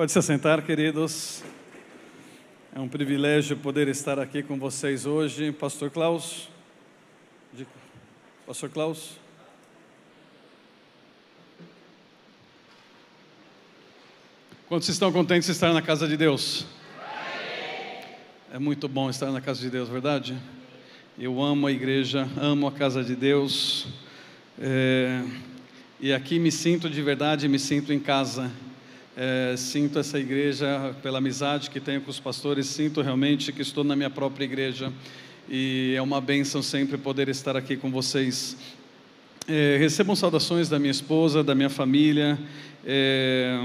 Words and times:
Pode 0.00 0.12
se 0.12 0.18
assentar, 0.18 0.62
queridos. 0.62 1.44
É 2.74 2.80
um 2.80 2.88
privilégio 2.88 3.54
poder 3.54 3.86
estar 3.86 4.18
aqui 4.18 4.42
com 4.42 4.58
vocês 4.58 5.04
hoje. 5.04 5.52
Pastor 5.52 5.90
Klaus. 5.90 6.48
Pastor 8.46 8.70
Klaus. 8.70 9.18
Quantos 14.66 14.88
estão 14.88 15.12
contentes 15.12 15.44
de 15.44 15.52
estar 15.52 15.70
na 15.74 15.82
casa 15.82 16.08
de 16.08 16.16
Deus? 16.16 16.64
É 18.50 18.58
muito 18.58 18.88
bom 18.88 19.10
estar 19.10 19.30
na 19.30 19.42
casa 19.42 19.60
de 19.60 19.68
Deus, 19.68 19.90
verdade? 19.90 20.34
Eu 21.18 21.42
amo 21.42 21.66
a 21.66 21.70
igreja, 21.70 22.26
amo 22.40 22.66
a 22.66 22.72
casa 22.72 23.04
de 23.04 23.14
Deus. 23.14 23.86
É, 24.58 25.22
e 26.00 26.10
aqui 26.10 26.38
me 26.38 26.50
sinto 26.50 26.88
de 26.88 27.02
verdade, 27.02 27.46
me 27.48 27.58
sinto 27.58 27.92
em 27.92 28.00
casa. 28.00 28.50
É, 29.22 29.54
sinto 29.54 29.98
essa 29.98 30.18
igreja 30.18 30.96
pela 31.02 31.18
amizade 31.18 31.68
que 31.68 31.78
tenho 31.78 32.00
com 32.00 32.10
os 32.10 32.18
pastores, 32.18 32.64
sinto 32.64 33.02
realmente 33.02 33.52
que 33.52 33.60
estou 33.60 33.84
na 33.84 33.94
minha 33.94 34.08
própria 34.08 34.46
igreja 34.46 34.90
e 35.46 35.92
é 35.94 36.00
uma 36.00 36.22
bênção 36.22 36.62
sempre 36.62 36.96
poder 36.96 37.28
estar 37.28 37.54
aqui 37.54 37.76
com 37.76 37.90
vocês. 37.90 38.56
É, 39.46 39.76
recebam 39.78 40.16
saudações 40.16 40.70
da 40.70 40.78
minha 40.78 40.90
esposa, 40.90 41.44
da 41.44 41.54
minha 41.54 41.68
família. 41.68 42.38
É, 42.82 43.60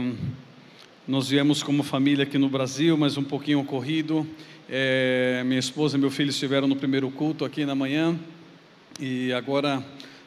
nós 1.07 1.29
viemos 1.29 1.63
como 1.63 1.83
família 1.83 2.23
aqui 2.23 2.37
no 2.37 2.49
Brasil, 2.49 2.97
mas 2.97 3.15
um 3.15 3.23
pouquinho 3.23 3.63
corrido. 3.63 4.27
É, 4.69 5.41
minha 5.45 5.61
esposa 5.61 5.95
e 5.95 5.99
meu 6.01 6.11
filho 6.11 6.31
estiveram 6.31 6.67
no 6.67 6.75
primeiro 6.75 7.09
culto 7.09 7.45
aqui 7.45 7.65
na 7.65 7.75
manhã 7.75 8.19
e 8.99 9.31
agora 9.31 9.81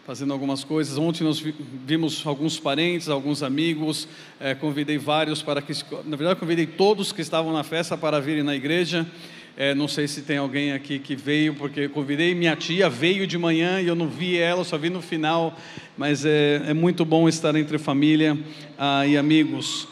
fazendo 0.09 0.33
algumas 0.33 0.65
coisas. 0.65 0.97
Ontem 0.97 1.23
nós 1.23 1.39
vimos 1.85 2.27
alguns 2.27 2.59
parentes, 2.59 3.11
alguns 3.11 3.43
amigos, 3.43 4.09
é, 4.41 4.55
convidei 4.55 4.97
vários 4.97 5.43
para 5.43 5.61
que, 5.61 5.75
na 6.07 6.17
verdade, 6.17 6.41
convidei 6.41 6.67
todos 6.67 7.13
que 7.13 7.21
estavam 7.21 7.53
na 7.53 7.63
festa 7.63 7.95
para 7.95 8.19
virem 8.19 8.43
na 8.43 8.57
igreja. 8.57 9.07
É, 9.55 9.75
não 9.75 9.87
sei 9.87 10.09
se 10.09 10.23
tem 10.23 10.39
alguém 10.39 10.73
aqui 10.73 10.99
que 10.99 11.15
veio, 11.15 11.53
porque 11.57 11.91
convidei 11.91 12.35
minha 12.35 12.57
tia, 12.57 12.89
veio 12.89 13.27
de 13.27 13.37
manhã 13.37 13.83
e 13.83 13.87
eu 13.87 13.95
não 13.95 14.09
vi 14.09 14.39
ela, 14.39 14.65
só 14.65 14.79
vi 14.79 14.89
no 14.89 15.03
final. 15.03 15.55
Mas 15.95 16.25
é, 16.25 16.63
é 16.69 16.73
muito 16.73 17.05
bom 17.05 17.29
estar 17.29 17.55
entre 17.55 17.77
família 17.77 18.35
ah, 18.79 19.07
e 19.07 19.15
amigos. 19.15 19.89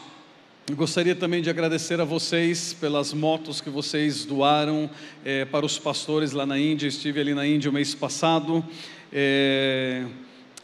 Gostaria 0.75 1.15
também 1.15 1.43
de 1.43 1.49
agradecer 1.49 2.01
a 2.01 2.03
vocês 2.03 2.73
pelas 2.73 3.13
motos 3.13 3.61
que 3.61 3.69
vocês 3.69 4.25
doaram 4.25 4.89
é, 5.23 5.45
para 5.45 5.63
os 5.65 5.77
pastores 5.77 6.31
lá 6.31 6.45
na 6.45 6.57
Índia. 6.59 6.87
Estive 6.87 7.21
ali 7.21 7.35
na 7.35 7.45
Índia 7.45 7.69
o 7.69 7.73
mês 7.73 7.93
passado. 7.93 8.65
É, 9.11 10.05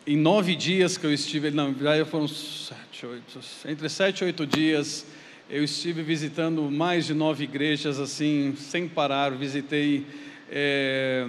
em 0.06 0.18
nove 0.18 0.56
dias 0.56 0.98
que 0.98 1.06
eu 1.06 1.14
estive, 1.14 1.50
não, 1.50 1.74
já 1.74 2.06
foram 2.06 2.28
sete, 2.28 3.06
oito, 3.06 3.40
entre 3.66 3.88
sete 3.88 4.22
e 4.22 4.26
oito 4.26 4.46
dias, 4.46 5.06
eu 5.50 5.64
estive 5.64 6.02
visitando 6.04 6.64
mais 6.70 7.06
de 7.06 7.14
nove 7.14 7.46
igrejas, 7.46 8.00
assim, 8.00 8.54
sem 8.58 8.88
parar. 8.88 9.32
Visitei, 9.32 10.06
é, 10.52 11.28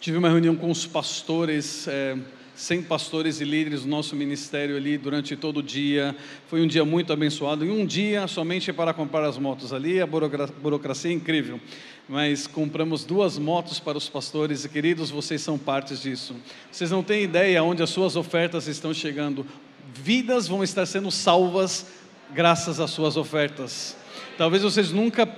tive 0.00 0.16
uma 0.16 0.28
reunião 0.28 0.56
com 0.56 0.70
os 0.70 0.86
pastores, 0.86 1.86
é, 1.88 2.16
100 2.62 2.82
pastores 2.82 3.40
e 3.40 3.44
líderes 3.44 3.82
do 3.82 3.88
nosso 3.88 4.14
ministério 4.14 4.76
ali 4.76 4.96
durante 4.96 5.34
todo 5.34 5.56
o 5.56 5.62
dia. 5.62 6.14
Foi 6.46 6.62
um 6.62 6.66
dia 6.66 6.84
muito 6.84 7.12
abençoado. 7.12 7.64
E 7.64 7.70
um 7.70 7.84
dia 7.84 8.28
somente 8.28 8.72
para 8.72 8.94
comprar 8.94 9.24
as 9.24 9.36
motos 9.36 9.72
ali, 9.72 10.00
a 10.00 10.06
burocracia 10.06 11.10
é 11.10 11.14
incrível 11.14 11.60
mas 12.08 12.46
compramos 12.48 13.04
duas 13.04 13.38
motos 13.38 13.78
para 13.78 13.96
os 13.96 14.08
pastores 14.08 14.64
e 14.64 14.68
queridos, 14.68 15.08
vocês 15.08 15.40
são 15.40 15.56
partes 15.56 16.02
disso. 16.02 16.34
Vocês 16.70 16.90
não 16.90 17.02
têm 17.02 17.22
ideia 17.22 17.62
onde 17.62 17.82
as 17.82 17.90
suas 17.90 18.16
ofertas 18.16 18.66
estão 18.66 18.92
chegando. 18.92 19.46
Vidas 19.94 20.48
vão 20.48 20.62
estar 20.64 20.84
sendo 20.84 21.10
salvas 21.10 21.86
graças 22.34 22.80
às 22.80 22.90
suas 22.90 23.16
ofertas. 23.16 23.96
Talvez 24.36 24.62
vocês 24.62 24.90
nunca 24.90 25.28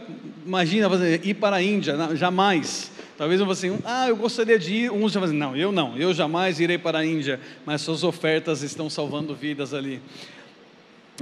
imaginem 0.44 0.88
ir 1.22 1.34
para 1.34 1.56
a 1.56 1.62
Índia, 1.62 2.16
jamais. 2.16 2.90
Talvez 3.16 3.40
você 3.40 3.68
assim, 3.68 3.78
ah, 3.84 4.08
eu 4.08 4.16
gostaria 4.16 4.58
de 4.58 4.74
ir. 4.74 4.90
Uns 4.90 5.12
já 5.12 5.20
dizer, 5.20 5.34
não, 5.34 5.56
eu 5.56 5.70
não, 5.70 5.96
eu 5.96 6.12
jamais 6.12 6.58
irei 6.58 6.78
para 6.78 6.98
a 6.98 7.06
Índia. 7.06 7.40
Mas 7.64 7.82
suas 7.82 8.02
ofertas 8.02 8.62
estão 8.62 8.90
salvando 8.90 9.34
vidas 9.34 9.72
ali. 9.72 10.00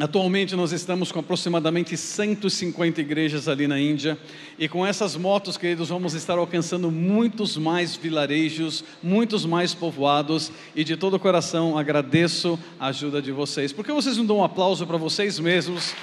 Atualmente 0.00 0.56
nós 0.56 0.72
estamos 0.72 1.12
com 1.12 1.20
aproximadamente 1.20 1.98
150 1.98 2.98
igrejas 3.02 3.46
ali 3.46 3.68
na 3.68 3.78
Índia 3.78 4.16
e 4.58 4.66
com 4.66 4.86
essas 4.86 5.16
motos, 5.16 5.58
queridos, 5.58 5.90
vamos 5.90 6.14
estar 6.14 6.38
alcançando 6.38 6.90
muitos 6.90 7.58
mais 7.58 7.94
vilarejos, 7.94 8.82
muitos 9.02 9.44
mais 9.44 9.74
povoados 9.74 10.50
e 10.74 10.82
de 10.82 10.96
todo 10.96 11.16
o 11.16 11.20
coração 11.20 11.76
agradeço 11.76 12.58
a 12.80 12.86
ajuda 12.86 13.20
de 13.20 13.32
vocês. 13.32 13.70
Por 13.70 13.84
que 13.84 13.92
vocês 13.92 14.16
não 14.16 14.24
dão 14.24 14.38
um 14.38 14.44
aplauso 14.44 14.86
para 14.86 14.96
vocês 14.96 15.38
mesmos 15.38 15.94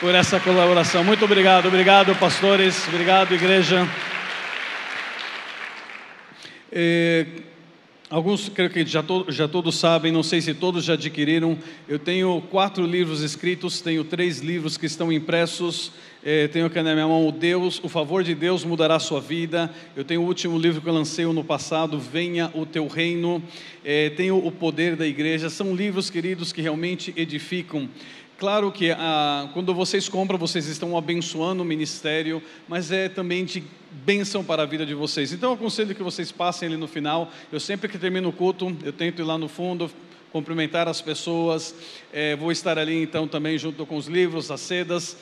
por 0.00 0.14
essa 0.14 0.40
colaboração? 0.40 1.04
Muito 1.04 1.26
obrigado, 1.26 1.68
obrigado 1.68 2.16
pastores, 2.16 2.88
obrigado 2.88 3.34
igreja. 3.34 3.86
É... 6.76 7.24
Alguns, 8.10 8.48
creio 8.48 8.70
que 8.70 8.84
já, 8.84 9.02
to, 9.02 9.26
já 9.28 9.48
todos 9.48 9.76
sabem, 9.76 10.12
não 10.12 10.22
sei 10.22 10.40
se 10.40 10.52
todos 10.52 10.84
já 10.84 10.92
adquiriram. 10.92 11.56
Eu 11.88 11.98
tenho 11.98 12.40
quatro 12.50 12.84
livros 12.84 13.22
escritos, 13.22 13.80
tenho 13.80 14.04
três 14.04 14.40
livros 14.40 14.76
que 14.76 14.86
estão 14.86 15.10
impressos. 15.10 15.90
Eh, 16.22 16.48
tenho 16.48 16.66
aqui 16.66 16.80
na 16.82 16.94
minha 16.94 17.08
mão 17.08 17.26
o 17.26 17.32
Deus, 17.32 17.80
o 17.82 17.88
favor 17.88 18.22
de 18.22 18.34
Deus 18.34 18.64
mudará 18.64 18.96
a 18.96 19.00
sua 19.00 19.20
vida. 19.20 19.72
Eu 19.96 20.04
tenho 20.04 20.20
o 20.20 20.26
último 20.26 20.58
livro 20.58 20.80
que 20.80 20.88
eu 20.88 20.92
lancei 20.92 21.24
no 21.24 21.42
passado, 21.42 21.98
Venha 21.98 22.50
o 22.54 22.66
Teu 22.66 22.86
Reino. 22.86 23.42
Eh, 23.84 24.10
tenho 24.10 24.36
o 24.36 24.52
Poder 24.52 24.96
da 24.96 25.06
Igreja. 25.06 25.48
São 25.48 25.74
livros, 25.74 26.10
queridos, 26.10 26.52
que 26.52 26.60
realmente 26.60 27.12
edificam. 27.16 27.88
Claro 28.36 28.72
que 28.72 28.90
ah, 28.90 29.48
quando 29.52 29.72
vocês 29.72 30.08
compram, 30.08 30.36
vocês 30.36 30.66
estão 30.66 30.96
abençoando 30.98 31.62
o 31.62 31.64
ministério, 31.64 32.42
mas 32.66 32.90
é 32.90 33.08
também 33.08 33.44
de 33.44 33.62
bênção 33.90 34.42
para 34.42 34.64
a 34.64 34.66
vida 34.66 34.84
de 34.84 34.92
vocês. 34.92 35.32
Então 35.32 35.50
eu 35.50 35.54
aconselho 35.54 35.94
que 35.94 36.02
vocês 36.02 36.32
passem 36.32 36.66
ali 36.68 36.76
no 36.76 36.88
final. 36.88 37.30
Eu 37.52 37.60
sempre 37.60 37.88
que 37.88 37.96
termino 37.96 38.30
o 38.30 38.32
culto, 38.32 38.76
eu 38.82 38.92
tento 38.92 39.20
ir 39.20 39.24
lá 39.24 39.38
no 39.38 39.48
fundo, 39.48 39.88
cumprimentar 40.32 40.88
as 40.88 41.00
pessoas. 41.00 41.76
É, 42.12 42.34
vou 42.34 42.50
estar 42.50 42.76
ali 42.76 43.00
então 43.00 43.28
também 43.28 43.56
junto 43.56 43.86
com 43.86 43.96
os 43.96 44.08
livros, 44.08 44.50
as 44.50 44.60
sedas. 44.60 45.16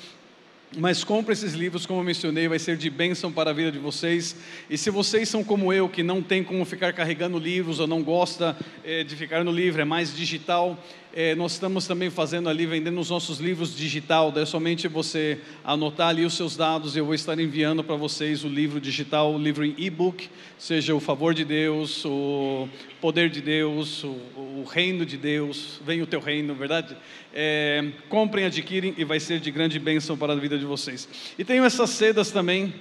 Mas 0.79 1.05
compre 1.05 1.35
esses 1.35 1.53
livros, 1.53 1.85
como 1.85 2.01
eu 2.01 2.05
mencionei, 2.05 2.49
vai 2.49 2.59
ser 2.59 2.79
de 2.79 2.89
bênção 2.89 3.31
para 3.31 3.51
a 3.51 3.53
vida 3.53 3.71
de 3.71 3.79
vocês. 3.79 4.35
E 4.71 4.79
se 4.79 4.89
vocês 4.89 5.29
são 5.29 5.45
como 5.45 5.71
eu, 5.71 5.87
que 5.87 6.03
não 6.03 6.23
tem 6.23 6.43
como 6.43 6.65
ficar 6.65 6.95
carregando 6.95 7.39
livros 7.39 7.79
ou 7.79 7.87
não 7.87 8.03
gosta 8.03 8.57
é, 8.83 9.05
de 9.05 9.15
ficar 9.15 9.45
no 9.45 9.53
livro, 9.53 9.83
é 9.83 9.85
mais 9.85 10.17
digital, 10.17 10.83
é, 11.15 11.35
nós 11.35 11.53
estamos 11.53 11.87
também 11.87 12.09
fazendo 12.09 12.49
ali, 12.49 12.65
vendendo 12.65 12.99
os 12.99 13.11
nossos 13.11 13.39
livros 13.39 13.77
digital, 13.77 14.33
é 14.35 14.47
somente 14.47 14.89
você 14.89 15.39
anotar 15.63 16.09
ali 16.09 16.25
os 16.25 16.35
seus 16.35 16.57
dados 16.57 16.97
e 16.97 17.01
eu 17.01 17.05
vou 17.05 17.15
estar 17.15 17.39
enviando 17.39 17.85
para 17.85 17.97
vocês 17.97 18.45
o 18.45 18.49
livro 18.49 18.81
digital, 18.81 19.35
o 19.35 19.39
livro 19.39 19.65
em 19.65 19.75
e-book, 19.77 20.29
seja 20.59 20.95
o 20.95 21.01
favor 21.01 21.35
de 21.35 21.45
Deus, 21.45 22.03
o 22.07 22.67
poder 23.01 23.29
de 23.29 23.43
Deus, 23.43 24.03
o, 24.05 24.09
o 24.09 24.65
reino 24.71 25.05
de 25.05 25.19
Deus, 25.19 25.81
vem 25.85 26.01
o 26.01 26.07
teu 26.07 26.21
reino, 26.21 26.55
verdade? 26.55 26.97
É, 27.35 27.85
comprem, 28.09 28.47
adquirem 28.47 28.95
e 28.97 29.05
vai 29.05 29.21
ser 29.21 29.39
de 29.39 29.51
grande 29.51 29.79
bênção 29.79 30.17
para 30.17 30.33
a 30.33 30.37
vida 30.37 30.59
de 30.59 30.65
vocês. 30.65 31.07
E 31.39 31.45
tenho 31.45 31.65
essas 31.65 31.91
sedas 31.91 32.31
também, 32.31 32.73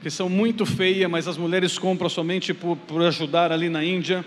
que 0.00 0.08
são 0.08 0.30
muito 0.30 0.64
feias, 0.64 1.10
mas 1.10 1.28
as 1.28 1.36
mulheres 1.36 1.78
compram 1.78 2.08
somente 2.08 2.54
por, 2.54 2.76
por 2.76 3.02
ajudar 3.02 3.52
ali 3.52 3.68
na 3.68 3.84
Índia. 3.84 4.24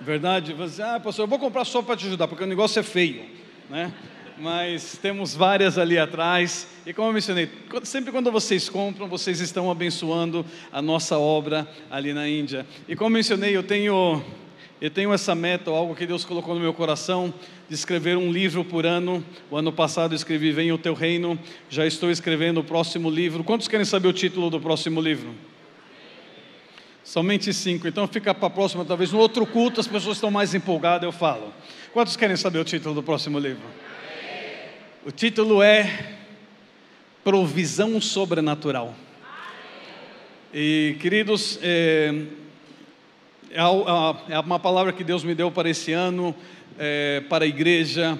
Verdade? 0.00 0.52
Você, 0.52 0.80
ah, 0.80 1.00
pastor, 1.00 1.24
eu 1.24 1.28
vou 1.28 1.38
comprar 1.38 1.64
só 1.64 1.82
para 1.82 1.96
te 1.96 2.06
ajudar, 2.06 2.28
porque 2.28 2.44
o 2.44 2.46
negócio 2.46 2.78
é 2.78 2.82
feio, 2.82 3.24
né? 3.68 3.92
Mas 4.40 4.96
temos 5.02 5.34
várias 5.34 5.76
ali 5.76 5.98
atrás. 5.98 6.68
E 6.86 6.92
como 6.92 7.08
eu 7.08 7.12
mencionei, 7.12 7.50
sempre 7.82 8.12
quando 8.12 8.30
vocês 8.30 8.68
compram, 8.68 9.08
vocês 9.08 9.40
estão 9.40 9.68
abençoando 9.68 10.46
a 10.70 10.80
nossa 10.80 11.18
obra 11.18 11.68
ali 11.90 12.12
na 12.12 12.28
Índia. 12.28 12.64
E 12.88 12.94
como 12.94 13.10
eu 13.10 13.14
mencionei, 13.14 13.56
eu 13.56 13.64
tenho, 13.64 14.22
eu 14.80 14.90
tenho 14.90 15.12
essa 15.12 15.34
meta, 15.34 15.72
algo 15.72 15.96
que 15.96 16.06
Deus 16.06 16.24
colocou 16.24 16.54
no 16.54 16.60
meu 16.60 16.72
coração, 16.72 17.34
de 17.68 17.74
escrever 17.74 18.16
um 18.16 18.30
livro 18.30 18.64
por 18.64 18.86
ano. 18.86 19.24
O 19.50 19.56
ano 19.56 19.72
passado 19.72 20.12
eu 20.12 20.16
escrevi 20.16 20.52
Venha 20.52 20.72
o 20.72 20.78
Teu 20.78 20.94
Reino. 20.94 21.36
Já 21.68 21.84
estou 21.84 22.08
escrevendo 22.08 22.60
o 22.60 22.64
próximo 22.64 23.10
livro. 23.10 23.42
Quantos 23.42 23.66
querem 23.66 23.84
saber 23.84 24.06
o 24.06 24.12
título 24.12 24.48
do 24.50 24.60
próximo 24.60 25.00
livro? 25.00 25.34
Somente 27.08 27.54
cinco. 27.54 27.88
Então 27.88 28.06
fica 28.06 28.34
para 28.34 28.48
a 28.48 28.50
próxima, 28.50 28.84
talvez 28.84 29.12
no 29.12 29.18
outro 29.18 29.46
culto 29.46 29.80
as 29.80 29.88
pessoas 29.88 30.18
estão 30.18 30.30
mais 30.30 30.52
empolgadas, 30.54 31.04
eu 31.04 31.10
falo. 31.10 31.54
Quantos 31.90 32.16
querem 32.16 32.36
saber 32.36 32.58
o 32.58 32.64
título 32.64 32.94
do 32.94 33.02
próximo 33.02 33.38
livro? 33.38 33.62
O 35.06 35.10
título 35.10 35.62
é 35.62 36.16
Provisão 37.24 37.98
Sobrenatural. 37.98 38.94
E 40.52 40.98
queridos, 41.00 41.58
é, 41.62 42.12
é, 43.52 44.34
é 44.34 44.38
uma 44.40 44.58
palavra 44.58 44.92
que 44.92 45.02
Deus 45.02 45.24
me 45.24 45.34
deu 45.34 45.50
para 45.50 45.70
esse 45.70 45.94
ano, 45.94 46.36
é, 46.78 47.22
para 47.26 47.46
a 47.46 47.48
igreja. 47.48 48.18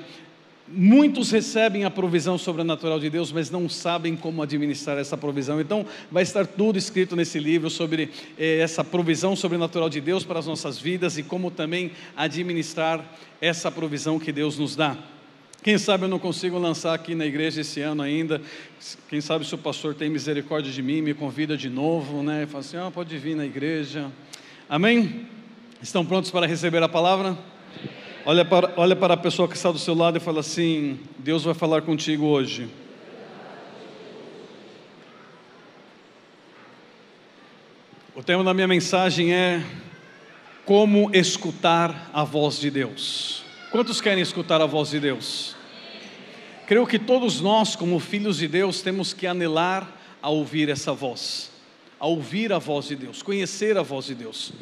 Muitos 0.70 1.31
recebem 1.31 1.85
a 1.85 1.91
provisão 1.91 2.37
sobrenatural 2.37 3.00
de 3.00 3.09
Deus, 3.09 3.32
mas 3.32 3.50
não 3.50 3.69
sabem 3.69 4.15
como 4.15 4.43
administrar 4.43 4.99
essa 4.99 5.17
provisão. 5.17 5.59
Então, 5.61 5.87
vai 6.11 6.23
estar 6.23 6.47
tudo 6.47 6.76
escrito 6.79 7.17
nesse 7.17 7.38
livro 7.38 7.70
sobre 7.70 8.11
eh, 8.38 8.59
essa 8.59 8.85
provisão 8.85 9.35
sobrenatural 9.35 9.88
de 9.88 10.00
Deus 10.00 10.25
para 10.25 10.38
as 10.38 10.47
nossas 10.47 10.79
vidas 10.79 11.17
e 11.17 11.23
como 11.23 11.50
também 11.50 11.93
administrar 12.15 13.03
essa 13.41 13.70
provisão 13.70 14.19
que 14.19 14.31
Deus 14.31 14.59
nos 14.59 14.76
dá. 14.76 14.97
Quem 15.62 15.79
sabe 15.79 16.05
eu 16.05 16.09
não 16.09 16.19
consigo 16.19 16.59
lançar 16.59 16.94
aqui 16.94 17.14
na 17.14 17.26
igreja 17.26 17.62
esse 17.62 17.81
ano 17.81 18.03
ainda. 18.03 18.41
Quem 19.09 19.21
sabe 19.21 19.47
se 19.47 19.55
o 19.55 19.59
pastor 19.59 19.94
tem 19.94 20.11
misericórdia 20.11 20.71
de 20.71 20.82
mim, 20.82 21.00
me 21.00 21.14
convida 21.14 21.56
de 21.56 21.69
novo, 21.69 22.23
né? 22.23 22.47
Fala 22.47 22.61
assim: 22.61 22.76
ah, 22.76 22.91
pode 22.93 23.17
vir 23.17 23.35
na 23.35 23.44
igreja. 23.44 24.12
Amém? 24.69 25.26
Estão 25.82 26.05
prontos 26.05 26.31
para 26.31 26.47
receber 26.47 26.82
a 26.82 26.88
palavra? 26.88 27.37
Olha 28.31 28.45
para, 28.45 28.75
olha 28.77 28.95
para 28.95 29.15
a 29.15 29.17
pessoa 29.17 29.49
que 29.49 29.57
está 29.57 29.73
do 29.73 29.79
seu 29.79 29.95
lado 29.95 30.19
e 30.19 30.21
fala 30.21 30.41
assim: 30.41 31.01
Deus 31.19 31.45
vai 31.45 31.55
falar 31.55 31.81
contigo 31.81 32.27
hoje. 32.27 32.69
O 38.15 38.23
tema 38.23 38.45
da 38.45 38.53
minha 38.53 38.69
mensagem 38.69 39.33
é 39.33 39.65
Como 40.67 41.11
escutar 41.15 42.11
a 42.13 42.23
voz 42.23 42.61
de 42.61 42.71
Deus. 42.71 43.45
Quantos 43.71 43.99
querem 43.99 44.23
escutar 44.23 44.61
a 44.61 44.67
voz 44.67 44.91
de 44.91 45.01
Deus? 45.01 45.57
Creio 46.67 46.87
que 46.87 46.99
todos 46.99 47.41
nós, 47.41 47.75
como 47.75 47.99
filhos 47.99 48.37
de 48.37 48.47
Deus, 48.47 48.83
temos 48.83 49.15
que 49.15 49.27
anelar 49.27 49.91
a 50.21 50.29
ouvir 50.29 50.69
essa 50.69 50.93
voz, 50.93 51.51
a 51.99 52.07
ouvir 52.07 52.53
a 52.53 52.59
voz 52.59 52.89
de 52.89 52.97
Deus, 52.97 53.23
conhecer 53.23 53.79
a 53.79 53.83
voz 53.83 54.05
de 54.05 54.15
Deus. 54.15 54.53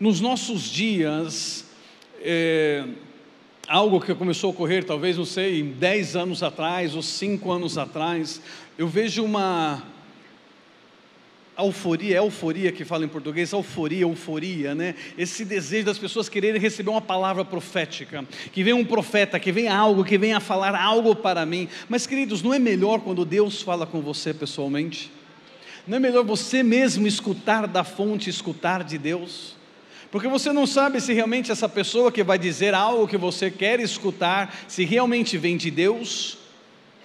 Nos 0.00 0.22
nossos 0.22 0.62
dias, 0.62 1.66
é, 2.24 2.84
algo 3.68 4.00
que 4.00 4.14
começou 4.14 4.48
a 4.48 4.52
ocorrer, 4.52 4.82
talvez, 4.84 5.18
não 5.18 5.26
sei, 5.26 5.62
10 5.62 6.16
anos 6.16 6.42
atrás 6.42 6.96
ou 6.96 7.02
5 7.02 7.52
anos 7.52 7.76
atrás, 7.76 8.40
eu 8.78 8.88
vejo 8.88 9.22
uma 9.22 9.82
euforia, 11.56 12.16
é 12.16 12.18
euforia 12.18 12.72
que 12.72 12.84
fala 12.84 13.04
em 13.04 13.08
português, 13.08 13.52
euforia, 13.52 14.02
euforia, 14.02 14.74
né? 14.74 14.94
Esse 15.16 15.44
desejo 15.44 15.84
das 15.84 15.98
pessoas 15.98 16.28
quererem 16.28 16.60
receber 16.60 16.90
uma 16.90 17.00
palavra 17.00 17.44
profética, 17.44 18.24
que 18.52 18.64
venha 18.64 18.74
um 18.74 18.84
profeta, 18.84 19.38
que 19.38 19.52
venha 19.52 19.76
algo, 19.76 20.02
que 20.02 20.18
venha 20.18 20.40
falar 20.40 20.74
algo 20.74 21.14
para 21.14 21.44
mim. 21.46 21.68
Mas, 21.88 22.06
queridos, 22.06 22.42
não 22.42 22.52
é 22.52 22.58
melhor 22.58 23.00
quando 23.00 23.24
Deus 23.24 23.62
fala 23.62 23.86
com 23.86 24.00
você 24.00 24.32
pessoalmente? 24.34 25.12
Não 25.86 25.98
é 25.98 26.00
melhor 26.00 26.24
você 26.24 26.62
mesmo 26.62 27.06
escutar 27.06 27.66
da 27.66 27.84
fonte, 27.84 28.30
escutar 28.30 28.82
de 28.82 28.96
Deus? 28.96 29.54
Porque 30.14 30.28
você 30.28 30.52
não 30.52 30.64
sabe 30.64 31.00
se 31.00 31.12
realmente 31.12 31.50
essa 31.50 31.68
pessoa 31.68 32.12
que 32.12 32.22
vai 32.22 32.38
dizer 32.38 32.72
algo 32.72 33.08
que 33.08 33.16
você 33.16 33.50
quer 33.50 33.80
escutar, 33.80 34.56
se 34.68 34.84
realmente 34.84 35.36
vem 35.36 35.56
de 35.56 35.72
Deus 35.72 36.38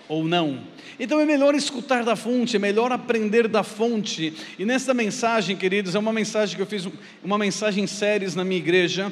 ou 0.08 0.26
não. 0.26 0.60
Então 1.00 1.20
é 1.20 1.26
melhor 1.26 1.56
escutar 1.56 2.04
da 2.04 2.16
fonte, 2.16 2.56
é 2.56 2.60
melhor 2.60 2.92
aprender 2.92 3.48
da 3.48 3.64
fonte. 3.64 4.32
E 4.60 4.64
nesta 4.64 4.94
mensagem, 4.94 5.58
queridos, 5.58 5.96
é 5.96 5.98
uma 5.98 6.14
mensagem 6.14 6.56
que 6.56 6.62
eu 6.62 6.68
fiz, 6.68 6.88
uma 7.24 7.36
mensagem 7.36 7.84
em 7.84 7.88
séries 7.88 8.36
na 8.36 8.46
minha 8.46 8.60
igreja. 8.60 9.12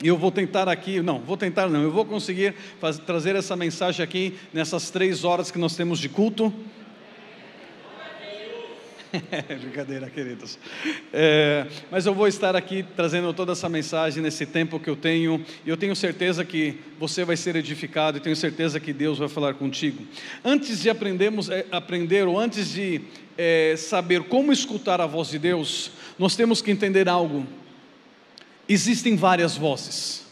E 0.00 0.06
eu 0.06 0.16
vou 0.16 0.30
tentar 0.30 0.68
aqui, 0.68 1.02
não, 1.02 1.18
vou 1.18 1.36
tentar 1.36 1.68
não, 1.68 1.82
eu 1.82 1.90
vou 1.90 2.04
conseguir 2.04 2.54
fazer, 2.80 3.02
trazer 3.02 3.34
essa 3.34 3.56
mensagem 3.56 4.04
aqui 4.04 4.34
nessas 4.54 4.88
três 4.88 5.24
horas 5.24 5.50
que 5.50 5.58
nós 5.58 5.74
temos 5.74 5.98
de 5.98 6.08
culto. 6.08 6.54
Brincadeira, 9.60 10.10
queridos. 10.10 10.58
É, 11.12 11.66
mas 11.90 12.06
eu 12.06 12.14
vou 12.14 12.26
estar 12.26 12.56
aqui 12.56 12.84
trazendo 12.94 13.32
toda 13.32 13.52
essa 13.52 13.68
mensagem 13.68 14.22
nesse 14.22 14.46
tempo 14.46 14.78
que 14.80 14.88
eu 14.88 14.96
tenho, 14.96 15.44
e 15.64 15.68
eu 15.68 15.76
tenho 15.76 15.94
certeza 15.94 16.44
que 16.44 16.78
você 16.98 17.24
vai 17.24 17.36
ser 17.36 17.56
edificado, 17.56 18.18
e 18.18 18.20
tenho 18.20 18.36
certeza 18.36 18.80
que 18.80 18.92
Deus 18.92 19.18
vai 19.18 19.28
falar 19.28 19.54
contigo. 19.54 20.04
Antes 20.44 20.80
de 20.80 20.90
aprendermos, 20.90 21.48
é, 21.48 21.66
aprender, 21.70 22.26
ou 22.26 22.38
antes 22.38 22.72
de 22.72 23.00
é, 23.36 23.74
saber 23.76 24.24
como 24.24 24.52
escutar 24.52 25.00
a 25.00 25.06
voz 25.06 25.28
de 25.28 25.38
Deus, 25.38 25.90
nós 26.18 26.36
temos 26.36 26.62
que 26.62 26.70
entender 26.70 27.08
algo. 27.08 27.46
Existem 28.68 29.16
várias 29.16 29.56
vozes. 29.56 30.24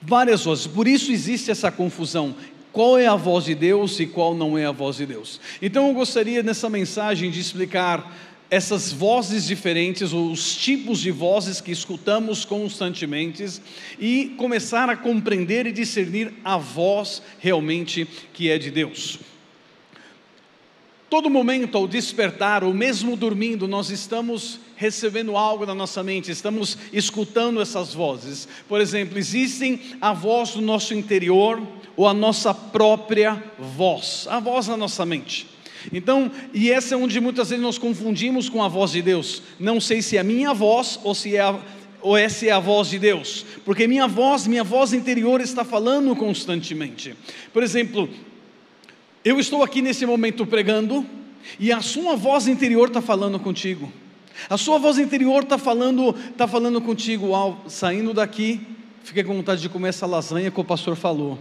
Várias 0.00 0.44
vozes, 0.44 0.66
por 0.66 0.86
isso 0.86 1.10
existe 1.10 1.50
essa 1.50 1.72
confusão 1.72 2.36
qual 2.74 2.98
é 2.98 3.06
a 3.06 3.14
voz 3.14 3.44
de 3.44 3.54
Deus 3.54 4.00
e 4.00 4.06
qual 4.06 4.34
não 4.34 4.58
é 4.58 4.66
a 4.66 4.72
voz 4.72 4.96
de 4.96 5.06
Deus. 5.06 5.40
Então 5.62 5.86
eu 5.86 5.94
gostaria 5.94 6.42
nessa 6.42 6.68
mensagem 6.68 7.30
de 7.30 7.38
explicar 7.38 8.12
essas 8.50 8.92
vozes 8.92 9.46
diferentes, 9.46 10.12
os 10.12 10.56
tipos 10.56 11.00
de 11.00 11.12
vozes 11.12 11.60
que 11.60 11.70
escutamos 11.70 12.44
constantemente 12.44 13.60
e 13.98 14.34
começar 14.36 14.90
a 14.90 14.96
compreender 14.96 15.66
e 15.66 15.72
discernir 15.72 16.32
a 16.44 16.56
voz 16.56 17.22
realmente 17.38 18.08
que 18.32 18.50
é 18.50 18.58
de 18.58 18.72
Deus. 18.72 19.20
Todo 21.08 21.30
momento 21.30 21.78
ao 21.78 21.86
despertar, 21.86 22.64
ou 22.64 22.74
mesmo 22.74 23.16
dormindo, 23.16 23.68
nós 23.68 23.88
estamos 23.90 24.58
recebendo 24.74 25.36
algo 25.36 25.64
na 25.64 25.74
nossa 25.74 26.02
mente, 26.02 26.32
estamos 26.32 26.76
escutando 26.92 27.60
essas 27.60 27.94
vozes. 27.94 28.48
Por 28.68 28.80
exemplo, 28.80 29.16
existem 29.16 29.80
a 30.00 30.12
voz 30.12 30.54
do 30.54 30.60
nosso 30.60 30.92
interior 30.92 31.62
ou 31.96 32.08
a 32.08 32.14
nossa 32.14 32.52
própria 32.52 33.42
voz, 33.58 34.26
a 34.28 34.40
voz 34.40 34.66
da 34.66 34.76
nossa 34.76 35.04
mente. 35.04 35.46
Então, 35.92 36.30
e 36.52 36.70
essa 36.70 36.94
é 36.94 36.98
onde 36.98 37.20
muitas 37.20 37.50
vezes 37.50 37.62
nós 37.62 37.78
confundimos 37.78 38.48
com 38.48 38.62
a 38.62 38.68
voz 38.68 38.92
de 38.92 39.02
Deus. 39.02 39.42
Não 39.58 39.80
sei 39.80 40.00
se 40.00 40.16
é 40.16 40.20
a 40.20 40.24
minha 40.24 40.54
voz 40.54 40.98
ou 41.04 41.14
se 41.14 41.36
é 41.36 41.40
a, 41.40 41.58
ou 42.00 42.16
essa 42.16 42.46
é 42.46 42.50
a 42.50 42.58
voz 42.58 42.88
de 42.88 42.98
Deus, 42.98 43.44
porque 43.64 43.86
minha 43.86 44.06
voz, 44.06 44.46
minha 44.46 44.64
voz 44.64 44.92
interior 44.92 45.40
está 45.40 45.64
falando 45.64 46.14
constantemente. 46.16 47.14
Por 47.52 47.62
exemplo, 47.62 48.08
eu 49.24 49.38
estou 49.38 49.62
aqui 49.62 49.80
nesse 49.80 50.04
momento 50.06 50.46
pregando 50.46 51.04
e 51.58 51.72
a 51.72 51.80
sua 51.80 52.16
voz 52.16 52.46
interior 52.46 52.88
está 52.88 53.00
falando 53.00 53.38
contigo. 53.38 53.92
A 54.50 54.58
sua 54.58 54.78
voz 54.78 54.98
interior 54.98 55.44
está 55.44 55.56
falando, 55.56 56.14
está 56.30 56.46
falando 56.46 56.80
contigo. 56.80 57.34
Ao 57.34 57.62
saindo 57.68 58.12
daqui, 58.12 58.60
fiquei 59.02 59.22
com 59.22 59.34
vontade 59.34 59.62
de 59.62 59.68
comer 59.68 59.90
essa 59.90 60.06
lasanha 60.06 60.50
que 60.50 60.60
o 60.60 60.64
pastor 60.64 60.96
falou. 60.96 61.38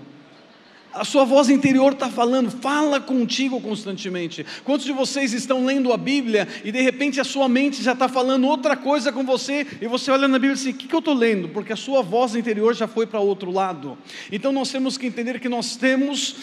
A 0.94 1.04
sua 1.04 1.26
voz 1.26 1.50
interior 1.50 1.94
está 1.94 2.08
falando, 2.08 2.52
fala 2.52 3.00
contigo 3.00 3.60
constantemente. 3.60 4.46
Quantos 4.64 4.86
de 4.86 4.92
vocês 4.92 5.34
estão 5.34 5.66
lendo 5.66 5.92
a 5.92 5.98
Bíblia 5.98 6.48
e 6.64 6.72
de 6.72 6.82
repente 6.82 7.20
a 7.20 7.24
sua 7.24 7.50
mente 7.50 7.82
já 7.82 7.94
está 7.94 8.08
falando 8.08 8.48
outra 8.48 8.78
coisa 8.78 9.12
com 9.12 9.26
você 9.26 9.66
e 9.82 9.88
você 9.88 10.12
olha 10.12 10.28
na 10.28 10.38
Bíblia 10.38 10.52
e 10.52 10.56
diz: 10.56 10.62
assim, 10.62 10.72
O 10.72 10.76
que, 10.76 10.88
que 10.88 10.94
eu 10.94 11.00
estou 11.00 11.16
lendo? 11.16 11.50
Porque 11.50 11.74
a 11.74 11.76
sua 11.76 12.04
voz 12.04 12.36
interior 12.36 12.76
já 12.76 12.88
foi 12.88 13.08
para 13.08 13.20
outro 13.20 13.50
lado. 13.50 13.98
Então 14.32 14.52
nós 14.52 14.72
temos 14.72 14.96
que 14.96 15.08
entender 15.08 15.40
que 15.40 15.50
nós 15.50 15.76
temos 15.76 16.36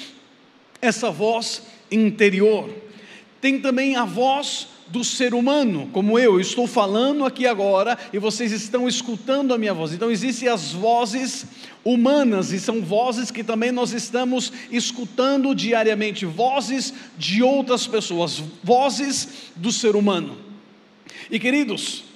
essa 0.82 1.12
voz 1.12 1.62
interior. 1.88 2.68
Tem 3.40 3.60
também 3.60 3.94
a 3.94 4.04
voz 4.04 4.66
do 4.90 5.04
ser 5.04 5.34
humano, 5.34 5.88
como 5.92 6.18
eu, 6.18 6.34
eu 6.34 6.40
estou 6.40 6.66
falando 6.66 7.24
aqui 7.24 7.46
agora 7.46 7.96
e 8.12 8.18
vocês 8.18 8.50
estão 8.52 8.88
escutando 8.88 9.54
a 9.54 9.58
minha 9.58 9.72
voz. 9.72 9.92
Então 9.92 10.10
existem 10.10 10.48
as 10.48 10.72
vozes 10.72 11.46
humanas 11.84 12.52
e 12.52 12.58
são 12.58 12.82
vozes 12.82 13.30
que 13.30 13.44
também 13.44 13.70
nós 13.70 13.92
estamos 13.92 14.52
escutando 14.70 15.54
diariamente, 15.54 16.26
vozes 16.26 16.92
de 17.16 17.42
outras 17.42 17.86
pessoas, 17.86 18.42
vozes 18.62 19.50
do 19.54 19.70
ser 19.70 19.94
humano. 19.94 20.36
E 21.30 21.38
queridos, 21.38 22.09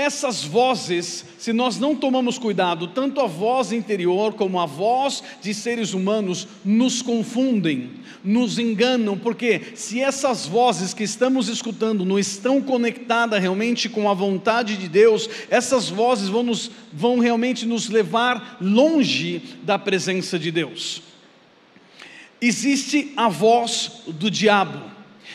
essas 0.00 0.42
vozes, 0.42 1.24
se 1.38 1.52
nós 1.52 1.78
não 1.78 1.94
tomamos 1.94 2.38
cuidado, 2.38 2.88
tanto 2.88 3.20
a 3.20 3.26
voz 3.26 3.70
interior 3.70 4.34
como 4.34 4.58
a 4.58 4.66
voz 4.66 5.22
de 5.42 5.52
seres 5.52 5.92
humanos 5.92 6.48
nos 6.64 7.02
confundem, 7.02 7.90
nos 8.24 8.58
enganam, 8.58 9.16
porque 9.18 9.72
se 9.74 10.00
essas 10.00 10.46
vozes 10.46 10.94
que 10.94 11.04
estamos 11.04 11.48
escutando 11.48 12.04
não 12.04 12.18
estão 12.18 12.60
conectadas 12.60 13.40
realmente 13.40 13.88
com 13.88 14.08
a 14.08 14.14
vontade 14.14 14.76
de 14.76 14.88
Deus, 14.88 15.28
essas 15.50 15.88
vozes 15.88 16.28
vão, 16.28 16.42
nos, 16.42 16.70
vão 16.92 17.18
realmente 17.18 17.66
nos 17.66 17.88
levar 17.88 18.56
longe 18.60 19.42
da 19.62 19.78
presença 19.78 20.38
de 20.38 20.50
Deus. 20.50 21.02
Existe 22.40 23.12
a 23.16 23.28
voz 23.28 24.02
do 24.08 24.30
diabo. 24.30 24.89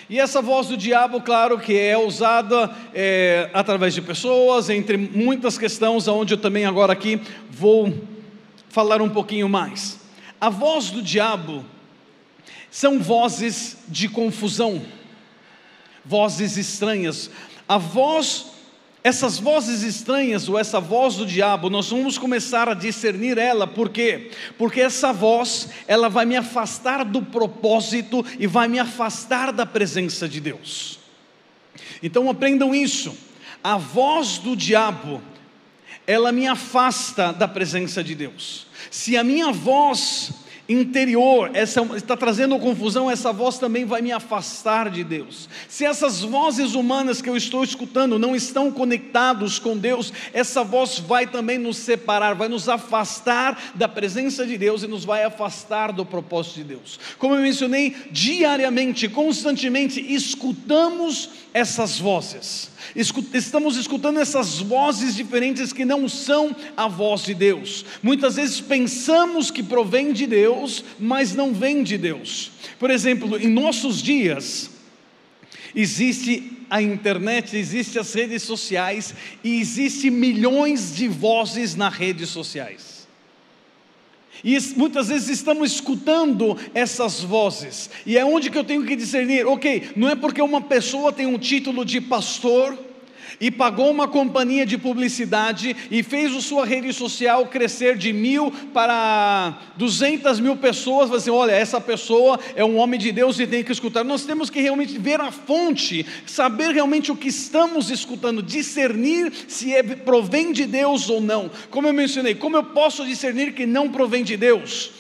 E 0.08 0.20
essa 0.20 0.42
voz 0.42 0.68
do 0.68 0.78
diabo, 0.78 1.20
claro 1.20 1.60
que 1.60 1.78
é 1.78 1.98
usada 1.98 2.70
é, 2.94 3.50
através 3.54 3.94
de 3.94 4.02
pessoas, 4.02 4.70
entre 4.70 4.98
muitas 4.98 5.58
questões, 5.58 6.08
onde 6.08 6.36
eu 6.36 6.38
também 6.38 6.66
agora 6.66 6.94
aqui 6.94 7.20
vou 7.50 7.92
falar 8.70 9.02
um 9.02 9.10
pouquinho 9.10 9.50
mais. 9.50 10.00
A 10.40 10.50
voz 10.50 10.92
do 10.92 11.02
diabo 11.02 11.66
são 12.70 13.00
vozes 13.00 13.78
de 13.88 14.08
confusão, 14.08 14.82
vozes 16.06 16.56
estranhas. 16.56 17.32
A 17.68 17.80
voz 17.80 18.55
essas 19.06 19.38
vozes 19.38 19.84
estranhas 19.84 20.50
ou 20.50 20.58
essa 20.58 20.80
voz 20.80 21.14
do 21.14 21.28
diabo, 21.28 21.70
nós 21.70 21.92
vamos 21.92 22.18
começar 22.18 22.68
a 22.68 22.74
discernir 22.74 23.38
ela, 23.38 23.68
por 23.68 23.90
quê? 23.90 24.32
Porque 24.58 24.82
essa 24.82 25.14
voz, 25.14 25.70
ela 25.88 26.10
vai 26.10 26.26
me 26.26 26.36
afastar 26.36 27.06
do 27.06 27.22
propósito 27.22 28.26
e 28.40 28.48
vai 28.48 28.68
me 28.68 28.80
afastar 28.80 29.54
da 29.54 29.64
presença 29.64 30.28
de 30.28 30.42
Deus. 30.42 30.98
Então 32.02 32.28
aprendam 32.32 32.74
isso. 32.74 33.16
A 33.64 33.78
voz 33.78 34.40
do 34.40 34.56
diabo, 34.56 35.22
ela 36.08 36.32
me 36.32 36.48
afasta 36.48 37.32
da 37.32 37.48
presença 37.48 38.04
de 38.04 38.16
Deus. 38.16 38.66
Se 38.90 39.16
a 39.16 39.24
minha 39.24 39.52
voz 39.52 40.32
interior, 40.68 41.52
essa 41.54 41.82
está 41.96 42.18
trazendo 42.18 42.58
confusão, 42.60 43.10
essa 43.10 43.32
voz 43.32 43.58
também 43.58 43.86
vai 43.86 44.02
me 44.02 44.12
afastar 44.12 44.90
de 44.90 45.04
Deus. 45.04 45.48
Se 45.70 45.86
essas 45.86 46.22
vozes 46.22 46.74
humanas 46.74 47.22
que 47.22 47.30
eu 47.30 47.38
estou 47.38 47.64
escutando 47.64 48.18
não 48.18 48.36
estão 48.36 48.72
conectados 48.72 49.60
com 49.60 49.78
Deus, 49.78 50.12
essa 50.34 50.64
voz 50.64 51.00
vai 51.00 51.28
também 51.28 51.58
nos 51.58 51.78
separar, 51.78 52.34
vai 52.34 52.48
nos 52.48 52.68
afastar 52.68 53.74
da 53.76 53.88
presença 53.88 54.46
de 54.46 54.58
Deus 54.58 54.84
e 54.84 54.88
nos 54.88 55.06
vai 55.06 55.24
afastar 55.24 55.92
do 55.92 56.06
propósito 56.06 56.56
de 56.56 56.64
Deus. 56.64 57.00
Como 57.20 57.36
eu 57.36 57.42
mencionei, 57.42 57.96
diariamente, 58.12 59.08
constantemente 59.08 60.00
escutamos 60.14 61.45
essas 61.56 61.98
vozes. 61.98 62.70
Estamos 63.34 63.78
escutando 63.78 64.20
essas 64.20 64.60
vozes 64.60 65.16
diferentes 65.16 65.72
que 65.72 65.86
não 65.86 66.10
são 66.10 66.54
a 66.76 66.86
voz 66.90 67.24
de 67.24 67.34
Deus. 67.34 67.86
Muitas 68.04 68.36
vezes 68.36 68.60
pensamos 68.60 69.50
que 69.50 69.64
provém 69.64 70.12
de 70.12 70.28
Deus, 70.28 70.84
mas 71.00 71.34
não 71.34 71.54
vem 71.54 71.82
de 71.82 71.98
Deus. 71.98 72.52
Por 72.78 72.92
exemplo, 72.92 73.40
em 73.40 73.48
nossos 73.48 74.04
dias, 74.04 74.70
existe 75.74 76.52
a 76.70 76.82
internet, 76.82 77.56
existe 77.56 77.98
as 77.98 78.14
redes 78.14 78.44
sociais 78.44 79.14
e 79.42 79.58
existe 79.58 80.10
milhões 80.10 80.94
de 80.94 81.08
vozes 81.08 81.74
nas 81.74 81.94
redes 81.94 82.28
sociais. 82.28 82.95
E 84.44 84.58
muitas 84.76 85.08
vezes 85.08 85.30
estamos 85.30 85.72
escutando 85.72 86.58
essas 86.74 87.22
vozes, 87.22 87.90
e 88.06 88.18
é 88.18 88.26
onde 88.26 88.50
que 88.50 88.58
eu 88.58 88.64
tenho 88.64 88.86
que 88.86 88.96
discernir, 88.96 89.48
ok, 89.48 89.90
não 89.96 90.10
é 90.10 90.16
porque 90.16 90.42
uma 90.42 90.62
pessoa 90.62 91.12
tem 91.12 91.26
um 91.26 91.38
título 91.38 91.86
de 91.86 92.02
pastor, 92.02 92.78
e 93.40 93.52
pagou 93.52 93.90
uma 93.90 94.08
companhia 94.08 94.66
de 94.66 94.78
publicidade 94.78 95.76
e 95.92 96.04
fez 96.04 96.36
a 96.36 96.42
sua 96.42 96.66
rede 96.66 96.92
social 96.94 97.48
crescer 97.48 97.98
de 97.98 98.14
mil 98.14 98.52
para 98.74 99.58
duzentas 99.76 100.40
mil 100.40 100.56
pessoas, 100.58 101.12
assim, 101.12 101.30
olha, 101.30 101.52
essa 101.52 101.80
pessoa 101.80 102.40
é 102.56 102.64
um 102.64 102.78
homem 102.78 103.00
de 103.00 103.12
Deus 103.12 103.40
e 103.40 103.48
tem 103.48 103.64
que 103.64 103.72
escutar. 103.72 104.04
Nós 104.04 104.26
temos 104.26 104.50
que 104.50 104.62
realmente 104.62 104.98
ver 104.98 105.20
a 105.20 105.32
fonte, 105.32 106.06
saber 106.26 106.74
realmente 106.74 107.12
o 107.12 107.16
que 107.16 107.28
estamos 107.28 107.90
escutando, 107.90 108.42
discernir 108.42 109.32
se 109.48 109.74
é, 109.74 109.84
provém 109.84 110.52
de 110.52 110.66
Deus 110.66 111.10
ou 111.10 111.22
não. 111.22 111.50
Como 111.70 111.88
eu 111.88 111.94
mencionei, 111.94 112.36
como 112.36 112.58
eu 112.58 112.64
posso 112.64 113.06
discernir 113.06 113.54
que 113.54 113.66
não 113.66 113.90
provém 113.90 114.24
de 114.24 114.38
Deus? 114.38 114.92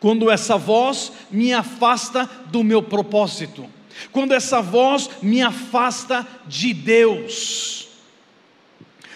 Quando 0.00 0.30
essa 0.30 0.56
voz 0.56 1.12
me 1.30 1.52
afasta 1.52 2.28
do 2.50 2.62
meu 2.62 2.82
propósito 2.82 3.77
quando 4.12 4.32
essa 4.32 4.60
voz 4.60 5.10
me 5.22 5.42
afasta 5.42 6.26
de 6.46 6.72
Deus. 6.72 7.88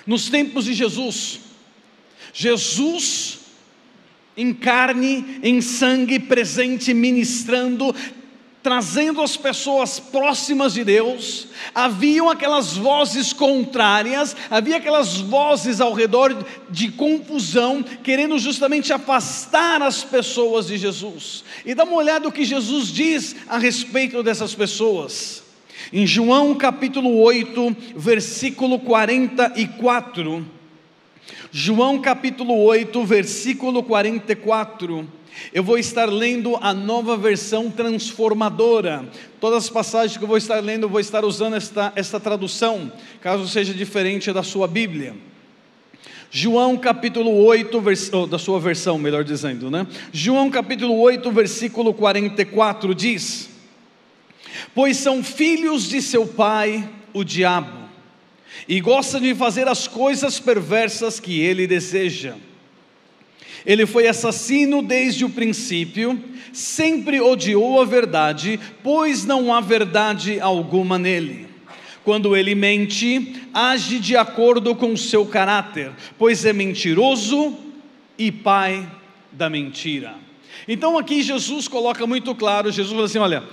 Nos 0.06 0.28
tempos 0.28 0.64
de 0.64 0.74
Jesus, 0.74 1.40
Jesus 2.32 3.40
em 4.36 4.52
carne, 4.52 5.40
em 5.42 5.60
sangue, 5.60 6.18
presente, 6.18 6.94
ministrando, 6.94 7.94
trazendo 8.62 9.21
as 9.21 9.37
pessoas 9.37 9.99
próximas 9.99 10.75
de 10.75 10.85
Deus, 10.85 11.49
haviam 11.75 12.31
aquelas 12.31 12.76
vozes 12.76 13.33
contrárias, 13.33 14.37
havia 14.49 14.76
aquelas 14.76 15.16
vozes 15.16 15.81
ao 15.81 15.92
redor 15.92 16.47
de 16.71 16.90
confusão, 16.92 17.83
querendo 17.83 18.38
justamente 18.38 18.92
afastar 18.92 19.83
as 19.83 20.04
pessoas 20.04 20.69
de 20.69 20.78
Jesus. 20.78 21.45
E 21.66 21.75
dá 21.75 21.83
uma 21.85 21.97
olhada 21.97 22.28
o 22.28 22.33
que 22.33 22.45
Jesus 22.45 22.88
diz 22.88 23.35
a 23.49 23.59
respeito 23.59 24.23
dessas 24.23 24.54
pessoas. 24.54 25.42
Em 25.92 26.07
João 26.07 26.54
capítulo 26.54 27.21
8, 27.21 27.76
versículo 27.97 28.78
44. 28.78 30.47
João 31.50 32.00
capítulo 32.00 32.62
8, 32.62 33.04
versículo 33.04 33.83
44 33.83 35.21
eu 35.52 35.62
vou 35.62 35.78
estar 35.78 36.08
lendo 36.08 36.56
a 36.60 36.72
nova 36.74 37.16
versão 37.16 37.70
transformadora. 37.70 39.08
Todas 39.40 39.64
as 39.64 39.70
passagens 39.70 40.16
que 40.16 40.24
eu 40.24 40.28
vou 40.28 40.36
estar 40.36 40.60
lendo, 40.62 40.84
eu 40.84 40.88
vou 40.88 41.00
estar 41.00 41.24
usando 41.24 41.54
esta, 41.54 41.92
esta 41.96 42.20
tradução, 42.20 42.92
caso 43.20 43.48
seja 43.48 43.74
diferente 43.74 44.32
da 44.32 44.42
sua 44.42 44.66
Bíblia. 44.66 45.14
João 46.30 46.78
capítulo 46.78 47.44
8, 47.44 47.80
vers... 47.82 48.10
oh, 48.12 48.26
da 48.26 48.38
sua 48.38 48.58
versão, 48.58 48.98
melhor 48.98 49.22
dizendo, 49.22 49.70
né? 49.70 49.86
João 50.12 50.50
capítulo 50.50 50.98
8, 50.98 51.30
versículo 51.30 51.92
44 51.92 52.94
diz: 52.94 53.50
Pois 54.74 54.96
são 54.96 55.22
filhos 55.22 55.86
de 55.86 56.00
seu 56.00 56.26
pai, 56.26 56.88
o 57.12 57.22
diabo, 57.22 57.86
e 58.66 58.80
gostam 58.80 59.20
de 59.20 59.34
fazer 59.34 59.68
as 59.68 59.86
coisas 59.86 60.40
perversas 60.40 61.20
que 61.20 61.38
ele 61.38 61.66
deseja. 61.66 62.34
Ele 63.64 63.87
foi 63.87 64.07
assassino 64.07 64.83
desde 64.83 65.25
o 65.25 65.31
princípio, 65.31 66.19
sempre 66.52 67.21
odiou 67.21 67.81
a 67.81 67.85
verdade, 67.85 68.59
pois 68.83 69.25
não 69.25 69.52
há 69.52 69.61
verdade 69.61 70.40
alguma 70.40 70.99
nele. 70.99 71.49
Quando 72.04 72.37
ele 72.37 72.54
mente, 72.54 73.35
age 73.54 74.00
de 74.00 74.16
acordo 74.16 74.75
com 74.75 74.92
o 74.92 74.99
seu 74.99 75.25
caráter, 75.25 75.92
pois 76.19 76.45
é 76.45 76.52
mentiroso 76.52 77.57
e 78.19 78.33
pai 78.33 78.88
da 79.31 79.49
mentira. 79.49 80.14
Então 80.66 80.99
aqui 80.99 81.23
Jesus 81.23 81.69
coloca 81.69 82.07
muito 82.07 82.35
claro, 82.35 82.71
Jesus 82.71 82.92
fala 82.92 83.07
assim, 83.07 83.19
olha, 83.19 83.45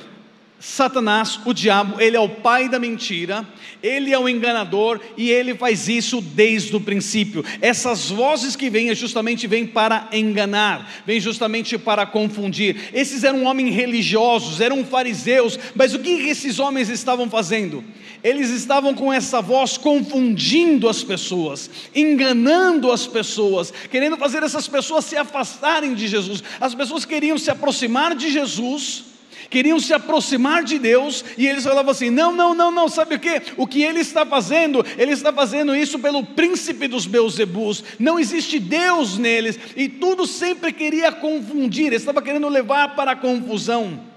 Satanás, 0.60 1.40
o 1.46 1.54
diabo, 1.54 2.02
ele 2.02 2.18
é 2.18 2.20
o 2.20 2.28
pai 2.28 2.68
da 2.68 2.78
mentira, 2.78 3.48
ele 3.82 4.12
é 4.12 4.20
o 4.20 4.28
enganador 4.28 5.00
e 5.16 5.32
ele 5.32 5.56
faz 5.56 5.88
isso 5.88 6.20
desde 6.20 6.76
o 6.76 6.82
princípio. 6.82 7.46
Essas 7.62 8.10
vozes 8.10 8.58
que 8.58 8.70
vêm 8.70 8.94
justamente 8.94 9.48
vêm 9.48 9.66
para 9.66 10.10
enganar, 10.12 11.02
vêm 11.06 11.18
justamente 11.18 11.78
para 11.78 12.06
confundir. 12.06 12.90
Esses 12.94 13.24
eram 13.24 13.46
homens 13.46 13.74
religiosos, 13.74 14.60
eram 14.60 14.84
fariseus, 14.84 15.58
mas 15.74 15.94
o 15.94 16.00
que 16.00 16.10
esses 16.10 16.60
homens 16.60 16.90
estavam 16.90 17.30
fazendo? 17.30 17.82
Eles 18.22 18.50
estavam 18.50 18.94
com 18.94 19.14
essa 19.14 19.42
voz 19.42 19.78
confundindo 19.78 20.90
as 20.90 21.06
pessoas, 21.06 21.70
enganando 21.96 22.92
as 22.92 23.08
pessoas, 23.08 23.74
querendo 23.90 24.18
fazer 24.18 24.44
essas 24.44 24.68
pessoas 24.68 25.06
se 25.06 25.16
afastarem 25.16 25.94
de 25.94 26.06
Jesus. 26.06 26.44
As 26.60 26.76
pessoas 26.76 27.06
queriam 27.06 27.38
se 27.38 27.50
aproximar 27.50 28.14
de 28.14 28.30
Jesus 28.30 29.06
queriam 29.50 29.80
se 29.80 29.94
aproximar 29.94 30.64
de 30.64 30.78
Deus 30.78 31.26
e 31.38 31.48
eles 31.48 31.64
falavam 31.64 31.92
assim: 31.92 32.10
não, 32.10 32.32
não, 32.32 32.54
não, 32.54 32.72
não, 32.72 32.88
sabe 32.88 33.16
o 33.16 33.20
que? 33.20 33.42
O 33.58 33.66
que 33.66 33.82
ele 33.82 34.00
está 34.00 34.26
fazendo? 34.26 34.86
Ele 34.98 35.12
está 35.12 35.34
fazendo 35.34 35.76
isso 35.76 36.00
pelo 36.00 36.24
príncipe 36.24 36.88
dos 36.88 37.06
Beuzebus, 37.06 37.84
não 37.98 38.20
existe 38.20 38.60
Deus 38.60 39.18
neles 39.18 39.60
e 39.76 39.90
tudo 39.90 40.26
sempre 40.28 40.72
queria 40.72 41.12
confundir, 41.12 41.94
estava 41.94 42.22
querendo 42.22 42.48
levar 42.48 42.96
para 42.96 43.12
a 43.12 43.16
confusão. 43.16 44.08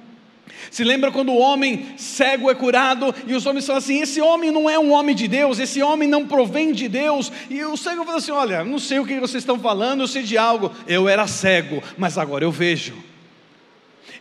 Se 0.70 0.84
lembra 0.84 1.10
quando 1.10 1.32
o 1.32 1.38
homem 1.38 1.94
cego 1.96 2.50
é 2.50 2.54
curado 2.54 3.14
e 3.26 3.34
os 3.34 3.44
homens 3.44 3.66
falam 3.66 3.78
assim: 3.78 4.00
esse 4.00 4.20
homem 4.20 4.50
não 4.50 4.68
é 4.68 4.78
um 4.78 4.92
homem 4.92 5.14
de 5.14 5.28
Deus, 5.28 5.58
esse 5.58 5.82
homem 5.82 6.08
não 6.08 6.26
provém 6.26 6.72
de 6.72 6.88
Deus. 6.88 7.30
E 7.50 7.62
o 7.64 7.76
cego 7.76 8.04
fala 8.04 8.18
assim: 8.18 8.32
olha, 8.32 8.64
não 8.64 8.78
sei 8.78 8.98
o 8.98 9.04
que 9.04 9.20
vocês 9.20 9.42
estão 9.42 9.58
falando, 9.58 10.00
eu 10.00 10.08
sei 10.08 10.22
de 10.22 10.38
algo. 10.38 10.72
Eu 10.86 11.08
era 11.08 11.26
cego, 11.26 11.82
mas 11.98 12.16
agora 12.16 12.44
eu 12.44 12.50
vejo. 12.50 12.94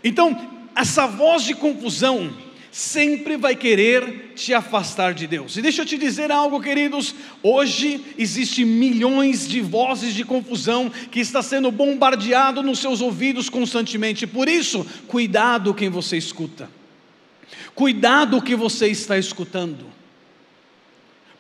Então, 0.03 0.61
essa 0.75 1.06
voz 1.08 1.44
de 1.44 1.56
confusão 1.56 2.34
sempre 2.72 3.36
vai 3.36 3.56
querer 3.56 4.32
te 4.34 4.54
afastar 4.54 5.13
de 5.13 5.28
Deus. 5.28 5.58
E 5.58 5.62
deixa 5.62 5.82
eu 5.82 5.86
te 5.86 5.98
dizer 5.98 6.32
algo, 6.32 6.62
queridos, 6.62 7.13
hoje 7.44 8.01
existe 8.18 8.63
milhões 8.63 9.48
de 9.48 9.60
vozes 9.60 10.13
de 10.13 10.24
confusão 10.24 10.90
que 10.90 11.20
está 11.20 11.42
sendo 11.42 11.70
bombardeado 11.70 12.63
nos 12.63 12.80
seus 12.80 13.01
ouvidos 13.01 13.50
constantemente. 13.50 14.25
Por 14.25 14.48
isso, 14.48 14.86
cuidado 15.08 15.74
quem 15.74 15.90
você 15.90 16.16
escuta. 16.16 16.70
Cuidado 17.75 18.38
o 18.38 18.42
que 18.42 18.56
você 18.56 18.88
está 18.88 19.18
escutando. 19.18 19.86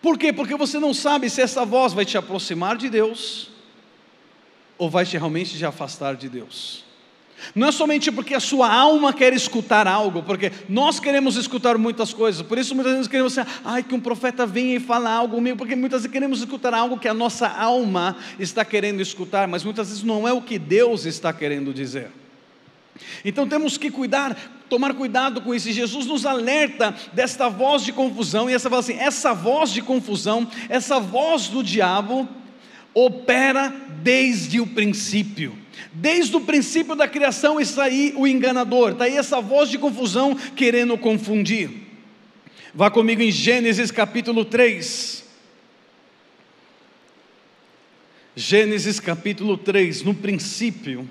Por 0.01 0.17
quê? 0.17 0.33
Porque 0.33 0.55
você 0.55 0.79
não 0.79 0.93
sabe 0.93 1.29
se 1.29 1.41
essa 1.41 1.63
voz 1.63 1.93
vai 1.93 2.03
te 2.03 2.17
aproximar 2.17 2.75
de 2.75 2.89
Deus 2.89 3.49
ou 4.77 4.89
vai 4.89 5.05
te 5.05 5.17
realmente 5.17 5.57
te 5.57 5.63
afastar 5.63 6.15
de 6.15 6.27
Deus. 6.27 6.90
Não 7.55 7.67
é 7.67 7.71
somente 7.71 8.11
porque 8.11 8.33
a 8.33 8.39
sua 8.39 8.71
alma 8.71 9.13
quer 9.13 9.33
escutar 9.33 9.87
algo, 9.87 10.23
porque 10.23 10.51
nós 10.69 10.99
queremos 10.99 11.35
escutar 11.35 11.77
muitas 11.77 12.13
coisas, 12.13 12.41
por 12.41 12.57
isso 12.57 12.75
muitas 12.75 12.93
vezes 12.93 13.07
queremos 13.07 13.37
assim, 13.37 13.49
ai, 13.65 13.83
que 13.83 13.95
um 13.95 13.99
profeta 13.99 14.45
venha 14.45 14.75
e 14.75 14.79
fale 14.79 15.07
algo 15.07 15.35
comigo, 15.35 15.57
porque 15.57 15.75
muitas 15.75 16.01
vezes 16.01 16.11
queremos 16.11 16.39
escutar 16.39 16.73
algo 16.73 16.97
que 16.97 17.07
a 17.07 17.13
nossa 17.13 17.47
alma 17.47 18.15
está 18.39 18.63
querendo 18.63 19.01
escutar, 19.01 19.47
mas 19.47 19.63
muitas 19.63 19.89
vezes 19.89 20.03
não 20.03 20.27
é 20.27 20.33
o 20.33 20.41
que 20.41 20.59
Deus 20.59 21.05
está 21.05 21.33
querendo 21.33 21.73
dizer. 21.73 22.09
Então 23.23 23.47
temos 23.47 23.77
que 23.77 23.89
cuidar, 23.89 24.35
tomar 24.69 24.93
cuidado 24.93 25.41
com 25.41 25.53
isso. 25.53 25.71
Jesus 25.71 26.05
nos 26.05 26.25
alerta 26.25 26.93
desta 27.13 27.49
voz 27.49 27.83
de 27.83 27.91
confusão, 27.91 28.49
e 28.49 28.53
essa 28.53 28.69
voz 28.69 28.85
assim, 28.85 28.99
essa 28.99 29.33
voz 29.33 29.71
de 29.71 29.81
confusão, 29.81 30.47
essa 30.69 30.99
voz 30.99 31.47
do 31.47 31.63
diabo 31.63 32.27
opera 32.93 33.73
desde 34.01 34.59
o 34.59 34.67
princípio. 34.67 35.60
Desde 35.93 36.35
o 36.35 36.41
princípio 36.41 36.95
da 36.95 37.07
criação 37.07 37.59
está 37.59 37.83
aí 37.83 38.13
o 38.15 38.27
enganador, 38.27 38.91
está 38.91 39.05
aí 39.05 39.17
essa 39.17 39.41
voz 39.41 39.69
de 39.69 39.77
confusão 39.77 40.35
querendo 40.55 40.97
confundir. 40.97 41.69
Vá 42.73 42.89
comigo 42.89 43.21
em 43.21 43.31
Gênesis 43.31 43.91
capítulo 43.91 44.45
3. 44.45 45.21
Gênesis 48.33 48.99
capítulo 48.99 49.57
3, 49.57 50.03
no 50.03 50.15
princípio, 50.15 51.07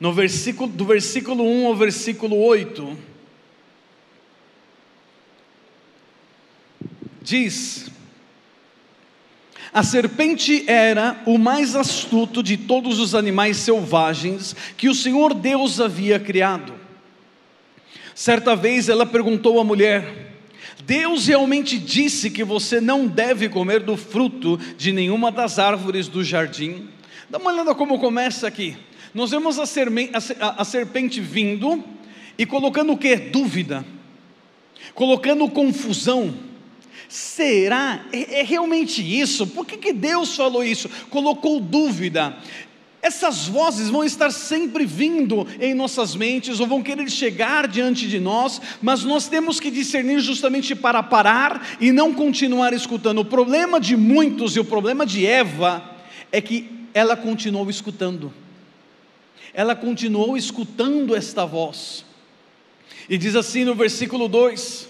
no 0.00 0.14
versículo, 0.14 0.72
do 0.72 0.84
versículo 0.86 1.44
1 1.44 1.66
ao 1.66 1.76
versículo 1.76 2.36
8, 2.36 2.96
diz: 7.20 7.90
A 9.72 9.82
serpente 9.82 10.64
era 10.66 11.20
o 11.26 11.36
mais 11.36 11.76
astuto 11.76 12.42
de 12.42 12.56
todos 12.56 12.98
os 12.98 13.14
animais 13.14 13.58
selvagens 13.58 14.56
que 14.76 14.88
o 14.88 14.94
Senhor 14.94 15.34
Deus 15.34 15.80
havia 15.80 16.18
criado. 16.18 16.72
Certa 18.14 18.56
vez 18.56 18.88
ela 18.88 19.04
perguntou 19.04 19.60
à 19.60 19.64
mulher: 19.64 20.32
Deus 20.84 21.26
realmente 21.26 21.78
disse 21.78 22.30
que 22.30 22.42
você 22.42 22.80
não 22.80 23.06
deve 23.06 23.48
comer 23.48 23.80
do 23.80 23.96
fruto 23.96 24.58
de 24.76 24.90
nenhuma 24.90 25.30
das 25.30 25.58
árvores 25.58 26.08
do 26.08 26.24
jardim? 26.24 26.88
Dá 27.28 27.38
uma 27.38 27.52
olhada 27.52 27.74
como 27.74 27.98
começa 27.98 28.46
aqui. 28.46 28.76
Nós 29.12 29.30
vemos 29.30 29.58
a, 29.58 30.64
serpente 30.64 31.20
vindo 31.20 31.84
e 32.38 32.46
colocando 32.46 32.92
o 32.92 32.96
que? 32.96 33.16
Dúvida, 33.16 33.84
colocando 34.94 35.48
confusão. 35.48 36.47
Será? 37.08 38.04
É, 38.12 38.40
é, 38.40 38.42
realmente 38.42 39.02
isso? 39.02 39.46
Por 39.46 39.66
que, 39.66 39.76
que 39.76 39.92
Deus 39.92 40.36
falou 40.36 40.62
isso? 40.62 40.88
Colocou 41.10 41.58
dúvida. 41.58 42.36
Essas 43.00 43.46
vozes 43.46 43.88
vão 43.88 44.04
estar 44.04 44.30
sempre 44.30 44.84
vindo 44.84 45.46
em 45.60 45.72
nossas 45.72 46.14
mentes 46.14 46.60
ou 46.60 46.66
vão 46.66 46.82
querer 46.82 47.08
chegar 47.08 47.66
diante 47.68 48.08
de 48.08 48.18
nós, 48.18 48.60
mas 48.82 49.04
nós 49.04 49.28
temos 49.28 49.60
que 49.60 49.70
discernir 49.70 50.20
justamente 50.20 50.74
para 50.74 51.02
parar 51.02 51.76
e 51.80 51.92
não 51.92 52.12
continuar 52.12 52.72
escutando. 52.72 53.20
O 53.20 53.24
problema 53.24 53.80
de 53.80 53.96
muitos 53.96 54.56
e 54.56 54.60
o 54.60 54.64
problema 54.64 55.06
de 55.06 55.24
Eva 55.24 55.82
é 56.30 56.40
que 56.40 56.68
ela 56.92 57.16
continuou 57.16 57.70
escutando 57.70 58.32
ela 59.58 59.74
continuou 59.74 60.36
escutando 60.36 61.16
esta 61.16 61.44
voz. 61.44 62.04
E 63.08 63.18
diz 63.18 63.34
assim 63.34 63.64
no 63.64 63.74
versículo 63.74 64.28
2: 64.28 64.87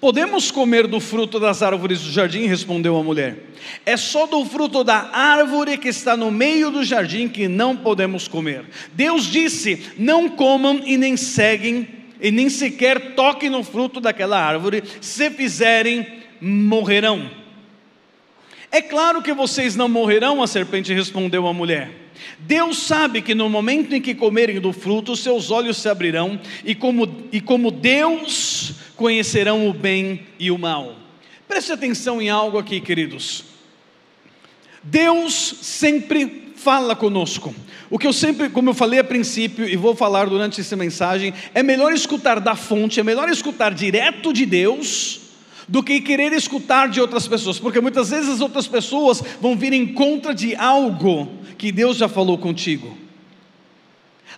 Podemos 0.00 0.50
comer 0.50 0.86
do 0.86 1.00
fruto 1.00 1.40
das 1.40 1.62
árvores 1.62 2.00
do 2.00 2.10
jardim? 2.10 2.46
Respondeu 2.46 2.96
a 2.96 3.02
mulher. 3.02 3.38
É 3.84 3.96
só 3.96 4.26
do 4.26 4.44
fruto 4.44 4.84
da 4.84 5.10
árvore 5.12 5.78
que 5.78 5.88
está 5.88 6.16
no 6.16 6.30
meio 6.30 6.70
do 6.70 6.84
jardim 6.84 7.28
que 7.28 7.48
não 7.48 7.76
podemos 7.76 8.28
comer. 8.28 8.64
Deus 8.92 9.30
disse: 9.30 9.92
Não 9.98 10.28
comam 10.28 10.80
e 10.84 10.96
nem 10.96 11.16
seguem, 11.16 11.88
e 12.20 12.30
nem 12.30 12.48
sequer 12.48 13.14
toquem 13.14 13.50
no 13.50 13.62
fruto 13.62 14.00
daquela 14.00 14.40
árvore, 14.40 14.82
se 15.00 15.30
fizerem, 15.30 16.06
morrerão. 16.40 17.30
É 18.70 18.82
claro 18.82 19.22
que 19.22 19.32
vocês 19.32 19.76
não 19.76 19.88
morrerão, 19.88 20.42
a 20.42 20.46
serpente 20.46 20.92
respondeu 20.92 21.46
à 21.46 21.52
mulher. 21.52 22.05
Deus 22.38 22.78
sabe 22.78 23.22
que 23.22 23.34
no 23.34 23.48
momento 23.48 23.94
em 23.94 24.00
que 24.00 24.14
comerem 24.14 24.60
do 24.60 24.72
fruto, 24.72 25.16
seus 25.16 25.50
olhos 25.50 25.76
se 25.76 25.88
abrirão, 25.88 26.40
e 26.64 26.74
como, 26.74 27.08
e 27.32 27.40
como 27.40 27.70
Deus 27.70 28.74
conhecerão 28.96 29.68
o 29.68 29.72
bem 29.72 30.26
e 30.38 30.50
o 30.50 30.58
mal. 30.58 30.96
Preste 31.48 31.72
atenção 31.72 32.20
em 32.20 32.28
algo 32.28 32.58
aqui, 32.58 32.80
queridos. 32.80 33.44
Deus 34.82 35.56
sempre 35.62 36.52
fala 36.56 36.96
conosco. 36.96 37.54
O 37.88 37.98
que 37.98 38.06
eu 38.06 38.12
sempre, 38.12 38.48
como 38.48 38.70
eu 38.70 38.74
falei 38.74 38.98
a 38.98 39.04
princípio 39.04 39.68
e 39.68 39.76
vou 39.76 39.94
falar 39.94 40.28
durante 40.28 40.60
essa 40.60 40.74
mensagem, 40.74 41.32
é 41.54 41.62
melhor 41.62 41.92
escutar 41.92 42.40
da 42.40 42.56
fonte, 42.56 42.98
é 42.98 43.02
melhor 43.02 43.28
escutar 43.28 43.72
direto 43.72 44.32
de 44.32 44.44
Deus 44.44 45.20
do 45.68 45.82
que 45.82 46.00
querer 46.00 46.32
escutar 46.32 46.88
de 46.88 47.00
outras 47.00 47.26
pessoas, 47.26 47.58
porque 47.58 47.80
muitas 47.80 48.10
vezes 48.10 48.28
as 48.28 48.40
outras 48.40 48.66
pessoas 48.66 49.22
vão 49.40 49.56
vir 49.56 49.72
em 49.72 49.86
contra 49.86 50.32
de 50.34 50.54
algo 50.54 51.28
que 51.58 51.72
Deus 51.72 51.96
já 51.96 52.08
falou 52.08 52.38
contigo. 52.38 52.96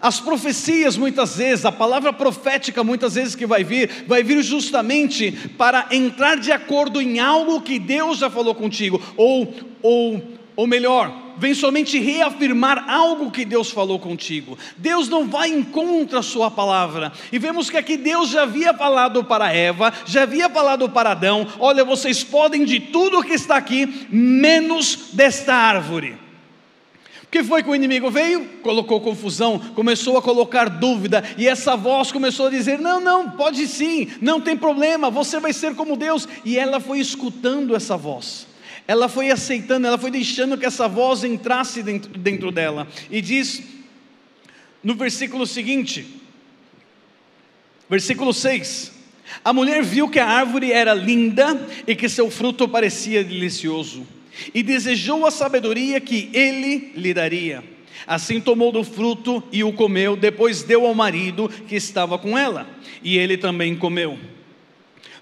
As 0.00 0.20
profecias, 0.20 0.96
muitas 0.96 1.36
vezes, 1.36 1.64
a 1.64 1.72
palavra 1.72 2.12
profética, 2.12 2.84
muitas 2.84 3.14
vezes 3.14 3.34
que 3.34 3.46
vai 3.46 3.64
vir, 3.64 4.04
vai 4.06 4.22
vir 4.22 4.42
justamente 4.42 5.32
para 5.56 5.88
entrar 5.90 6.36
de 6.36 6.52
acordo 6.52 7.00
em 7.00 7.18
algo 7.18 7.60
que 7.60 7.78
Deus 7.78 8.18
já 8.18 8.30
falou 8.30 8.54
contigo, 8.54 9.02
ou, 9.16 9.52
ou, 9.82 10.22
ou 10.54 10.66
melhor, 10.68 11.12
vem 11.36 11.52
somente 11.52 11.98
reafirmar 11.98 12.88
algo 12.88 13.30
que 13.30 13.44
Deus 13.44 13.70
falou 13.70 13.98
contigo. 13.98 14.56
Deus 14.76 15.08
não 15.08 15.26
vai 15.26 15.48
em 15.48 15.64
contra 15.64 16.20
a 16.20 16.22
sua 16.22 16.48
palavra. 16.48 17.12
E 17.32 17.38
vemos 17.38 17.68
que 17.68 17.76
aqui 17.76 17.96
Deus 17.96 18.30
já 18.30 18.42
havia 18.42 18.74
falado 18.74 19.24
para 19.24 19.52
Eva, 19.52 19.92
já 20.06 20.22
havia 20.22 20.48
falado 20.48 20.88
para 20.88 21.10
Adão: 21.10 21.46
olha, 21.58 21.84
vocês 21.84 22.22
podem 22.22 22.64
de 22.64 22.78
tudo 22.78 23.24
que 23.24 23.34
está 23.34 23.56
aqui, 23.56 24.06
menos 24.10 25.10
desta 25.12 25.54
árvore. 25.54 26.27
O 27.28 27.30
que 27.30 27.44
foi 27.44 27.62
que 27.62 27.68
o 27.68 27.74
inimigo 27.74 28.10
veio? 28.10 28.42
Colocou 28.62 29.02
confusão, 29.02 29.58
começou 29.74 30.16
a 30.16 30.22
colocar 30.22 30.70
dúvida, 30.70 31.22
e 31.36 31.46
essa 31.46 31.76
voz 31.76 32.10
começou 32.10 32.46
a 32.46 32.50
dizer: 32.50 32.78
Não, 32.78 33.00
não, 33.00 33.30
pode 33.32 33.68
sim, 33.68 34.08
não 34.22 34.40
tem 34.40 34.56
problema, 34.56 35.10
você 35.10 35.38
vai 35.38 35.52
ser 35.52 35.74
como 35.74 35.94
Deus. 35.94 36.26
E 36.42 36.58
ela 36.58 36.80
foi 36.80 37.00
escutando 37.00 37.76
essa 37.76 37.98
voz, 37.98 38.46
ela 38.86 39.10
foi 39.10 39.30
aceitando, 39.30 39.86
ela 39.86 39.98
foi 39.98 40.10
deixando 40.10 40.56
que 40.56 40.64
essa 40.64 40.88
voz 40.88 41.22
entrasse 41.22 41.82
dentro, 41.82 42.10
dentro 42.18 42.50
dela. 42.50 42.88
E 43.10 43.20
diz 43.20 43.62
no 44.82 44.94
versículo 44.94 45.46
seguinte, 45.46 46.06
versículo 47.90 48.32
6: 48.32 48.90
A 49.44 49.52
mulher 49.52 49.82
viu 49.82 50.08
que 50.08 50.18
a 50.18 50.26
árvore 50.26 50.72
era 50.72 50.94
linda 50.94 51.60
e 51.86 51.94
que 51.94 52.08
seu 52.08 52.30
fruto 52.30 52.66
parecia 52.66 53.22
delicioso 53.22 54.06
e 54.54 54.62
desejou 54.62 55.26
a 55.26 55.30
sabedoria 55.30 56.00
que 56.00 56.30
ele 56.32 56.92
lhe 56.96 57.12
daria. 57.14 57.62
Assim 58.06 58.40
tomou 58.40 58.72
do 58.72 58.84
fruto 58.84 59.42
e 59.52 59.62
o 59.64 59.72
comeu, 59.72 60.16
depois 60.16 60.62
deu 60.62 60.86
ao 60.86 60.94
marido 60.94 61.48
que 61.48 61.76
estava 61.76 62.18
com 62.18 62.38
ela, 62.38 62.68
e 63.02 63.18
ele 63.18 63.36
também 63.36 63.76
comeu. 63.76 64.18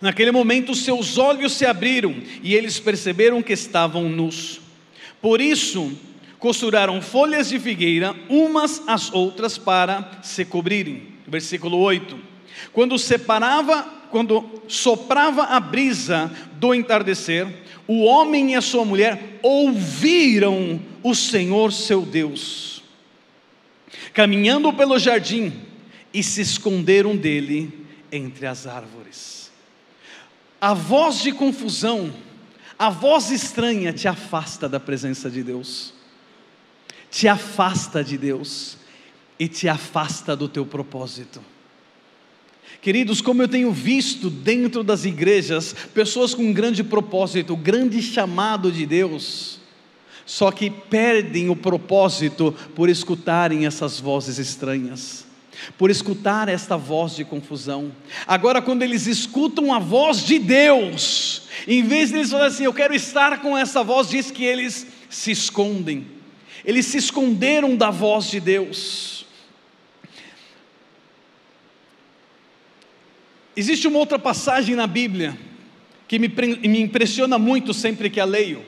Naquele 0.01 0.31
momento 0.31 0.75
seus 0.75 1.17
olhos 1.17 1.53
se 1.53 1.65
abriram 1.65 2.15
e 2.43 2.55
eles 2.55 2.79
perceberam 2.79 3.43
que 3.43 3.53
estavam 3.53 4.09
nus. 4.09 4.61
Por 5.23 5.41
isso, 5.41 5.93
costuraram 6.39 7.01
folhas 7.01 7.49
de 7.49 7.59
figueira 7.59 8.15
umas 8.29 8.83
às 8.87 9.13
outras 9.13 9.57
para 9.57 10.21
se 10.23 10.45
cobrirem. 10.45 11.09
Versículo 11.27 11.79
8. 11.79 12.17
Quando 12.73 12.99
separava, 12.99 13.83
quando 14.11 14.45
soprava 14.69 15.45
a 15.45 15.59
brisa 15.59 16.31
do 16.53 16.75
entardecer, 16.75 17.47
o 17.87 18.05
homem 18.05 18.53
e 18.53 18.55
a 18.55 18.61
sua 18.61 18.85
mulher 18.85 19.39
ouviram 19.43 20.81
o 21.03 21.15
Senhor 21.15 21.73
seu 21.73 22.03
Deus, 22.03 22.83
caminhando 24.13 24.73
pelo 24.73 24.99
jardim, 24.99 25.53
e 26.13 26.23
se 26.23 26.41
esconderam 26.41 27.15
dele 27.15 27.87
entre 28.11 28.47
as 28.47 28.67
árvores. 28.67 29.53
A 30.59 30.73
voz 30.73 31.21
de 31.21 31.31
confusão, 31.31 32.11
a 32.79 32.89
voz 32.89 33.31
estranha 33.31 33.93
te 33.93 34.09
afasta 34.09 34.67
da 34.69 34.81
presença 34.81 35.31
de 35.31 35.43
Deus, 35.43 35.93
te 37.11 37.29
afasta 37.29 38.03
de 38.03 38.17
Deus 38.17 38.79
e 39.39 39.47
te 39.47 39.69
afasta 39.69 40.35
do 40.35 40.49
teu 40.49 40.65
propósito. 40.65 41.41
Queridos, 42.81 43.21
como 43.21 43.43
eu 43.43 43.49
tenho 43.49 43.73
visto 43.73 44.31
dentro 44.31 44.85
das 44.85 45.05
igrejas, 45.05 45.75
pessoas 45.95 46.35
com 46.35 46.43
um 46.43 46.53
grande 46.53 46.85
propósito, 46.85 47.57
grande 47.57 48.01
chamado 48.01 48.71
de 48.71 48.87
Deus, 48.87 49.59
só 50.25 50.51
que 50.51 50.71
perdem 50.71 51.49
o 51.49 51.57
propósito 51.57 52.55
por 52.75 52.89
escutarem 52.89 53.67
essas 53.67 54.01
vozes 54.01 54.39
estranhas, 54.39 55.25
por 55.79 55.91
escutar 55.91 56.49
esta 56.49 56.77
voz 56.77 57.17
de 57.17 57.25
confusão. 57.25 57.93
Agora, 58.27 58.61
quando 58.61 58.83
eles 58.83 59.07
escutam 59.07 59.73
a 59.73 59.79
voz 59.79 60.25
de 60.25 60.39
Deus, 60.39 61.43
em 61.67 61.83
vez 61.85 62.11
de 62.11 62.17
eles 62.17 62.31
falarem 62.31 62.53
assim, 62.53 62.65
eu 62.65 62.75
quero 62.75 62.95
estar 62.95 63.41
com 63.41 63.57
essa 63.57 63.83
voz, 63.83 64.09
diz 64.09 64.31
que 64.31 64.45
eles 64.45 64.87
se 65.09 65.31
escondem, 65.31 66.07
eles 66.65 66.87
se 66.87 66.99
esconderam 66.99 67.77
da 67.77 67.91
voz 67.91 68.31
de 68.31 68.41
Deus. 68.41 69.16
Existe 73.57 73.89
uma 73.89 73.99
outra 73.99 74.19
passagem 74.19 74.77
na 74.77 74.87
Bíblia 74.87 75.37
que 76.07 76.19
me, 76.19 76.29
me 76.29 76.81
impressiona 76.81 77.39
muito 77.39 77.73
sempre 77.73 78.11
que 78.11 78.21
a 78.21 78.25
leio, 78.25 78.63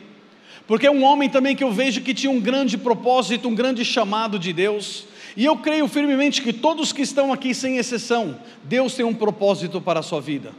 porque 0.67 0.87
é 0.87 0.91
um 0.91 1.05
homem 1.05 1.29
também 1.29 1.55
que 1.55 1.63
eu 1.63 1.71
vejo 1.71 2.01
que 2.01 2.15
tinha 2.15 2.31
um 2.31 2.41
grande 2.41 2.79
propósito, 2.79 3.49
um 3.49 3.55
grande 3.55 3.85
chamado 3.85 4.39
de 4.39 4.53
Deus, 4.53 5.05
e 5.37 5.45
eu 5.45 5.57
creio 5.57 5.87
firmemente 5.87 6.43
que 6.43 6.53
todos 6.53 6.93
que 6.93 7.03
estão 7.03 7.33
aqui, 7.33 7.55
sem 7.55 7.77
exceção, 7.77 8.41
Deus 8.65 8.95
tem 8.95 9.05
um 9.05 9.15
propósito 9.15 9.81
para 9.81 10.01
a 10.01 10.03
sua 10.03 10.21
vida. 10.21 10.53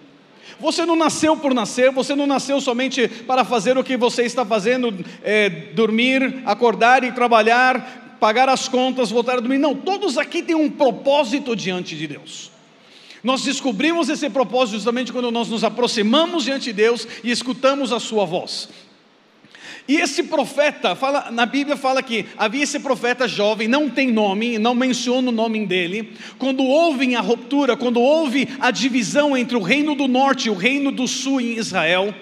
Você 0.60 0.86
não 0.86 0.96
nasceu 0.96 1.36
por 1.36 1.54
nascer, 1.54 1.92
você 1.92 2.16
não 2.16 2.28
nasceu 2.28 2.62
somente 2.62 3.08
para 3.08 3.44
fazer 3.44 3.78
o 3.78 3.84
que 3.84 3.98
você 3.98 4.24
está 4.24 4.46
fazendo, 4.46 4.94
é, 5.24 5.50
dormir, 5.50 6.42
acordar 6.46 7.04
e 7.04 7.12
trabalhar, 7.12 8.18
pagar 8.20 8.48
as 8.48 8.68
contas, 8.68 9.10
voltar 9.10 9.34
a 9.34 9.40
dormir. 9.40 9.58
Não, 9.58 9.76
todos 9.76 10.18
aqui 10.18 10.44
têm 10.44 10.56
um 10.56 10.70
propósito 10.70 11.56
diante 11.56 11.96
de 11.96 12.08
Deus. 12.08 12.49
Nós 13.24 13.44
descobrimos 13.44 14.10
esse 14.10 14.30
propósito 14.30 14.76
justamente 14.76 15.12
quando 15.12 15.32
nós 15.32 15.50
nos 15.50 15.64
aproximamos 15.64 16.44
diante 16.44 16.66
de 16.66 16.74
Deus 16.74 17.08
e 17.24 17.32
escutamos 17.32 17.92
a 17.92 18.00
Sua 18.00 18.26
voz. 18.26 18.70
E 19.90 19.96
esse 19.96 20.22
profeta, 20.22 20.96
fala, 20.96 21.32
na 21.32 21.48
Bíblia 21.48 21.76
fala 21.76 22.04
que 22.04 22.28
havia 22.38 22.62
esse 22.62 22.80
profeta 22.80 23.28
jovem, 23.28 23.68
não 23.68 23.90
tem 23.90 24.12
nome, 24.12 24.60
não 24.60 24.76
menciona 24.76 25.30
o 25.30 25.32
nome 25.32 25.66
dele. 25.66 26.14
Quando 26.38 26.64
houve 26.64 27.16
a 27.16 27.22
ruptura, 27.22 27.76
quando 27.76 28.00
houve 28.00 28.48
a 28.60 28.70
divisão 28.70 29.36
entre 29.36 29.58
o 29.58 29.62
reino 29.64 29.96
do 29.96 30.08
norte 30.08 30.46
e 30.48 30.52
o 30.52 30.54
reino 30.54 30.92
do 30.92 31.08
sul 31.08 31.42
em 31.42 31.58
Israel, 31.58 32.14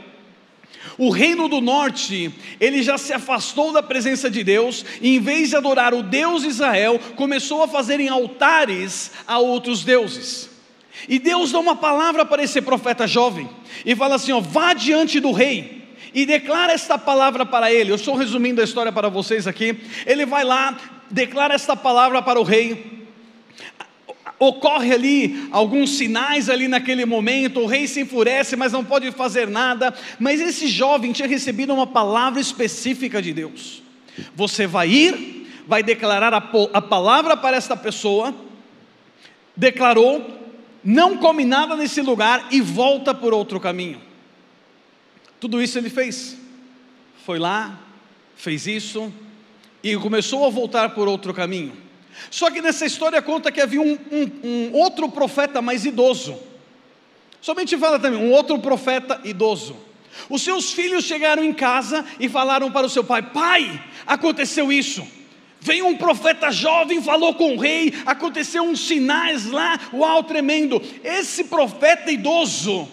o 0.98 1.10
reino 1.10 1.50
do 1.50 1.60
norte, 1.60 2.32
ele 2.58 2.82
já 2.82 2.98
se 2.98 3.12
afastou 3.12 3.74
da 3.74 3.84
presença 3.84 4.32
de 4.32 4.46
Deus, 4.46 4.86
e 5.02 5.16
em 5.16 5.20
vez 5.20 5.50
de 5.50 5.58
adorar 5.58 5.94
o 5.94 6.02
Deus 6.02 6.46
Israel, 6.46 6.98
começou 7.18 7.62
a 7.62 7.68
fazerem 7.68 8.08
altares 8.08 9.12
a 9.28 9.40
outros 9.40 9.84
deuses. 9.84 10.47
E 11.08 11.20
Deus 11.20 11.52
dá 11.52 11.60
uma 11.60 11.76
palavra 11.76 12.26
para 12.26 12.44
esse 12.44 12.62
profeta 12.62 13.08
jovem, 13.08 13.50
e 13.86 13.96
fala 13.96 14.16
assim: 14.16 14.32
ó, 14.32 14.40
vá 14.40 14.74
diante 14.74 15.20
do 15.20 15.32
rei 15.32 15.78
e 16.14 16.26
declara 16.26 16.74
esta 16.74 16.98
palavra 16.98 17.46
para 17.46 17.72
ele. 17.72 17.92
Eu 17.92 17.96
estou 17.96 18.16
resumindo 18.16 18.62
a 18.62 18.64
história 18.64 18.92
para 18.92 19.10
vocês 19.10 19.46
aqui. 19.46 19.78
Ele 20.06 20.26
vai 20.26 20.44
lá, 20.44 20.76
declara 21.12 21.54
esta 21.54 21.76
palavra 21.76 22.22
para 22.22 22.40
o 22.40 22.44
rei. 22.44 23.08
Ocorre 24.40 24.94
ali 24.94 25.48
alguns 25.52 25.98
sinais 25.98 26.50
ali 26.50 26.68
naquele 26.68 27.06
momento, 27.06 27.60
o 27.60 27.66
rei 27.66 27.88
se 27.88 28.02
enfurece, 28.02 28.56
mas 28.56 28.72
não 28.72 28.84
pode 28.84 29.12
fazer 29.12 29.48
nada. 29.48 29.94
Mas 30.20 30.40
esse 30.40 30.68
jovem 30.68 31.12
tinha 31.12 31.28
recebido 31.28 31.74
uma 31.74 31.88
palavra 31.88 32.40
específica 32.40 33.22
de 33.22 33.34
Deus. 33.34 33.82
Você 34.36 34.68
vai 34.68 34.90
ir, 34.90 35.48
vai 35.68 35.82
declarar 35.82 36.34
a, 36.34 36.44
a 36.74 36.82
palavra 36.82 37.36
para 37.36 37.58
esta 37.58 37.76
pessoa, 37.76 38.34
declarou, 39.56 40.47
não 40.90 41.18
come 41.18 41.44
nada 41.44 41.76
nesse 41.76 42.00
lugar 42.02 42.48
e 42.50 42.62
volta 42.62 43.14
por 43.14 43.34
outro 43.34 43.60
caminho. 43.60 44.02
Tudo 45.38 45.62
isso 45.62 45.78
ele 45.78 45.90
fez. 45.90 46.38
Foi 47.26 47.38
lá, 47.38 47.78
fez 48.38 48.66
isso 48.66 49.12
e 49.84 49.98
começou 49.98 50.46
a 50.46 50.50
voltar 50.50 50.96
por 50.96 51.10
outro 51.10 51.34
caminho. 51.34 51.74
Só 52.32 52.50
que 52.50 52.62
nessa 52.62 52.86
história 52.86 53.22
conta 53.22 53.52
que 53.52 53.60
havia 53.60 53.82
um, 53.82 54.00
um, 54.10 54.48
um 54.48 54.72
outro 54.76 55.10
profeta 55.10 55.62
mais 55.62 55.84
idoso. 55.84 56.40
Somente 57.42 57.78
fala 57.78 58.00
também, 58.00 58.22
um 58.22 58.32
outro 58.32 58.58
profeta 58.58 59.20
idoso. 59.26 59.76
Os 60.30 60.42
seus 60.42 60.72
filhos 60.72 61.04
chegaram 61.04 61.44
em 61.44 61.52
casa 61.52 62.06
e 62.18 62.30
falaram 62.30 62.72
para 62.72 62.88
o 62.88 62.90
seu 62.90 63.04
pai: 63.04 63.22
Pai, 63.22 63.84
aconteceu 64.06 64.72
isso. 64.72 65.06
Veio 65.68 65.86
um 65.86 65.98
profeta 65.98 66.50
jovem, 66.50 67.04
falou 67.04 67.34
com 67.34 67.58
o 67.58 67.60
rei, 67.60 67.94
aconteceu 68.06 68.64
uns 68.64 68.88
sinais 68.88 69.46
lá, 69.46 69.78
uau, 69.94 70.24
tremendo. 70.24 70.82
Esse 71.04 71.44
profeta 71.44 72.10
idoso 72.10 72.88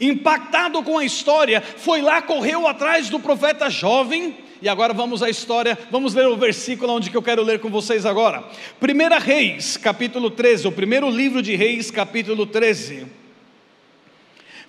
impactado 0.00 0.80
com 0.84 0.96
a 0.96 1.04
história, 1.04 1.60
foi 1.60 2.00
lá, 2.00 2.22
correu 2.22 2.68
atrás 2.68 3.10
do 3.10 3.18
profeta 3.18 3.68
jovem. 3.68 4.36
E 4.62 4.68
agora 4.68 4.94
vamos 4.94 5.24
à 5.24 5.28
história, 5.28 5.76
vamos 5.90 6.14
ler 6.14 6.28
o 6.28 6.36
versículo 6.36 6.92
onde 6.92 7.10
que 7.10 7.16
eu 7.16 7.22
quero 7.22 7.42
ler 7.42 7.58
com 7.58 7.68
vocês 7.68 8.06
agora. 8.06 8.44
1 8.80 9.24
Reis, 9.24 9.76
capítulo 9.76 10.30
13, 10.30 10.68
o 10.68 10.72
primeiro 10.72 11.10
livro 11.10 11.42
de 11.42 11.56
Reis, 11.56 11.90
capítulo 11.90 12.46
13. 12.46 13.06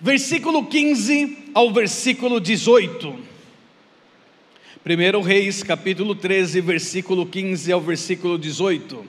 Versículo 0.00 0.66
15 0.66 1.50
ao 1.54 1.72
versículo 1.72 2.40
18. 2.40 3.31
1 4.84 5.20
Reis, 5.22 5.62
capítulo 5.62 6.12
13, 6.12 6.60
versículo 6.60 7.24
15 7.24 7.70
ao 7.70 7.80
versículo 7.80 8.36
18. 8.36 9.06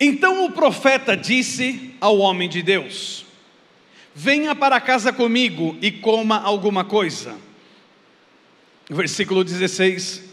Então 0.00 0.44
o 0.44 0.50
profeta 0.50 1.16
disse 1.16 1.94
ao 2.00 2.18
homem 2.18 2.48
de 2.48 2.60
Deus: 2.60 3.24
Venha 4.12 4.52
para 4.52 4.80
casa 4.80 5.12
comigo 5.12 5.76
e 5.80 5.92
coma 5.92 6.40
alguma 6.40 6.84
coisa. 6.84 7.36
Versículo 8.90 9.44
16: 9.44 10.24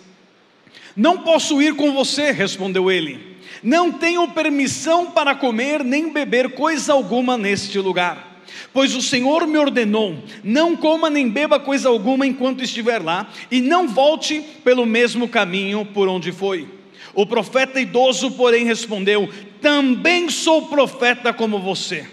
Não 0.95 1.19
posso 1.19 1.61
ir 1.61 1.75
com 1.75 1.93
você, 1.93 2.31
respondeu 2.31 2.89
ele. 2.89 3.37
Não 3.61 3.91
tenho 3.91 4.27
permissão 4.29 5.11
para 5.11 5.35
comer 5.35 5.83
nem 5.83 6.11
beber 6.11 6.53
coisa 6.55 6.93
alguma 6.93 7.37
neste 7.37 7.77
lugar. 7.77 8.32
Pois 8.71 8.95
o 8.95 9.01
Senhor 9.01 9.45
me 9.47 9.57
ordenou: 9.57 10.17
não 10.43 10.75
coma 10.75 11.09
nem 11.09 11.29
beba 11.29 11.59
coisa 11.59 11.89
alguma 11.89 12.25
enquanto 12.25 12.63
estiver 12.63 13.01
lá, 13.01 13.29
e 13.51 13.61
não 13.61 13.87
volte 13.87 14.41
pelo 14.63 14.85
mesmo 14.85 15.27
caminho 15.27 15.85
por 15.85 16.07
onde 16.07 16.31
foi. 16.31 16.67
O 17.13 17.25
profeta 17.25 17.79
idoso, 17.79 18.31
porém, 18.31 18.65
respondeu: 18.65 19.29
Também 19.61 20.29
sou 20.29 20.67
profeta 20.67 21.31
como 21.31 21.59
você. 21.59 22.07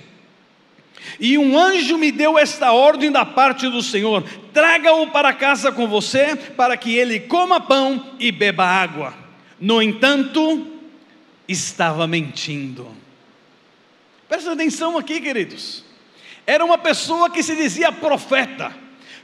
E 1.19 1.39
um 1.39 1.59
anjo 1.59 1.97
me 1.97 2.13
deu 2.13 2.39
esta 2.39 2.73
ordem 2.73 3.11
da 3.11 3.25
parte 3.25 3.69
do 3.69 3.83
Senhor: 3.83 4.23
traga-o 4.53 5.07
para 5.09 5.33
casa 5.33 5.73
com 5.73 5.87
você, 5.87 6.37
para 6.37 6.77
que 6.77 6.95
ele 6.95 7.21
coma 7.21 7.61
pão 7.61 8.15
e 8.19 8.31
beba 8.31 8.65
água. 8.65 9.15
No 9.59 9.81
entanto, 9.83 10.67
estava 11.49 12.07
mentindo. 12.07 12.87
Presta 14.29 14.53
atenção 14.53 14.97
aqui, 14.97 15.21
queridos. 15.21 15.90
Era 16.47 16.65
uma 16.65 16.79
pessoa 16.79 17.31
que 17.31 17.43
se 17.43 17.55
dizia 17.55 17.93
profeta, 17.93 18.75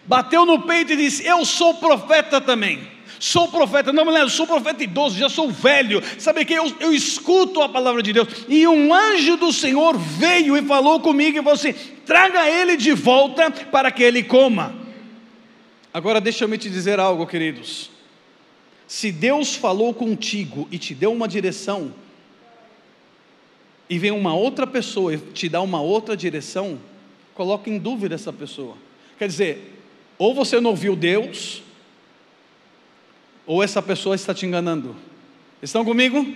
bateu 0.05 0.44
no 0.46 0.62
peito 0.62 0.92
e 0.92 0.96
disse: 0.96 1.26
Eu 1.26 1.44
sou 1.44 1.74
profeta 1.74 2.40
também. 2.40 2.96
Sou 3.18 3.48
profeta, 3.48 3.92
não 3.92 4.05
me 4.05 4.12
lembro, 4.12 4.29
sou 4.29 4.46
profeta 4.46 4.85
idoso, 4.85 5.18
já 5.18 5.29
sou 5.29 5.50
velho. 5.50 6.02
Sabe 6.18 6.44
que 6.44 6.52
eu, 6.52 6.70
eu 6.79 6.92
escuto 6.92 7.62
a 7.62 7.68
palavra 7.68 8.02
de 8.02 8.12
Deus. 8.12 8.29
E 8.46 8.66
um 8.68 8.92
anjo 8.92 9.38
do 9.38 9.52
Senhor 9.52 9.96
veio 9.96 10.57
e 10.57 10.62
falou 10.62 11.00
comigo 11.00 11.38
e 11.38 11.42
falou 11.42 11.55
assim: 11.55 11.72
traga 12.05 12.48
ele 12.48 12.76
de 12.76 12.92
volta 12.92 13.50
para 13.50 13.90
que 13.90 14.02
ele 14.02 14.22
coma. 14.22 14.74
Agora 15.92 16.20
deixa 16.20 16.44
eu 16.44 16.48
me 16.48 16.59
te 16.59 16.68
dizer 16.68 17.00
algo, 17.00 17.26
queridos. 17.26 17.90
Se 18.87 19.11
Deus 19.11 19.55
falou 19.55 19.94
contigo 19.94 20.68
e 20.70 20.79
te 20.79 20.94
deu 20.94 21.11
uma 21.11 21.26
direção, 21.26 21.92
e 23.88 23.98
vem 23.98 24.11
uma 24.11 24.35
outra 24.35 24.66
pessoa 24.66 25.14
e 25.14 25.18
te 25.18 25.48
dá 25.48 25.61
uma 25.61 25.81
outra 25.81 26.16
direção, 26.16 26.79
coloque 27.37 27.70
em 27.70 27.79
dúvida 27.79 28.14
essa 28.14 28.33
pessoa. 28.33 28.77
Quer 29.18 29.29
dizer, 29.29 29.79
ou 30.18 30.35
você 30.35 30.59
não 30.59 30.70
ouviu 30.70 30.96
Deus, 30.96 31.62
ou 33.46 33.62
essa 33.62 33.83
pessoa 33.83 34.16
está 34.16 34.35
te 34.35 34.46
enganando. 34.46 34.96
Estão 35.62 35.85
comigo? 35.85 36.27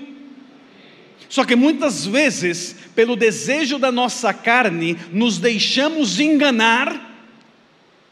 Só 1.28 1.44
que 1.44 1.56
muitas 1.56 2.06
vezes, 2.06 2.76
pelo 2.94 3.16
desejo 3.16 3.78
da 3.78 3.90
nossa 3.90 4.32
carne, 4.34 4.96
nos 5.10 5.38
deixamos 5.38 6.20
enganar, 6.20 7.08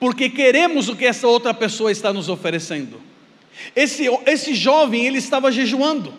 porque 0.01 0.31
queremos 0.31 0.89
o 0.89 0.97
que 0.97 1.05
essa 1.05 1.29
outra 1.29 1.53
pessoa 1.53 1.93
está 1.93 2.13
nos 2.13 2.29
oferecendo. 2.29 3.01
Esse, 3.75 4.05
esse 4.25 4.55
jovem, 4.55 5.07
ele 5.07 5.19
estava 5.19 5.53
jejuando, 5.53 6.15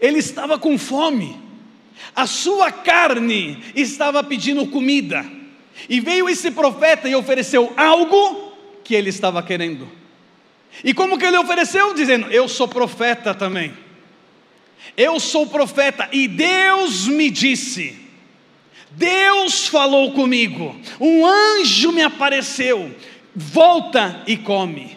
ele 0.00 0.18
estava 0.18 0.58
com 0.58 0.78
fome, 0.78 1.36
a 2.14 2.26
sua 2.26 2.70
carne 2.70 3.58
estava 3.74 4.22
pedindo 4.22 4.66
comida, 4.66 5.37
e 5.88 6.00
veio 6.00 6.28
esse 6.28 6.50
profeta 6.50 7.08
e 7.08 7.14
ofereceu 7.14 7.72
algo 7.76 8.52
que 8.82 8.94
ele 8.94 9.10
estava 9.10 9.42
querendo. 9.42 9.88
E 10.82 10.94
como 10.94 11.18
que 11.18 11.26
ele 11.26 11.36
ofereceu? 11.36 11.92
Dizendo: 11.94 12.30
Eu 12.30 12.48
sou 12.48 12.66
profeta 12.66 13.34
também. 13.34 13.74
Eu 14.96 15.20
sou 15.20 15.46
profeta 15.46 16.08
e 16.12 16.26
Deus 16.26 17.06
me 17.06 17.30
disse. 17.30 17.98
Deus 18.90 19.68
falou 19.68 20.12
comigo. 20.12 20.74
Um 21.00 21.26
anjo 21.26 21.92
me 21.92 22.02
apareceu. 22.02 22.94
Volta 23.34 24.22
e 24.26 24.36
come. 24.36 24.96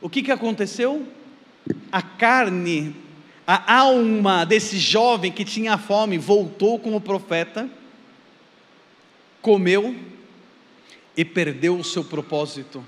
O 0.00 0.08
que, 0.08 0.22
que 0.22 0.32
aconteceu? 0.32 1.06
A 1.90 2.00
carne, 2.00 2.94
a 3.46 3.74
alma 3.74 4.44
desse 4.44 4.78
jovem 4.78 5.30
que 5.30 5.44
tinha 5.44 5.76
fome 5.76 6.16
voltou 6.18 6.78
com 6.78 6.96
o 6.96 7.00
profeta, 7.00 7.68
comeu 9.40 9.94
e 11.16 11.24
perdeu 11.24 11.76
o 11.76 11.84
seu 11.84 12.04
propósito. 12.04 12.84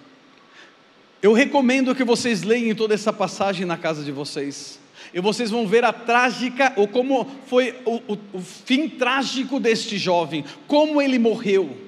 Eu 1.23 1.33
recomendo 1.33 1.95
que 1.95 2.05
vocês 2.05 2.43
leiam 2.43 2.77
toda 2.77 2.95
essa 2.95 3.13
passagem 3.13 3.65
na 3.65 3.77
casa 3.77 4.05
de 4.05 4.13
vocês. 4.13 4.79
E 5.13 5.21
vocês 5.21 5.51
vão 5.51 5.67
ver 5.67 5.85
a 5.85 5.93
trágica, 5.93 6.73
ou 6.77 6.89
como 6.89 7.27
foi 7.47 7.75
o, 7.85 7.97
o, 8.13 8.19
o 8.35 8.41
fim 8.41 8.89
trágico 8.89 9.61
deste 9.61 9.97
jovem, 9.97 10.45
como 10.67 11.01
ele 11.01 11.19
morreu. 11.19 11.85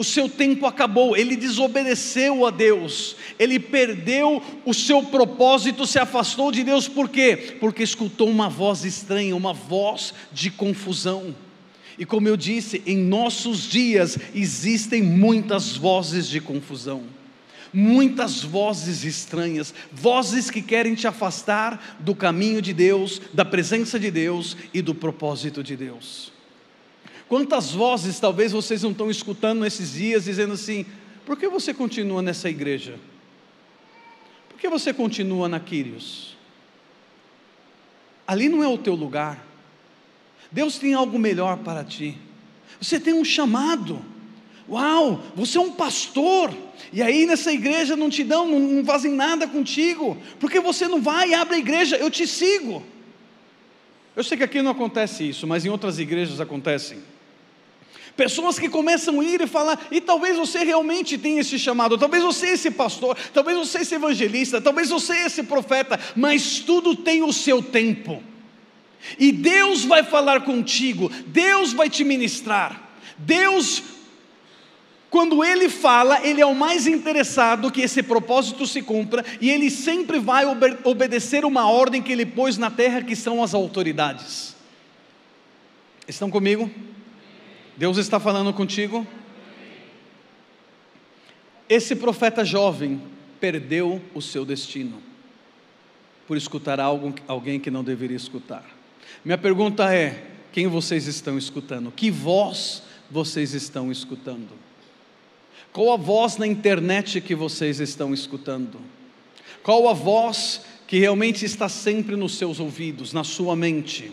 O 0.00 0.04
seu 0.04 0.30
tempo 0.30 0.64
acabou, 0.64 1.14
ele 1.14 1.36
desobedeceu 1.36 2.46
a 2.46 2.50
Deus, 2.50 3.16
ele 3.38 3.60
perdeu 3.60 4.42
o 4.64 4.72
seu 4.72 5.02
propósito, 5.02 5.86
se 5.86 5.98
afastou 5.98 6.50
de 6.50 6.64
Deus, 6.64 6.88
por 6.88 7.06
quê? 7.08 7.56
Porque 7.60 7.82
escutou 7.82 8.28
uma 8.30 8.48
voz 8.48 8.82
estranha, 8.82 9.36
uma 9.36 9.52
voz 9.52 10.14
de 10.32 10.50
confusão. 10.50 11.36
E 11.98 12.04
como 12.04 12.28
eu 12.28 12.36
disse, 12.36 12.82
em 12.86 12.96
nossos 12.96 13.68
dias 13.68 14.18
existem 14.34 15.02
muitas 15.02 15.76
vozes 15.76 16.28
de 16.28 16.40
confusão 16.40 17.04
muitas 17.72 18.42
vozes 18.42 19.04
estranhas, 19.04 19.72
vozes 19.92 20.50
que 20.50 20.60
querem 20.60 20.94
te 20.94 21.06
afastar 21.06 21.98
do 22.00 22.14
caminho 22.14 22.60
de 22.60 22.72
Deus, 22.72 23.20
da 23.32 23.44
presença 23.44 23.98
de 23.98 24.10
Deus 24.10 24.56
e 24.74 24.82
do 24.82 24.94
propósito 24.94 25.62
de 25.62 25.76
Deus. 25.76 26.32
Quantas 27.28 27.70
vozes 27.70 28.18
talvez 28.18 28.52
vocês 28.52 28.82
não 28.82 28.90
estão 28.90 29.10
escutando 29.10 29.60
nesses 29.60 29.92
dias 29.92 30.24
dizendo 30.24 30.54
assim: 30.54 30.84
por 31.24 31.38
que 31.38 31.48
você 31.48 31.72
continua 31.72 32.20
nessa 32.20 32.50
igreja? 32.50 32.98
Por 34.48 34.58
que 34.58 34.68
você 34.68 34.92
continua 34.92 35.48
na 35.48 35.60
Quírios? 35.60 36.36
Ali 38.26 38.48
não 38.48 38.62
é 38.62 38.68
o 38.68 38.78
teu 38.78 38.94
lugar. 38.94 39.46
Deus 40.50 40.78
tem 40.78 40.94
algo 40.94 41.18
melhor 41.18 41.58
para 41.58 41.84
ti. 41.84 42.16
Você 42.80 42.98
tem 42.98 43.14
um 43.14 43.24
chamado. 43.24 44.04
Uau, 44.68 45.22
você 45.34 45.58
é 45.58 45.60
um 45.60 45.72
pastor. 45.72 46.52
E 46.92 47.02
aí 47.02 47.26
nessa 47.26 47.52
igreja 47.52 47.96
não 47.96 48.08
te 48.08 48.24
dão, 48.24 48.46
não, 48.46 48.84
fazem 48.84 49.12
nada 49.12 49.46
contigo. 49.46 50.16
Porque 50.38 50.60
você 50.60 50.88
não 50.88 51.00
vai 51.00 51.30
e 51.30 51.34
abre 51.34 51.56
a 51.56 51.58
igreja, 51.58 51.96
eu 51.96 52.10
te 52.10 52.26
sigo. 52.26 52.82
Eu 54.14 54.24
sei 54.24 54.36
que 54.36 54.44
aqui 54.44 54.60
não 54.60 54.72
acontece 54.72 55.28
isso, 55.28 55.46
mas 55.46 55.64
em 55.64 55.68
outras 55.68 55.98
igrejas 55.98 56.40
acontecem. 56.40 56.98
Pessoas 58.16 58.58
que 58.58 58.68
começam 58.68 59.20
a 59.20 59.24
ir 59.24 59.40
e 59.40 59.46
falar, 59.46 59.86
e 59.90 60.00
talvez 60.00 60.36
você 60.36 60.64
realmente 60.64 61.16
tenha 61.16 61.40
esse 61.40 61.58
chamado, 61.58 61.96
talvez 61.96 62.22
você 62.22 62.48
é 62.48 62.52
esse 62.52 62.70
pastor, 62.70 63.16
talvez 63.32 63.56
você 63.56 63.78
é 63.78 63.82
esse 63.82 63.94
evangelista, 63.94 64.60
talvez 64.60 64.90
você 64.90 65.12
é 65.14 65.26
esse 65.26 65.44
profeta, 65.44 65.98
mas 66.16 66.58
tudo 66.58 66.94
tem 66.94 67.22
o 67.22 67.32
seu 67.32 67.62
tempo. 67.62 68.22
E 69.18 69.32
Deus 69.32 69.84
vai 69.84 70.02
falar 70.02 70.42
contigo, 70.42 71.10
Deus 71.26 71.72
vai 71.72 71.88
te 71.88 72.04
ministrar. 72.04 72.90
Deus, 73.16 73.82
quando 75.08 75.44
Ele 75.44 75.68
fala, 75.68 76.24
Ele 76.26 76.40
é 76.40 76.46
o 76.46 76.54
mais 76.54 76.86
interessado 76.86 77.70
que 77.70 77.80
esse 77.80 78.02
propósito 78.02 78.66
se 78.66 78.82
cumpra, 78.82 79.24
e 79.40 79.50
Ele 79.50 79.70
sempre 79.70 80.18
vai 80.18 80.44
obedecer 80.84 81.44
uma 81.44 81.70
ordem 81.70 82.02
que 82.02 82.12
Ele 82.12 82.26
pôs 82.26 82.56
na 82.58 82.70
terra, 82.70 83.02
que 83.02 83.16
são 83.16 83.42
as 83.42 83.54
autoridades. 83.54 84.54
Estão 86.06 86.30
comigo? 86.30 86.70
Deus 87.76 87.96
está 87.96 88.20
falando 88.20 88.52
contigo? 88.52 89.06
Esse 91.68 91.94
profeta 91.94 92.44
jovem 92.44 93.00
perdeu 93.40 94.02
o 94.12 94.20
seu 94.20 94.44
destino 94.44 95.00
por 96.26 96.36
escutar 96.36 96.78
algo, 96.78 97.14
alguém 97.26 97.58
que 97.58 97.70
não 97.70 97.82
deveria 97.82 98.16
escutar. 98.16 98.79
Minha 99.24 99.38
pergunta 99.38 99.94
é: 99.94 100.26
quem 100.52 100.66
vocês 100.66 101.06
estão 101.06 101.38
escutando? 101.38 101.92
Que 101.92 102.10
voz 102.10 102.82
vocês 103.10 103.54
estão 103.54 103.90
escutando? 103.90 104.48
Qual 105.72 105.92
a 105.92 105.96
voz 105.96 106.36
na 106.36 106.46
internet 106.46 107.20
que 107.20 107.34
vocês 107.34 107.80
estão 107.80 108.12
escutando? 108.12 108.80
Qual 109.62 109.88
a 109.88 109.92
voz 109.92 110.62
que 110.86 110.98
realmente 110.98 111.44
está 111.44 111.68
sempre 111.68 112.16
nos 112.16 112.36
seus 112.36 112.58
ouvidos, 112.58 113.12
na 113.12 113.22
sua 113.22 113.54
mente? 113.54 114.10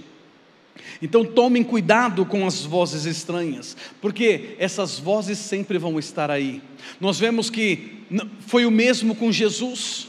Então 1.02 1.26
tomem 1.26 1.64
cuidado 1.64 2.26
com 2.26 2.46
as 2.46 2.64
vozes 2.64 3.06
estranhas, 3.06 3.76
porque 4.02 4.56
essas 4.60 5.00
vozes 5.00 5.38
sempre 5.38 5.78
vão 5.78 5.98
estar 5.98 6.30
aí. 6.30 6.62
Nós 7.00 7.20
vemos 7.20 7.50
que 7.50 8.04
foi 8.42 8.66
o 8.66 8.72
mesmo 8.72 9.16
com 9.16 9.32
Jesus. 9.32 10.08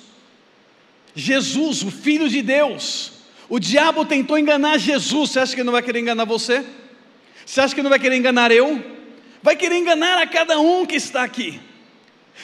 Jesus, 1.14 1.82
o 1.82 1.90
Filho 1.90 2.28
de 2.28 2.42
Deus, 2.42 3.12
o 3.48 3.58
diabo 3.58 4.04
tentou 4.04 4.38
enganar 4.38 4.78
Jesus. 4.78 5.30
Você 5.30 5.40
acha 5.40 5.56
que 5.56 5.64
não 5.64 5.72
vai 5.72 5.82
querer 5.82 6.00
enganar 6.00 6.24
você? 6.24 6.64
Você 7.44 7.60
acha 7.60 7.74
que 7.74 7.82
não 7.82 7.90
vai 7.90 7.98
querer 7.98 8.16
enganar 8.16 8.50
eu? 8.50 8.82
Vai 9.42 9.56
querer 9.56 9.76
enganar 9.76 10.18
a 10.18 10.26
cada 10.26 10.58
um 10.58 10.84
que 10.84 10.96
está 10.96 11.22
aqui. 11.22 11.60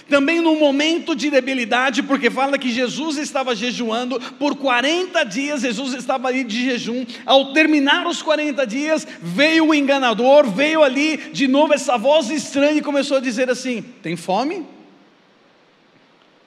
Também 0.09 0.41
no 0.41 0.57
momento 0.57 1.15
de 1.15 1.31
debilidade, 1.31 2.03
porque 2.03 2.31
fala 2.31 2.59
que 2.59 2.71
Jesus 2.71 3.17
estava 3.17 3.55
jejuando 3.55 4.19
por 4.39 4.57
40 4.57 5.23
dias, 5.25 5.61
Jesus 5.63 5.95
estava 5.95 6.29
ali 6.29 6.43
de 6.43 6.65
jejum. 6.65 7.07
Ao 7.25 7.53
terminar 7.53 8.07
os 8.07 8.21
40 8.21 8.67
dias, 8.67 9.07
veio 9.21 9.67
o 9.67 9.75
enganador, 9.75 10.51
veio 10.51 10.83
ali 10.83 11.17
de 11.33 11.47
novo 11.47 11.73
essa 11.73 11.97
voz 11.97 12.29
estranha 12.31 12.79
e 12.79 12.83
começou 12.83 13.19
a 13.19 13.21
dizer 13.21 13.49
assim: 13.49 13.83
Tem 14.03 14.17
fome? 14.17 14.67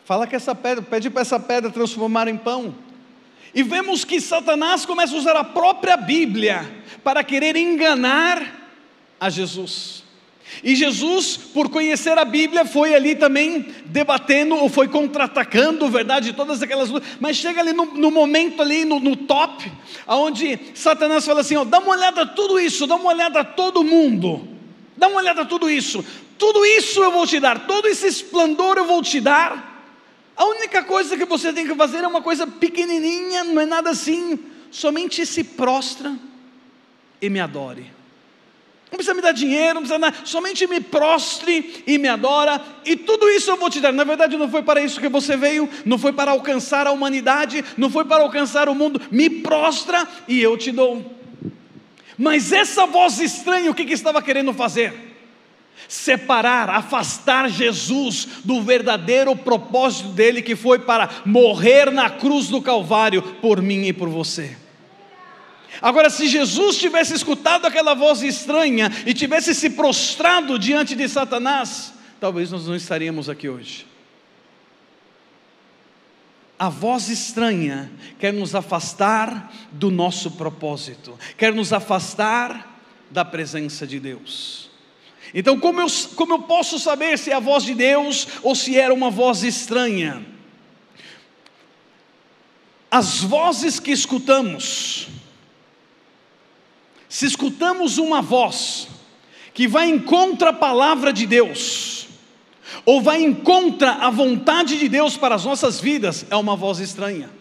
Fala 0.03 0.27
que 0.27 0.35
essa 0.35 0.53
pedra, 0.53 0.83
pede 0.83 1.09
para 1.09 1.21
essa 1.21 1.39
pedra 1.39 1.69
transformar 1.69 2.27
em 2.27 2.37
pão. 2.37 2.75
E 3.57 3.63
vemos 3.63 4.05
que 4.05 4.21
Satanás 4.21 4.85
começa 4.85 5.15
a 5.15 5.17
usar 5.17 5.35
a 5.35 5.43
própria 5.43 5.97
Bíblia 5.97 6.63
para 7.03 7.23
querer 7.23 7.55
enganar 7.55 8.69
a 9.19 9.31
Jesus. 9.31 10.03
E 10.63 10.75
Jesus, 10.75 11.37
por 11.37 11.67
conhecer 11.67 12.19
a 12.19 12.23
Bíblia, 12.23 12.65
foi 12.65 12.93
ali 12.93 13.15
também 13.15 13.65
debatendo, 13.85 14.53
ou 14.57 14.69
foi 14.69 14.87
contra-atacando, 14.87 15.89
verdade, 15.89 16.33
todas 16.33 16.61
aquelas 16.61 16.91
mas 17.19 17.37
chega 17.37 17.59
ali 17.59 17.73
no, 17.73 17.85
no 17.85 18.11
momento 18.11 18.61
ali, 18.61 18.85
no, 18.85 18.99
no, 18.99 19.15
top, 19.15 19.71
aonde 20.05 20.59
Satanás 20.75 21.25
fala 21.25 21.41
assim, 21.41 21.55
ó, 21.55 21.63
dá 21.63 21.79
uma 21.79 21.95
olhada 21.95 22.21
a 22.21 22.25
tudo 22.27 22.59
isso, 22.59 22.85
dá 22.85 22.95
uma 22.95 23.09
olhada 23.09 23.39
a 23.39 23.43
todo 23.43 23.83
mundo, 23.83 24.47
dá 24.95 25.07
uma 25.07 25.17
olhada 25.17 25.41
a 25.41 25.45
tudo 25.45 25.67
isso, 25.67 26.05
tudo 26.37 26.63
isso 26.63 27.03
eu 27.03 27.11
vou 27.11 27.25
te 27.25 27.39
dar, 27.39 27.65
todo 27.65 27.87
esse 27.87 28.05
esplendor 28.05 28.77
eu 28.77 28.85
vou 28.85 29.01
te 29.01 29.19
dar, 29.19 29.76
a 30.37 30.45
única 30.45 30.83
coisa 30.83 31.17
que 31.17 31.25
você 31.25 31.51
tem 31.51 31.67
que 31.67 31.73
fazer 31.73 32.03
é 32.03 32.07
uma 32.07 32.21
coisa 32.21 32.45
pequenininha, 32.45 33.43
não 33.43 33.59
é 33.59 33.65
nada 33.65 33.89
assim, 33.89 34.37
somente 34.69 35.25
se 35.25 35.43
prostra 35.43 36.15
e 37.19 37.27
me 37.27 37.39
adore. 37.39 37.91
Não 38.91 38.97
precisa 38.97 39.15
me 39.15 39.21
dar 39.21 39.31
dinheiro, 39.31 39.73
não 39.73 39.81
precisa 39.81 39.97
nada, 39.97 40.15
somente 40.23 40.67
me 40.67 40.79
prostre 40.79 41.83
e 41.87 41.97
me 41.97 42.07
adora, 42.07 42.61
e 42.85 42.95
tudo 42.95 43.27
isso 43.29 43.49
eu 43.49 43.57
vou 43.57 43.69
te 43.69 43.81
dar. 43.81 43.91
Na 43.91 44.03
verdade, 44.03 44.37
não 44.37 44.47
foi 44.47 44.61
para 44.61 44.79
isso 44.79 45.01
que 45.01 45.09
você 45.09 45.35
veio, 45.35 45.67
não 45.83 45.97
foi 45.97 46.13
para 46.13 46.29
alcançar 46.29 46.85
a 46.85 46.91
humanidade, 46.91 47.65
não 47.75 47.89
foi 47.89 48.05
para 48.05 48.21
alcançar 48.21 48.69
o 48.69 48.75
mundo. 48.75 49.01
Me 49.09 49.29
prostra 49.29 50.07
e 50.27 50.39
eu 50.39 50.55
te 50.55 50.71
dou. 50.71 51.17
Mas 52.15 52.51
essa 52.51 52.85
voz 52.85 53.19
estranha, 53.19 53.71
o 53.71 53.75
que, 53.75 53.85
que 53.85 53.93
estava 53.93 54.21
querendo 54.21 54.53
fazer? 54.53 55.06
Separar, 55.87 56.69
afastar 56.69 57.49
Jesus 57.49 58.27
do 58.43 58.61
verdadeiro 58.61 59.35
propósito 59.35 60.09
dele, 60.09 60.41
que 60.41 60.55
foi 60.55 60.79
para 60.79 61.09
morrer 61.25 61.91
na 61.91 62.09
cruz 62.09 62.47
do 62.47 62.61
Calvário 62.61 63.21
por 63.21 63.61
mim 63.61 63.85
e 63.85 63.93
por 63.93 64.09
você. 64.09 64.57
Agora, 65.81 66.09
se 66.09 66.27
Jesus 66.27 66.77
tivesse 66.77 67.13
escutado 67.13 67.65
aquela 67.65 67.93
voz 67.93 68.21
estranha 68.21 68.91
e 69.05 69.13
tivesse 69.13 69.53
se 69.53 69.69
prostrado 69.69 70.57
diante 70.57 70.95
de 70.95 71.07
Satanás, 71.07 71.93
talvez 72.19 72.51
nós 72.51 72.67
não 72.67 72.75
estaríamos 72.75 73.29
aqui 73.29 73.47
hoje. 73.47 73.85
A 76.59 76.69
voz 76.69 77.09
estranha 77.09 77.91
quer 78.17 78.33
nos 78.33 78.55
afastar 78.55 79.53
do 79.71 79.91
nosso 79.91 80.31
propósito, 80.31 81.17
quer 81.37 81.53
nos 81.53 81.71
afastar 81.71 82.79
da 83.11 83.23
presença 83.23 83.85
de 83.85 83.99
Deus. 83.99 84.66
Então, 85.33 85.59
como 85.59 85.81
eu, 85.81 85.87
como 86.15 86.33
eu 86.33 86.39
posso 86.39 86.79
saber 86.79 87.17
se 87.17 87.31
é 87.31 87.33
a 87.33 87.39
voz 87.39 87.63
de 87.63 87.73
Deus 87.73 88.27
ou 88.41 88.55
se 88.55 88.77
era 88.77 88.93
uma 88.93 89.09
voz 89.09 89.43
estranha? 89.43 90.25
As 92.89 93.21
vozes 93.21 93.79
que 93.79 93.91
escutamos, 93.91 95.07
se 97.09 97.25
escutamos 97.25 97.97
uma 97.97 98.21
voz 98.21 98.87
que 99.53 99.67
vai 99.67 99.89
em 99.89 99.99
contra 99.99 100.51
a 100.51 100.53
palavra 100.53 101.11
de 101.11 101.25
Deus, 101.25 102.07
ou 102.85 103.01
vai 103.01 103.21
em 103.21 103.33
contra 103.33 103.91
a 103.93 104.09
vontade 104.09 104.77
de 104.77 104.87
Deus 104.87 105.17
para 105.17 105.35
as 105.35 105.43
nossas 105.43 105.79
vidas, 105.79 106.25
é 106.29 106.35
uma 106.35 106.55
voz 106.55 106.79
estranha. 106.79 107.36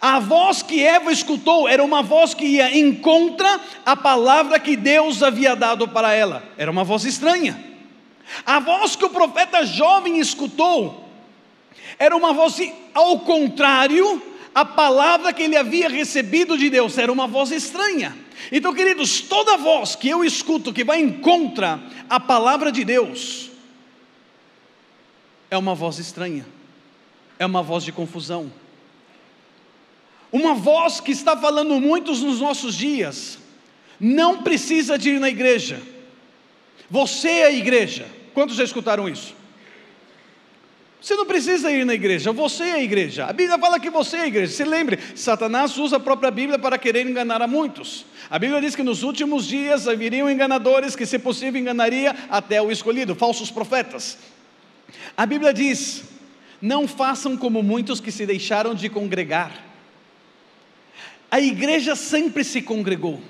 A 0.00 0.18
voz 0.18 0.62
que 0.62 0.84
Eva 0.84 1.10
escutou 1.10 1.68
era 1.68 1.82
uma 1.82 2.02
voz 2.02 2.34
que 2.34 2.44
ia 2.44 2.76
em 2.76 2.94
contra 2.94 3.60
a 3.84 3.96
palavra 3.96 4.60
que 4.60 4.76
Deus 4.76 5.22
havia 5.22 5.56
dado 5.56 5.88
para 5.88 6.12
ela, 6.12 6.42
era 6.56 6.70
uma 6.70 6.84
voz 6.84 7.04
estranha. 7.04 7.64
A 8.44 8.60
voz 8.60 8.94
que 8.94 9.04
o 9.04 9.10
profeta 9.10 9.64
jovem 9.64 10.18
escutou 10.18 11.08
era 11.98 12.16
uma 12.16 12.32
voz 12.32 12.60
ao 12.94 13.20
contrário 13.20 14.22
a 14.54 14.64
palavra 14.64 15.32
que 15.32 15.42
ele 15.42 15.56
havia 15.56 15.88
recebido 15.88 16.58
de 16.58 16.68
Deus, 16.68 16.98
era 16.98 17.12
uma 17.12 17.26
voz 17.26 17.50
estranha. 17.52 18.16
Então, 18.50 18.74
queridos, 18.74 19.20
toda 19.20 19.56
voz 19.56 19.94
que 19.94 20.08
eu 20.08 20.24
escuto 20.24 20.72
que 20.72 20.84
vai 20.84 21.00
em 21.00 21.12
contra 21.20 21.80
a 22.08 22.18
palavra 22.18 22.72
de 22.72 22.84
Deus 22.84 23.50
é 25.50 25.56
uma 25.56 25.74
voz 25.74 25.98
estranha, 25.98 26.46
é 27.38 27.46
uma 27.46 27.62
voz 27.62 27.84
de 27.84 27.92
confusão. 27.92 28.50
Uma 30.30 30.54
voz 30.54 31.00
que 31.00 31.12
está 31.12 31.36
falando 31.36 31.80
muitos 31.80 32.22
nos 32.22 32.40
nossos 32.40 32.74
dias, 32.74 33.38
não 33.98 34.42
precisa 34.42 34.98
de 34.98 35.10
ir 35.10 35.20
na 35.20 35.28
igreja, 35.28 35.80
você 36.90 37.28
é 37.28 37.44
a 37.46 37.52
igreja. 37.52 38.06
Quantos 38.32 38.56
já 38.56 38.64
escutaram 38.64 39.08
isso? 39.08 39.34
Você 41.00 41.14
não 41.14 41.26
precisa 41.26 41.70
ir 41.70 41.84
na 41.84 41.94
igreja, 41.94 42.32
você 42.32 42.64
é 42.64 42.72
a 42.72 42.82
igreja. 42.82 43.26
A 43.26 43.32
Bíblia 43.32 43.58
fala 43.58 43.78
que 43.78 43.88
você 43.88 44.16
é 44.16 44.20
a 44.22 44.26
igreja. 44.26 44.52
Se 44.52 44.64
lembre, 44.64 44.98
Satanás 45.14 45.76
usa 45.78 45.96
a 45.96 46.00
própria 46.00 46.30
Bíblia 46.30 46.58
para 46.58 46.76
querer 46.76 47.06
enganar 47.06 47.40
a 47.40 47.46
muitos. 47.46 48.04
A 48.28 48.38
Bíblia 48.38 48.60
diz 48.60 48.74
que 48.74 48.82
nos 48.82 49.02
últimos 49.04 49.46
dias 49.46 49.86
haveriam 49.86 50.28
enganadores 50.28 50.96
que, 50.96 51.06
se 51.06 51.18
possível, 51.18 51.60
enganaria 51.60 52.14
até 52.28 52.60
o 52.60 52.70
escolhido, 52.70 53.14
falsos 53.14 53.50
profetas. 53.50 54.18
A 55.16 55.24
Bíblia 55.24 55.54
diz: 55.54 56.02
não 56.60 56.88
façam 56.88 57.36
como 57.36 57.62
muitos 57.62 58.00
que 58.00 58.10
se 58.10 58.26
deixaram 58.26 58.74
de 58.74 58.88
congregar. 58.88 59.67
A 61.30 61.40
igreja 61.40 61.94
sempre 61.94 62.42
se 62.42 62.62
congregou. 62.62 63.20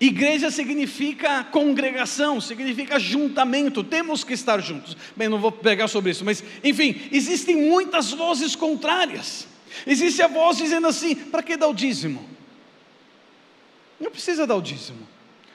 Igreja 0.00 0.50
significa 0.50 1.44
congregação, 1.44 2.40
significa 2.40 2.98
juntamento, 2.98 3.84
temos 3.84 4.24
que 4.24 4.32
estar 4.32 4.58
juntos. 4.60 4.96
Bem, 5.14 5.28
não 5.28 5.38
vou 5.38 5.52
pegar 5.52 5.86
sobre 5.86 6.10
isso, 6.10 6.24
mas 6.24 6.42
enfim, 6.64 7.02
existem 7.12 7.54
muitas 7.54 8.10
vozes 8.10 8.56
contrárias. 8.56 9.46
Existe 9.86 10.20
a 10.20 10.26
voz 10.26 10.56
dizendo 10.56 10.88
assim: 10.88 11.14
para 11.14 11.42
que 11.42 11.56
dar 11.56 11.68
o 11.68 11.74
dízimo? 11.74 12.28
Não 14.00 14.10
precisa 14.10 14.44
dar 14.44 14.56
o 14.56 14.60
dízimo. 14.60 15.06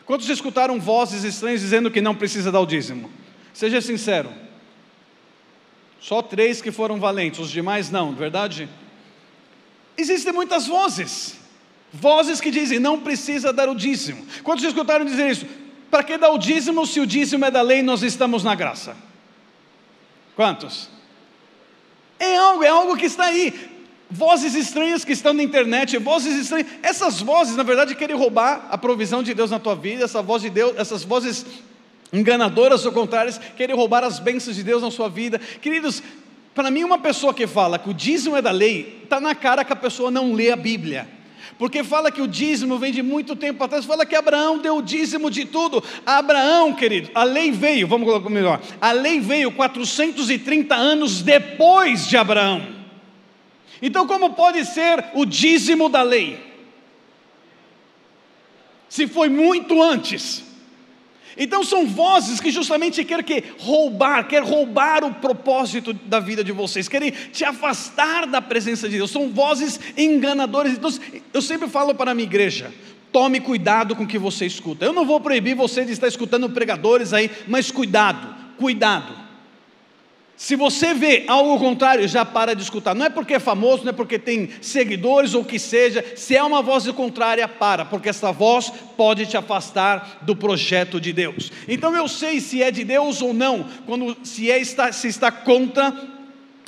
Quantos 0.06 0.30
escutaram 0.30 0.80
vozes 0.80 1.26
estranhas 1.26 1.60
dizendo 1.60 1.92
que 1.92 2.00
não 2.00 2.16
precisa 2.16 2.50
dar 2.50 2.62
o 2.62 2.66
dízimo? 2.66 3.12
Seja 3.54 3.82
sincero. 3.82 4.32
Só 6.00 6.22
três 6.22 6.62
que 6.62 6.72
foram 6.72 7.02
valentes, 7.02 7.42
os 7.42 7.52
demais 7.52 7.92
não, 7.92 8.16
verdade? 8.16 8.70
Existem 9.98 10.32
muitas 10.32 10.68
vozes. 10.68 11.36
Vozes 11.94 12.42
que 12.42 12.52
dizem, 12.52 12.80
não 12.80 13.00
precisa 13.00 13.54
dar 13.54 13.70
o 13.70 13.76
dízimo. 13.76 14.26
Quantos 14.44 14.64
escutaram 14.64 15.06
dizer 15.06 15.32
isso? 15.32 15.46
Para 15.90 16.04
que 16.04 16.18
dar 16.18 16.30
o 16.32 16.38
dízimo 16.38 16.86
se 16.86 17.00
o 17.00 17.08
dízimo 17.08 17.46
é 17.46 17.52
da 17.52 17.62
lei 17.62 17.80
e 17.80 17.84
nós 17.84 18.04
estamos 18.04 18.44
na 18.44 18.54
graça? 18.56 18.96
Quantos? 20.36 20.90
É 22.20 22.36
algo, 22.38 22.64
é 22.64 22.68
algo 22.68 22.98
que 22.98 23.06
está 23.06 23.26
aí. 23.26 23.54
Vozes 24.10 24.54
estranhas 24.54 25.04
que 25.04 25.12
estão 25.12 25.34
na 25.34 25.44
internet, 25.44 25.98
vozes 25.98 26.36
estranhas. 26.36 26.68
Essas 26.84 27.22
vozes, 27.22 27.56
na 27.56 27.64
verdade, 27.64 27.96
querem 27.96 28.16
roubar 28.16 28.68
a 28.70 28.78
provisão 28.78 29.24
de 29.24 29.34
Deus 29.34 29.52
na 29.52 29.60
tua 29.60 29.76
vida. 29.76 30.04
Essa 30.04 30.22
voz 30.22 30.42
de 30.42 30.50
Deus, 30.50 30.74
essas 30.78 31.04
vozes 31.04 31.46
enganadoras 32.12 32.86
ou 32.86 32.92
contrárias, 32.92 33.40
querem 33.58 33.76
roubar 33.76 34.04
as 34.04 34.20
bênçãos 34.20 34.56
de 34.56 34.64
Deus 34.64 34.82
na 34.82 34.92
sua 34.92 35.10
vida. 35.10 35.40
Queridos, 35.40 36.02
para 36.54 36.72
mim, 36.72 36.84
uma 36.84 36.98
pessoa 36.98 37.34
que 37.34 37.46
fala 37.46 37.78
que 37.78 37.90
o 37.90 37.94
dízimo 37.94 38.36
é 38.36 38.42
da 38.42 38.52
lei, 38.52 39.02
está 39.04 39.20
na 39.20 39.36
cara 39.36 39.66
que 39.66 39.74
a 39.74 39.76
pessoa 39.76 40.10
não 40.10 40.34
lê 40.34 40.52
a 40.52 40.56
Bíblia. 40.56 41.17
Porque 41.58 41.84
fala 41.84 42.12
que 42.12 42.22
o 42.22 42.28
dízimo 42.28 42.78
vem 42.78 42.92
de 42.92 43.02
muito 43.02 43.36
tempo 43.36 43.64
atrás, 43.64 43.86
fala 43.86 44.06
que 44.06 44.16
Abraão 44.16 44.60
deu 44.60 44.78
o 44.78 44.82
dízimo 44.82 45.32
de 45.32 45.46
tudo. 45.46 45.84
Abraão, 46.06 46.74
querido, 46.74 47.10
a 47.16 47.24
lei 47.24 47.52
veio, 47.52 47.88
vamos 47.88 48.08
colocar 48.08 48.30
melhor, 48.30 48.62
a 48.80 48.92
lei 48.92 49.20
veio 49.20 49.52
430 49.52 50.76
anos 50.76 51.22
depois 51.22 52.08
de 52.08 52.16
Abraão. 52.16 52.78
Então, 53.82 54.08
como 54.08 54.34
pode 54.34 54.66
ser 54.66 55.06
o 55.14 55.26
dízimo 55.26 55.90
da 55.90 56.02
lei? 56.02 56.40
Se 58.90 59.08
foi 59.08 59.30
muito 59.30 59.82
antes. 59.82 60.47
Então 61.38 61.64
são 61.64 61.86
vozes 61.86 62.40
que 62.40 62.52
justamente 62.52 63.04
querem 63.04 63.24
que 63.24 63.44
roubar, 63.60 64.28
quer 64.28 64.42
roubar 64.42 65.04
o 65.04 65.14
propósito 65.14 65.94
da 65.94 66.20
vida 66.20 66.44
de 66.44 66.52
vocês, 66.52 66.88
querem 66.88 67.12
te 67.12 67.46
afastar 67.46 68.26
da 68.26 68.42
presença 68.42 68.90
de 68.90 68.98
Deus. 68.98 69.12
São 69.12 69.30
vozes 69.30 69.80
enganadoras. 69.96 70.74
Então 70.74 70.90
eu 71.34 71.42
sempre 71.42 71.68
falo 71.68 71.94
para 71.94 72.12
a 72.12 72.16
minha 72.16 72.28
igreja: 72.28 72.74
tome 73.12 73.40
cuidado 73.40 73.96
com 73.96 74.04
o 74.04 74.08
que 74.08 74.18
você 74.18 74.46
escuta. 74.46 74.86
Eu 74.86 74.94
não 74.94 75.06
vou 75.06 75.20
proibir 75.20 75.56
você 75.56 75.86
de 75.86 75.92
estar 75.92 76.08
escutando 76.08 76.50
pregadores 76.50 77.14
aí, 77.14 77.30
mas 77.48 77.72
cuidado, 77.72 78.28
cuidado. 78.58 79.27
Se 80.38 80.56
você 80.56 80.94
vê 80.94 81.26
algo 81.28 81.58
contrário, 81.58 82.08
já 82.08 82.24
para 82.24 82.56
de 82.56 82.62
escutar. 82.62 82.94
Não 82.94 83.08
é 83.08 83.10
porque 83.10 83.34
é 83.34 83.40
famoso, 83.40 83.84
não 83.84 83.90
é 83.90 83.94
porque 83.94 84.20
tem 84.20 84.52
seguidores 84.62 85.34
ou 85.34 85.44
que 85.44 85.58
seja. 85.58 86.06
Se 86.16 86.36
é 86.36 86.44
uma 86.44 86.62
voz 86.62 86.88
contrária, 86.92 87.48
para, 87.48 87.84
porque 87.84 88.10
essa 88.10 88.32
voz 88.32 88.72
pode 88.96 89.26
te 89.26 89.36
afastar 89.36 90.20
do 90.22 90.36
projeto 90.36 91.02
de 91.02 91.12
Deus. 91.12 91.52
Então 91.68 91.96
eu 91.96 92.08
sei 92.08 92.40
se 92.40 92.62
é 92.62 92.70
de 92.70 92.84
Deus 92.84 93.20
ou 93.20 93.34
não, 93.34 93.66
quando 93.88 94.16
se, 94.24 94.52
é, 94.52 94.60
está, 94.60 94.92
se 94.92 95.08
está 95.08 95.32
contra 95.32 95.92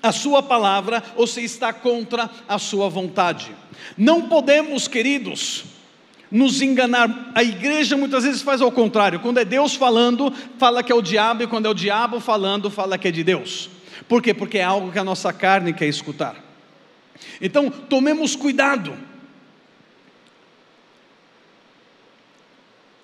a 0.02 0.12
sua 0.12 0.42
palavra 0.42 1.04
ou 1.16 1.28
se 1.28 1.44
está 1.44 1.72
contra 1.72 2.28
a 2.48 2.58
sua 2.58 2.90
vontade. 2.90 3.52
Não 3.96 4.24
podemos, 4.24 4.88
queridos, 4.88 5.64
nos 6.32 6.62
enganar. 6.62 7.32
A 7.34 7.44
igreja 7.44 7.98
muitas 7.98 8.24
vezes 8.24 8.42
faz 8.42 8.62
ao 8.62 8.72
contrário. 8.72 9.20
Quando 9.20 9.40
é 9.40 9.46
Deus 9.46 9.76
falando, 9.76 10.34
fala 10.58 10.84
que 10.84 10.92
é 10.92 10.96
o 10.96 11.02
diabo, 11.02 11.44
e 11.44 11.48
quando 11.48 11.66
é 11.66 11.70
o 11.70 11.74
diabo 11.74 12.20
falando, 12.20 12.70
fala 12.70 12.98
que 12.98 13.08
é 13.08 13.12
de 13.12 13.24
Deus. 13.24 13.70
Por 14.08 14.22
quê? 14.22 14.34
Porque 14.34 14.58
é 14.58 14.64
algo 14.64 14.92
que 14.92 15.00
a 15.00 15.04
nossa 15.04 15.32
carne 15.34 15.74
quer 15.74 15.88
escutar. 15.88 16.36
Então, 17.42 17.70
tomemos 17.70 18.36
cuidado. 18.36 18.98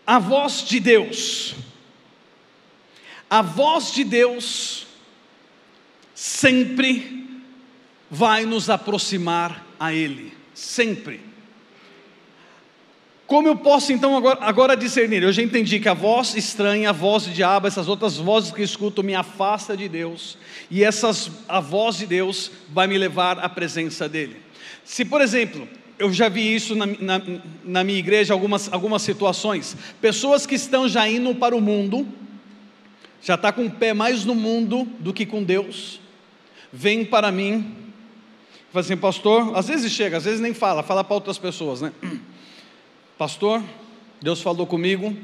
A 0.06 0.20
voz 0.20 0.64
de 0.64 0.80
Deus, 0.80 1.56
a 3.28 3.42
voz 3.42 3.92
de 3.92 4.04
Deus 4.04 4.86
sempre 6.14 7.42
vai 8.10 8.46
nos 8.46 8.70
aproximar 8.70 9.66
a 9.80 9.92
Ele, 9.92 10.32
sempre. 10.54 11.35
Como 13.28 13.48
eu 13.48 13.56
posso 13.56 13.92
então 13.92 14.16
agora, 14.16 14.38
agora, 14.42 14.78
discernir? 14.78 15.24
Eu 15.24 15.34
já 15.34 15.42
entendi 15.42 15.80
que 15.80 15.90
a 15.90 15.96
voz 15.96 16.36
estranha, 16.36 16.92
a 16.92 16.94
voz 16.94 17.26
do 17.26 17.32
diabo, 17.32 17.66
essas 17.66 17.88
outras 17.88 18.18
vozes 18.18 18.52
que 18.52 18.62
eu 18.62 18.66
escuto 18.66 19.02
me 19.04 19.16
afasta 19.16 19.76
de 19.76 19.90
Deus, 19.90 20.38
e 20.70 20.84
essas, 20.84 21.32
a 21.48 21.60
voz 21.60 21.98
de 21.98 22.06
Deus 22.06 22.52
vai 22.70 22.86
me 22.86 22.98
levar 22.98 23.40
à 23.40 23.50
presença 23.50 24.08
dEle. 24.08 24.38
Se, 24.84 25.04
por 25.04 25.22
exemplo, 25.22 25.68
eu 25.98 26.14
já 26.14 26.30
vi 26.30 26.54
isso 26.54 26.76
na, 26.76 26.86
na, 26.86 27.22
na 27.64 27.84
minha 27.84 27.98
igreja, 27.98 28.32
algumas, 28.32 28.72
algumas 28.72 29.02
situações, 29.02 29.76
pessoas 30.00 30.46
que 30.46 30.54
estão 30.54 30.88
já 30.88 31.08
indo 31.10 31.34
para 31.34 31.56
o 31.56 31.62
mundo, 31.62 32.08
já 33.24 33.34
está 33.34 33.52
com 33.52 33.66
o 33.66 33.72
pé 33.72 33.92
mais 33.92 34.24
no 34.24 34.36
mundo 34.36 34.88
do 35.00 35.12
que 35.12 35.26
com 35.26 35.44
Deus, 35.44 36.00
vem 36.72 37.04
para 37.04 37.32
mim, 37.32 37.76
fala 38.72 38.86
assim, 38.86 38.98
pastor, 38.98 39.58
às 39.58 39.68
vezes 39.68 39.92
chega, 39.92 40.18
às 40.18 40.26
vezes 40.26 40.40
nem 40.40 40.54
fala, 40.54 40.84
fala 40.84 41.04
para 41.04 41.16
outras 41.16 41.40
pessoas, 41.40 41.82
né? 41.82 41.92
Pastor, 43.18 43.64
Deus 44.22 44.42
falou 44.42 44.68
comigo, 44.68 45.16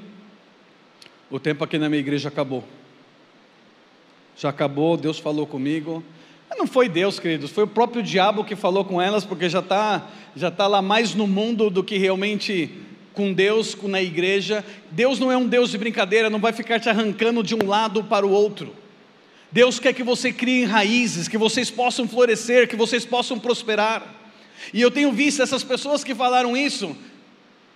o 1.29 1.37
tempo 1.37 1.61
aqui 1.61 1.77
na 1.77 1.89
minha 1.89 1.99
igreja 1.99 2.29
acabou. 2.29 2.63
Já 4.37 4.47
acabou, 4.47 4.95
Deus 4.95 5.19
falou 5.19 5.45
comigo. 5.45 6.01
Não 6.57 6.65
foi 6.65 6.87
Deus, 6.87 7.19
queridos, 7.19 7.51
foi 7.51 7.65
o 7.65 7.67
próprio 7.67 8.01
diabo 8.01 8.45
que 8.45 8.55
falou 8.55 8.85
com 8.85 9.01
elas, 9.01 9.25
porque 9.25 9.49
já 9.49 9.59
está 9.59 10.07
já 10.33 10.49
tá 10.49 10.67
lá 10.67 10.81
mais 10.81 11.13
no 11.13 11.27
mundo 11.27 11.69
do 11.69 11.83
que 11.83 11.97
realmente 11.97 12.69
com 13.13 13.33
Deus, 13.33 13.75
na 13.83 14.01
igreja. 14.01 14.63
Deus 14.89 15.19
não 15.19 15.29
é 15.29 15.35
um 15.35 15.47
Deus 15.47 15.71
de 15.71 15.77
brincadeira, 15.77 16.29
não 16.29 16.39
vai 16.39 16.53
ficar 16.53 16.79
te 16.79 16.87
arrancando 16.87 17.43
de 17.43 17.55
um 17.55 17.67
lado 17.67 18.05
para 18.05 18.25
o 18.25 18.31
outro. 18.31 18.73
Deus 19.51 19.79
quer 19.79 19.93
que 19.93 20.03
você 20.03 20.31
crie 20.31 20.63
raízes, 20.63 21.27
que 21.27 21.37
vocês 21.37 21.69
possam 21.69 22.07
florescer, 22.07 22.69
que 22.69 22.75
vocês 22.77 23.05
possam 23.05 23.37
prosperar. 23.37 24.15
E 24.73 24.79
eu 24.79 24.91
tenho 24.91 25.11
visto 25.11 25.41
essas 25.41 25.63
pessoas 25.63 26.03
que 26.05 26.15
falaram 26.15 26.55
isso, 26.55 26.95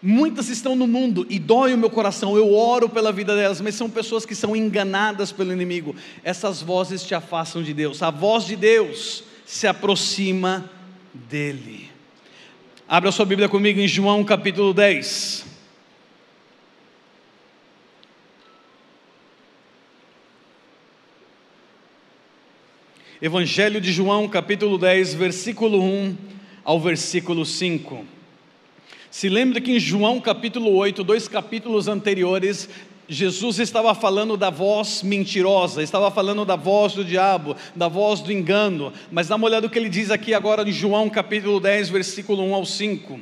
Muitas 0.07 0.49
estão 0.49 0.75
no 0.75 0.85
mundo 0.85 1.25
e 1.31 1.39
dói 1.39 1.73
o 1.73 1.77
meu 1.79 1.89
coração, 1.89 2.37
eu 2.37 2.53
oro 2.53 2.87
pela 2.87 3.11
vida 3.11 3.35
delas, 3.35 3.59
mas 3.59 3.73
são 3.73 3.89
pessoas 3.89 4.23
que 4.23 4.35
são 4.35 4.55
enganadas 4.55 5.31
pelo 5.31 5.51
inimigo. 5.51 5.95
Essas 6.23 6.61
vozes 6.61 7.01
te 7.03 7.15
afastam 7.15 7.63
de 7.63 7.73
Deus. 7.73 8.03
A 8.03 8.11
voz 8.11 8.45
de 8.45 8.55
Deus 8.55 9.23
se 9.47 9.65
aproxima 9.65 10.69
dele. 11.11 11.89
Abra 12.87 13.11
sua 13.11 13.25
Bíblia 13.25 13.49
comigo 13.49 13.79
em 13.79 13.87
João 13.87 14.23
capítulo 14.23 14.75
10. 14.75 15.43
Evangelho 23.19 23.81
de 23.81 23.91
João, 23.91 24.29
capítulo 24.29 24.77
10, 24.77 25.15
versículo 25.15 25.81
1 25.81 26.15
ao 26.63 26.79
versículo 26.79 27.43
5. 27.43 28.14
Se 29.17 29.29
lembra 29.29 29.61
que 29.61 29.71
em 29.71 29.79
João 29.79 30.19
capítulo 30.19 30.75
8, 30.75 31.01
dois 31.01 31.25
capítulos 31.25 31.87
anteriores, 31.87 32.67
Jesus 33.07 33.59
estava 33.59 33.95
falando 33.95 34.35
da 34.35 34.49
voz 34.49 35.01
mentirosa, 35.03 35.81
estava 35.81 36.11
falando 36.11 36.43
da 36.43 36.57
voz 36.57 36.91
do 36.91 37.05
diabo, 37.05 37.55
da 37.73 37.87
voz 37.87 38.19
do 38.19 38.29
engano, 38.29 38.91
mas 39.09 39.29
dá 39.29 39.37
uma 39.37 39.47
olhada 39.47 39.67
no 39.67 39.71
que 39.71 39.79
ele 39.79 39.87
diz 39.87 40.11
aqui 40.11 40.33
agora 40.33 40.67
em 40.67 40.71
João 40.73 41.09
capítulo 41.09 41.61
10, 41.61 41.87
versículo 41.91 42.43
1 42.43 42.55
ao 42.55 42.65
5. 42.65 43.17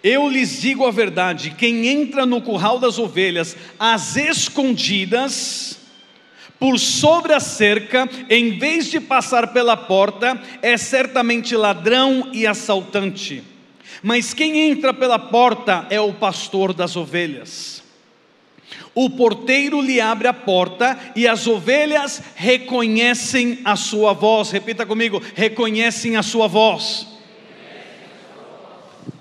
Eu 0.00 0.28
lhes 0.28 0.60
digo 0.60 0.86
a 0.86 0.92
verdade: 0.92 1.50
quem 1.58 1.88
entra 1.88 2.24
no 2.24 2.40
curral 2.40 2.78
das 2.78 3.00
ovelhas 3.00 3.56
às 3.80 4.14
escondidas, 4.14 5.80
por 6.56 6.78
sobre 6.78 7.32
a 7.32 7.40
cerca, 7.40 8.08
em 8.30 8.56
vez 8.60 8.92
de 8.92 9.00
passar 9.00 9.52
pela 9.52 9.76
porta, 9.76 10.40
é 10.62 10.76
certamente 10.76 11.56
ladrão 11.56 12.30
e 12.32 12.46
assaltante. 12.46 13.55
Mas 14.02 14.34
quem 14.34 14.70
entra 14.70 14.92
pela 14.92 15.18
porta 15.18 15.86
é 15.90 16.00
o 16.00 16.12
pastor 16.12 16.72
das 16.72 16.96
ovelhas. 16.96 17.82
O 18.94 19.10
porteiro 19.10 19.80
lhe 19.80 20.00
abre 20.00 20.26
a 20.26 20.32
porta 20.32 20.98
e 21.14 21.28
as 21.28 21.46
ovelhas 21.46 22.22
reconhecem 22.34 23.60
a 23.64 23.76
sua 23.76 24.12
voz. 24.12 24.50
Repita 24.50 24.86
comigo: 24.86 25.22
reconhecem 25.34 26.16
a 26.16 26.22
sua 26.22 26.48
voz. 26.48 27.15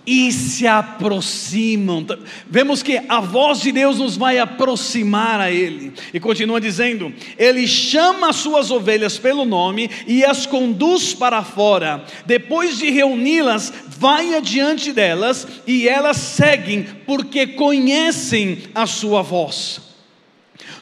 E 0.06 0.32
se 0.32 0.68
aproximam. 0.68 2.06
Vemos 2.50 2.84
que 2.84 3.02
a 3.10 3.20
voz 3.20 3.62
de 3.62 3.72
Deus 3.72 3.98
nos 3.98 4.16
vai 4.16 4.38
aproximar 4.38 5.40
a 5.40 5.52
Ele. 5.52 5.94
E 6.14 6.20
continua 6.20 6.62
dizendo: 6.62 7.14
Ele 7.38 7.68
chama 7.68 8.30
as 8.30 8.36
suas 8.36 8.72
ovelhas 8.72 9.18
pelo 9.18 9.46
nome 9.46 9.90
e 10.06 10.24
as 10.24 10.46
conduz 10.46 11.14
para 11.14 11.44
fora. 11.44 12.06
Depois 12.26 12.78
de 12.78 12.90
reuni-las, 12.90 13.74
vai 13.98 14.36
adiante 14.36 14.92
delas 14.92 15.48
e 15.66 15.88
elas 15.88 16.18
seguem, 16.18 16.86
porque 17.06 17.48
conhecem 17.48 18.60
a 18.74 18.86
sua 18.86 19.22
voz. 19.22 19.82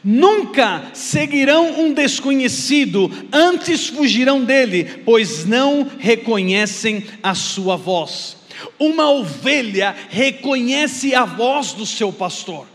Nunca 0.02 0.90
seguirão 0.92 1.80
um 1.80 1.94
desconhecido, 1.94 3.10
antes 3.32 3.88
fugirão 3.88 4.44
dele, 4.44 4.84
pois 5.02 5.46
não 5.46 5.88
reconhecem 5.98 7.04
a 7.22 7.34
sua 7.34 7.74
voz. 7.76 8.43
Uma 8.78 9.10
ovelha 9.10 9.94
reconhece 10.08 11.14
a 11.14 11.24
voz 11.24 11.72
do 11.72 11.86
seu 11.86 12.12
pastor. 12.12 12.66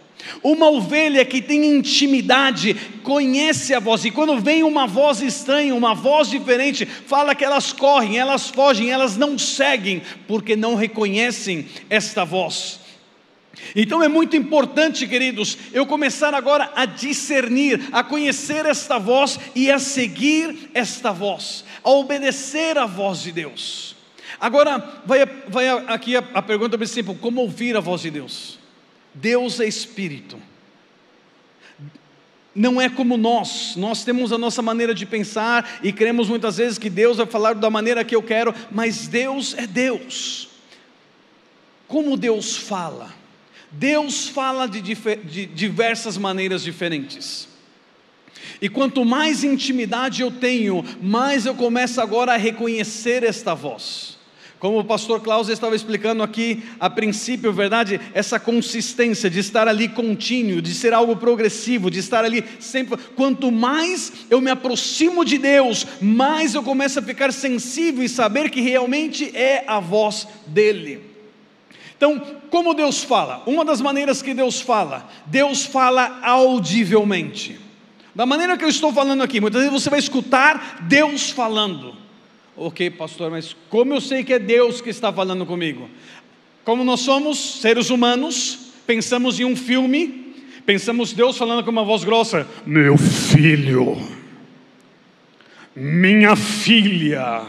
Uma 0.43 0.69
ovelha 0.69 1.23
que 1.25 1.41
tem 1.41 1.65
intimidade 1.65 2.73
conhece 3.03 3.73
a 3.73 3.79
voz, 3.79 4.05
e 4.05 4.11
quando 4.11 4.39
vem 4.39 4.63
uma 4.63 4.85
voz 4.85 5.21
estranha, 5.21 5.73
uma 5.73 5.95
voz 5.95 6.29
diferente, 6.29 6.85
fala 6.85 7.33
que 7.33 7.43
elas 7.43 7.71
correm, 7.71 8.17
elas 8.19 8.49
fogem, 8.49 8.91
elas 8.91 9.17
não 9.17 9.37
seguem, 9.37 10.01
porque 10.27 10.55
não 10.55 10.75
reconhecem 10.75 11.67
esta 11.89 12.23
voz. 12.25 12.79
Então 13.75 14.01
é 14.01 14.07
muito 14.07 14.35
importante, 14.35 15.07
queridos, 15.07 15.57
eu 15.73 15.85
começar 15.85 16.33
agora 16.33 16.71
a 16.75 16.85
discernir, 16.85 17.89
a 17.91 18.03
conhecer 18.03 18.65
esta 18.65 18.97
voz 18.97 19.39
e 19.55 19.71
a 19.71 19.79
seguir 19.79 20.69
esta 20.73 21.11
voz, 21.11 21.65
a 21.83 21.89
obedecer 21.89 22.77
a 22.77 22.85
voz 22.85 23.21
de 23.21 23.31
Deus. 23.31 23.98
Agora, 24.39 25.01
vai, 25.05 25.25
vai 25.47 25.67
aqui 25.67 26.15
a, 26.15 26.23
a 26.33 26.41
pergunta 26.41 26.83
simples: 26.85 27.17
como 27.19 27.41
ouvir 27.41 27.75
a 27.75 27.79
voz 27.79 28.01
de 28.01 28.11
Deus? 28.11 28.59
Deus 29.13 29.59
é 29.59 29.65
Espírito. 29.65 30.37
Não 32.53 32.81
é 32.81 32.89
como 32.89 33.15
nós, 33.15 33.75
nós 33.75 34.03
temos 34.03 34.33
a 34.33 34.37
nossa 34.37 34.61
maneira 34.61 34.93
de 34.93 35.05
pensar 35.05 35.79
e 35.83 35.93
cremos 35.93 36.27
muitas 36.27 36.57
vezes 36.57 36.77
que 36.77 36.89
Deus 36.89 37.17
vai 37.17 37.25
falar 37.25 37.55
da 37.55 37.69
maneira 37.69 38.03
que 38.03 38.15
eu 38.15 38.23
quero, 38.23 38.53
mas 38.71 39.07
Deus 39.07 39.53
é 39.57 39.65
Deus. 39.65 40.49
Como 41.87 42.17
Deus 42.17 42.57
fala? 42.57 43.13
Deus 43.71 44.27
fala 44.27 44.67
de, 44.67 44.81
de 44.81 45.45
diversas 45.45 46.17
maneiras 46.17 46.63
diferentes. 46.63 47.47
E 48.61 48.67
quanto 48.67 49.05
mais 49.05 49.43
intimidade 49.43 50.21
eu 50.21 50.31
tenho, 50.31 50.83
mais 51.01 51.45
eu 51.45 51.55
começo 51.55 52.01
agora 52.01 52.33
a 52.33 52.37
reconhecer 52.37 53.23
esta 53.23 53.53
voz. 53.53 54.18
Como 54.59 54.77
o 54.77 54.83
pastor 54.83 55.21
Klaus 55.21 55.47
estava 55.47 55.73
explicando 55.73 56.21
aqui 56.21 56.63
a 56.81 56.89
princípio, 56.89 57.53
verdade, 57.53 57.99
essa 58.13 58.37
consistência 58.37 59.29
de 59.29 59.39
estar 59.39 59.69
ali 59.69 59.87
contínuo, 59.87 60.61
de 60.61 60.73
ser 60.73 60.93
algo 60.93 61.15
progressivo, 61.15 61.89
de 61.89 61.99
estar 61.99 62.25
ali 62.25 62.43
sempre. 62.59 62.97
Quanto 63.15 63.51
mais 63.51 64.11
eu 64.29 64.41
me 64.41 64.51
aproximo 64.51 65.23
de 65.23 65.37
Deus, 65.37 65.87
mais 66.01 66.55
eu 66.55 66.61
começo 66.61 66.99
a 66.99 67.01
ficar 67.01 67.31
sensível 67.31 68.03
e 68.03 68.09
saber 68.09 68.49
que 68.49 68.59
realmente 68.59 69.31
é 69.33 69.63
a 69.65 69.79
voz 69.79 70.27
dEle. 70.45 71.07
Então, 71.95 72.21
como 72.49 72.73
Deus 72.73 73.01
fala? 73.01 73.41
Uma 73.45 73.63
das 73.63 73.79
maneiras 73.79 74.21
que 74.21 74.33
Deus 74.33 74.59
fala, 74.59 75.09
Deus 75.25 75.65
fala 75.65 76.19
audivelmente. 76.21 77.59
Da 78.13 78.25
maneira 78.25 78.57
que 78.57 78.65
eu 78.65 78.69
estou 78.69 78.91
falando 78.91 79.23
aqui, 79.23 79.39
muitas 79.39 79.61
vezes 79.61 79.83
você 79.83 79.89
vai 79.89 79.99
escutar 79.99 80.79
Deus 80.81 81.29
falando. 81.29 81.98
Ok, 82.61 82.89
pastor, 82.89 83.31
mas 83.31 83.55
como 83.69 83.93
eu 83.93 84.01
sei 84.01 84.21
que 84.21 84.33
é 84.33 84.37
Deus 84.37 84.81
que 84.81 84.89
está 84.89 85.13
falando 85.13 85.45
comigo? 85.45 85.89
Como 86.65 86.83
nós 86.83 86.99
somos 86.99 87.61
seres 87.61 87.89
humanos, 87.89 88.73
pensamos 88.85 89.39
em 89.39 89.45
um 89.45 89.55
filme, 89.55 90.35
pensamos 90.65 91.13
Deus 91.13 91.37
falando 91.37 91.63
com 91.63 91.71
uma 91.71 91.85
voz 91.85 92.03
grossa: 92.03 92.45
Meu 92.65 92.97
filho, 92.97 93.97
minha 95.73 96.35
filha. 96.35 97.43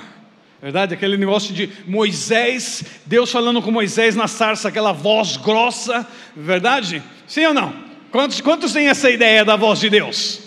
Verdade? 0.63 0.95
Aquele 0.95 1.17
negócio 1.17 1.53
de 1.53 1.69
Moisés, 1.89 2.85
Deus 3.05 3.33
falando 3.33 3.61
com 3.61 3.73
Moisés 3.73 4.15
na 4.15 4.29
sarça, 4.29 4.69
aquela 4.69 4.93
voz 4.93 5.37
grossa, 5.37 6.07
verdade? 6.37 7.03
Sim 7.27 7.47
ou 7.47 7.55
não? 7.55 7.75
Quantos, 8.13 8.41
quantos 8.41 8.73
têm 8.73 8.87
essa 8.87 9.11
ideia 9.11 9.45
da 9.45 9.57
voz 9.57 9.81
de 9.81 9.91
Deus? 9.91 10.41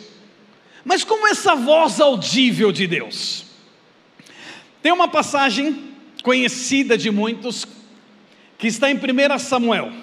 Mas 0.86 1.04
como 1.04 1.28
essa 1.28 1.54
voz 1.54 2.00
audível 2.00 2.72
de 2.72 2.88
Deus? 2.88 3.43
Tem 4.84 4.92
uma 4.92 5.08
passagem 5.08 5.94
conhecida 6.24 6.98
de 6.98 7.10
muitos 7.10 7.66
que 8.58 8.68
está 8.68 8.92
em 8.92 8.96
1 8.96 9.40
Samuel. 9.40 9.94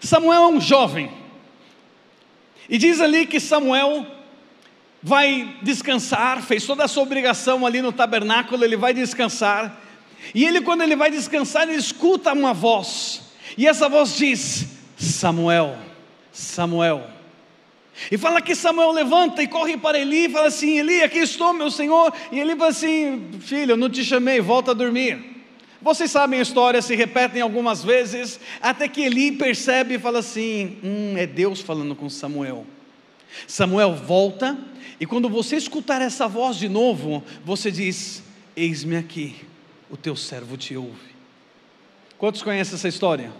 Samuel 0.00 0.42
é 0.44 0.46
um 0.46 0.60
jovem. 0.60 1.10
E 2.68 2.78
diz 2.78 3.00
ali 3.00 3.26
que 3.26 3.40
Samuel 3.40 4.06
vai 5.02 5.56
descansar, 5.62 6.40
fez 6.42 6.64
toda 6.64 6.84
a 6.84 6.88
sua 6.88 7.02
obrigação 7.02 7.66
ali 7.66 7.82
no 7.82 7.90
tabernáculo, 7.90 8.64
ele 8.64 8.76
vai 8.76 8.94
descansar. 8.94 9.80
E 10.32 10.44
ele, 10.44 10.60
quando 10.60 10.82
ele 10.82 10.94
vai 10.94 11.10
descansar, 11.10 11.64
ele 11.64 11.74
escuta 11.74 12.32
uma 12.32 12.54
voz. 12.54 13.32
E 13.58 13.66
essa 13.66 13.88
voz 13.88 14.16
diz: 14.16 14.66
Samuel, 14.96 15.76
Samuel. 16.30 17.19
E 18.10 18.16
fala 18.16 18.40
que 18.40 18.54
Samuel 18.54 18.92
levanta 18.92 19.42
e 19.42 19.48
corre 19.48 19.76
para 19.76 19.98
Eli 19.98 20.26
e 20.26 20.28
fala 20.28 20.46
assim: 20.46 20.78
Eli, 20.78 21.02
aqui 21.02 21.18
estou, 21.18 21.52
meu 21.52 21.70
senhor. 21.70 22.12
E 22.30 22.38
ele 22.38 22.54
fala 22.54 22.70
assim: 22.70 23.30
Filho, 23.40 23.76
não 23.76 23.90
te 23.90 24.04
chamei, 24.04 24.40
volta 24.40 24.70
a 24.70 24.74
dormir. 24.74 25.18
Vocês 25.82 26.10
sabem 26.10 26.38
a 26.38 26.42
história, 26.42 26.82
se 26.82 26.94
repetem 26.94 27.40
algumas 27.40 27.82
vezes, 27.82 28.38
até 28.60 28.86
que 28.86 29.00
Eli 29.00 29.32
percebe 29.32 29.94
e 29.94 29.98
fala 29.98 30.20
assim: 30.20 30.78
Hum, 30.84 31.14
é 31.16 31.26
Deus 31.26 31.60
falando 31.60 31.94
com 31.94 32.08
Samuel. 32.08 32.66
Samuel 33.46 33.94
volta, 33.94 34.58
e 34.98 35.06
quando 35.06 35.28
você 35.28 35.56
escutar 35.56 36.00
essa 36.02 36.28
voz 36.28 36.56
de 36.56 36.68
novo, 36.68 37.22
você 37.44 37.70
diz: 37.70 38.22
Eis-me 38.56 38.96
aqui, 38.96 39.36
o 39.90 39.96
teu 39.96 40.14
servo 40.16 40.56
te 40.56 40.76
ouve. 40.76 41.10
Quantos 42.18 42.42
conhecem 42.42 42.74
essa 42.74 42.88
história? 42.88 43.32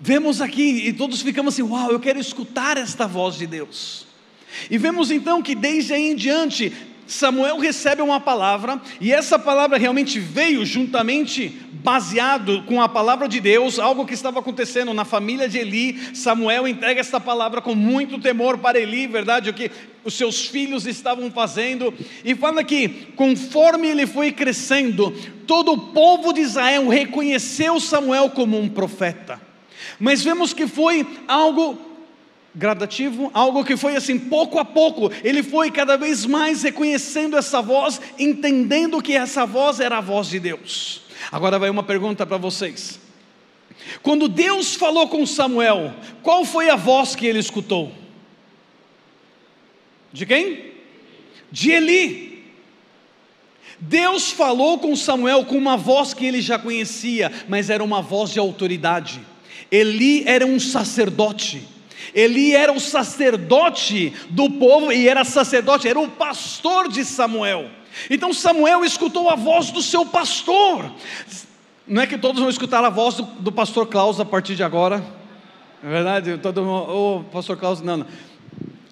Vemos 0.00 0.40
aqui 0.40 0.86
e 0.86 0.92
todos 0.92 1.22
ficamos 1.22 1.54
assim: 1.54 1.62
uau, 1.62 1.90
eu 1.90 2.00
quero 2.00 2.18
escutar 2.18 2.76
esta 2.76 3.06
voz 3.06 3.36
de 3.36 3.46
Deus. 3.46 4.06
E 4.70 4.78
vemos 4.78 5.10
então 5.10 5.42
que 5.42 5.54
desde 5.54 5.92
aí 5.92 6.10
em 6.10 6.14
diante, 6.16 6.72
Samuel 7.06 7.58
recebe 7.58 8.02
uma 8.02 8.20
palavra, 8.20 8.80
e 9.00 9.12
essa 9.12 9.38
palavra 9.38 9.78
realmente 9.78 10.20
veio 10.20 10.64
juntamente 10.64 11.48
baseado 11.82 12.62
com 12.64 12.82
a 12.82 12.88
palavra 12.88 13.26
de 13.26 13.40
Deus, 13.40 13.78
algo 13.78 14.04
que 14.06 14.14
estava 14.14 14.40
acontecendo 14.40 14.92
na 14.92 15.04
família 15.04 15.48
de 15.48 15.58
Eli. 15.58 16.14
Samuel 16.14 16.68
entrega 16.68 17.00
esta 17.00 17.18
palavra 17.18 17.60
com 17.60 17.74
muito 17.74 18.18
temor 18.18 18.58
para 18.58 18.78
Eli, 18.78 19.06
verdade? 19.06 19.50
O 19.50 19.54
que 19.54 19.70
os 20.04 20.14
seus 20.14 20.46
filhos 20.46 20.86
estavam 20.86 21.30
fazendo, 21.30 21.92
e 22.24 22.34
fala 22.34 22.62
que 22.62 23.08
conforme 23.16 23.88
ele 23.88 24.06
foi 24.06 24.30
crescendo, 24.30 25.10
todo 25.46 25.72
o 25.72 25.78
povo 25.78 26.32
de 26.32 26.42
Israel 26.42 26.88
reconheceu 26.88 27.80
Samuel 27.80 28.30
como 28.30 28.60
um 28.60 28.68
profeta. 28.68 29.47
Mas 29.98 30.22
vemos 30.22 30.52
que 30.52 30.66
foi 30.66 31.06
algo 31.26 31.78
gradativo, 32.54 33.30
algo 33.34 33.64
que 33.64 33.76
foi 33.76 33.96
assim, 33.96 34.18
pouco 34.18 34.58
a 34.58 34.64
pouco, 34.64 35.10
ele 35.22 35.42
foi 35.42 35.70
cada 35.70 35.96
vez 35.96 36.26
mais 36.26 36.62
reconhecendo 36.62 37.36
essa 37.36 37.62
voz, 37.62 38.00
entendendo 38.18 39.00
que 39.00 39.14
essa 39.14 39.46
voz 39.46 39.78
era 39.80 39.98
a 39.98 40.00
voz 40.00 40.28
de 40.28 40.40
Deus. 40.40 41.02
Agora 41.30 41.58
vai 41.58 41.70
uma 41.70 41.82
pergunta 41.82 42.26
para 42.26 42.36
vocês. 42.36 42.98
Quando 44.02 44.28
Deus 44.28 44.74
falou 44.74 45.08
com 45.08 45.24
Samuel, 45.24 45.94
qual 46.22 46.44
foi 46.44 46.68
a 46.68 46.76
voz 46.76 47.14
que 47.14 47.26
ele 47.26 47.38
escutou? 47.38 47.92
De 50.12 50.26
quem? 50.26 50.72
De 51.50 51.70
Eli. 51.70 52.28
Deus 53.78 54.32
falou 54.32 54.78
com 54.78 54.96
Samuel 54.96 55.44
com 55.44 55.56
uma 55.56 55.76
voz 55.76 56.12
que 56.12 56.26
ele 56.26 56.40
já 56.40 56.58
conhecia, 56.58 57.30
mas 57.48 57.70
era 57.70 57.84
uma 57.84 58.02
voz 58.02 58.30
de 58.30 58.38
autoridade. 58.38 59.20
Eli 59.70 60.24
era 60.26 60.46
um 60.46 60.58
sacerdote. 60.58 61.66
Eli 62.14 62.54
era 62.54 62.72
o 62.72 62.80
sacerdote 62.80 64.12
do 64.30 64.50
povo 64.50 64.92
e 64.92 65.08
era 65.08 65.24
sacerdote, 65.24 65.88
era 65.88 66.00
o 66.00 66.08
pastor 66.08 66.88
de 66.88 67.04
Samuel. 67.04 67.70
Então 68.08 68.32
Samuel 68.32 68.84
escutou 68.84 69.28
a 69.28 69.34
voz 69.34 69.70
do 69.70 69.82
seu 69.82 70.06
pastor. 70.06 70.90
Não 71.86 72.02
é 72.02 72.06
que 72.06 72.18
todos 72.18 72.40
vão 72.40 72.50
escutar 72.50 72.84
a 72.84 72.90
voz 72.90 73.16
do, 73.16 73.22
do 73.22 73.52
pastor 73.52 73.86
Klaus 73.86 74.20
a 74.20 74.24
partir 74.24 74.54
de 74.54 74.62
agora. 74.62 75.04
É 75.82 75.88
verdade? 75.88 76.38
Todo 76.38 76.62
mundo, 76.62 76.86
oh, 76.88 77.24
pastor 77.32 77.56
Klaus, 77.56 77.80
não, 77.80 77.98
não. 77.98 78.06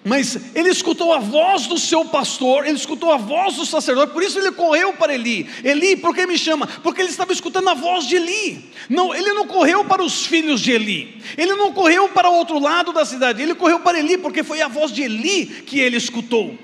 Mas 0.07 0.55
ele 0.55 0.69
escutou 0.69 1.11
a 1.11 1.19
voz 1.19 1.67
do 1.67 1.77
seu 1.77 2.05
pastor, 2.05 2.65
ele 2.65 2.77
escutou 2.77 3.11
a 3.11 3.17
voz 3.17 3.57
do 3.57 3.65
sacerdote, 3.65 4.13
por 4.13 4.23
isso 4.23 4.39
ele 4.39 4.53
correu 4.53 4.93
para 4.93 5.13
Eli. 5.13 5.45
Eli, 5.65 5.97
por 5.97 6.15
que 6.15 6.25
me 6.25 6.37
chama? 6.37 6.65
Porque 6.81 7.01
ele 7.01 7.09
estava 7.09 7.33
escutando 7.33 7.67
a 7.67 7.73
voz 7.73 8.05
de 8.05 8.15
Eli. 8.15 8.71
Não, 8.87 9.13
ele 9.13 9.33
não 9.33 9.45
correu 9.45 9.83
para 9.83 10.01
os 10.01 10.25
filhos 10.25 10.61
de 10.61 10.71
Eli. 10.71 11.21
Ele 11.37 11.53
não 11.55 11.73
correu 11.73 12.07
para 12.07 12.29
o 12.29 12.35
outro 12.35 12.57
lado 12.57 12.93
da 12.93 13.03
cidade. 13.03 13.41
Ele 13.41 13.53
correu 13.53 13.81
para 13.81 13.99
Eli 13.99 14.17
porque 14.17 14.45
foi 14.45 14.61
a 14.61 14.69
voz 14.69 14.93
de 14.93 15.01
Eli 15.01 15.45
que 15.45 15.77
ele 15.77 15.97
escutou. 15.97 16.57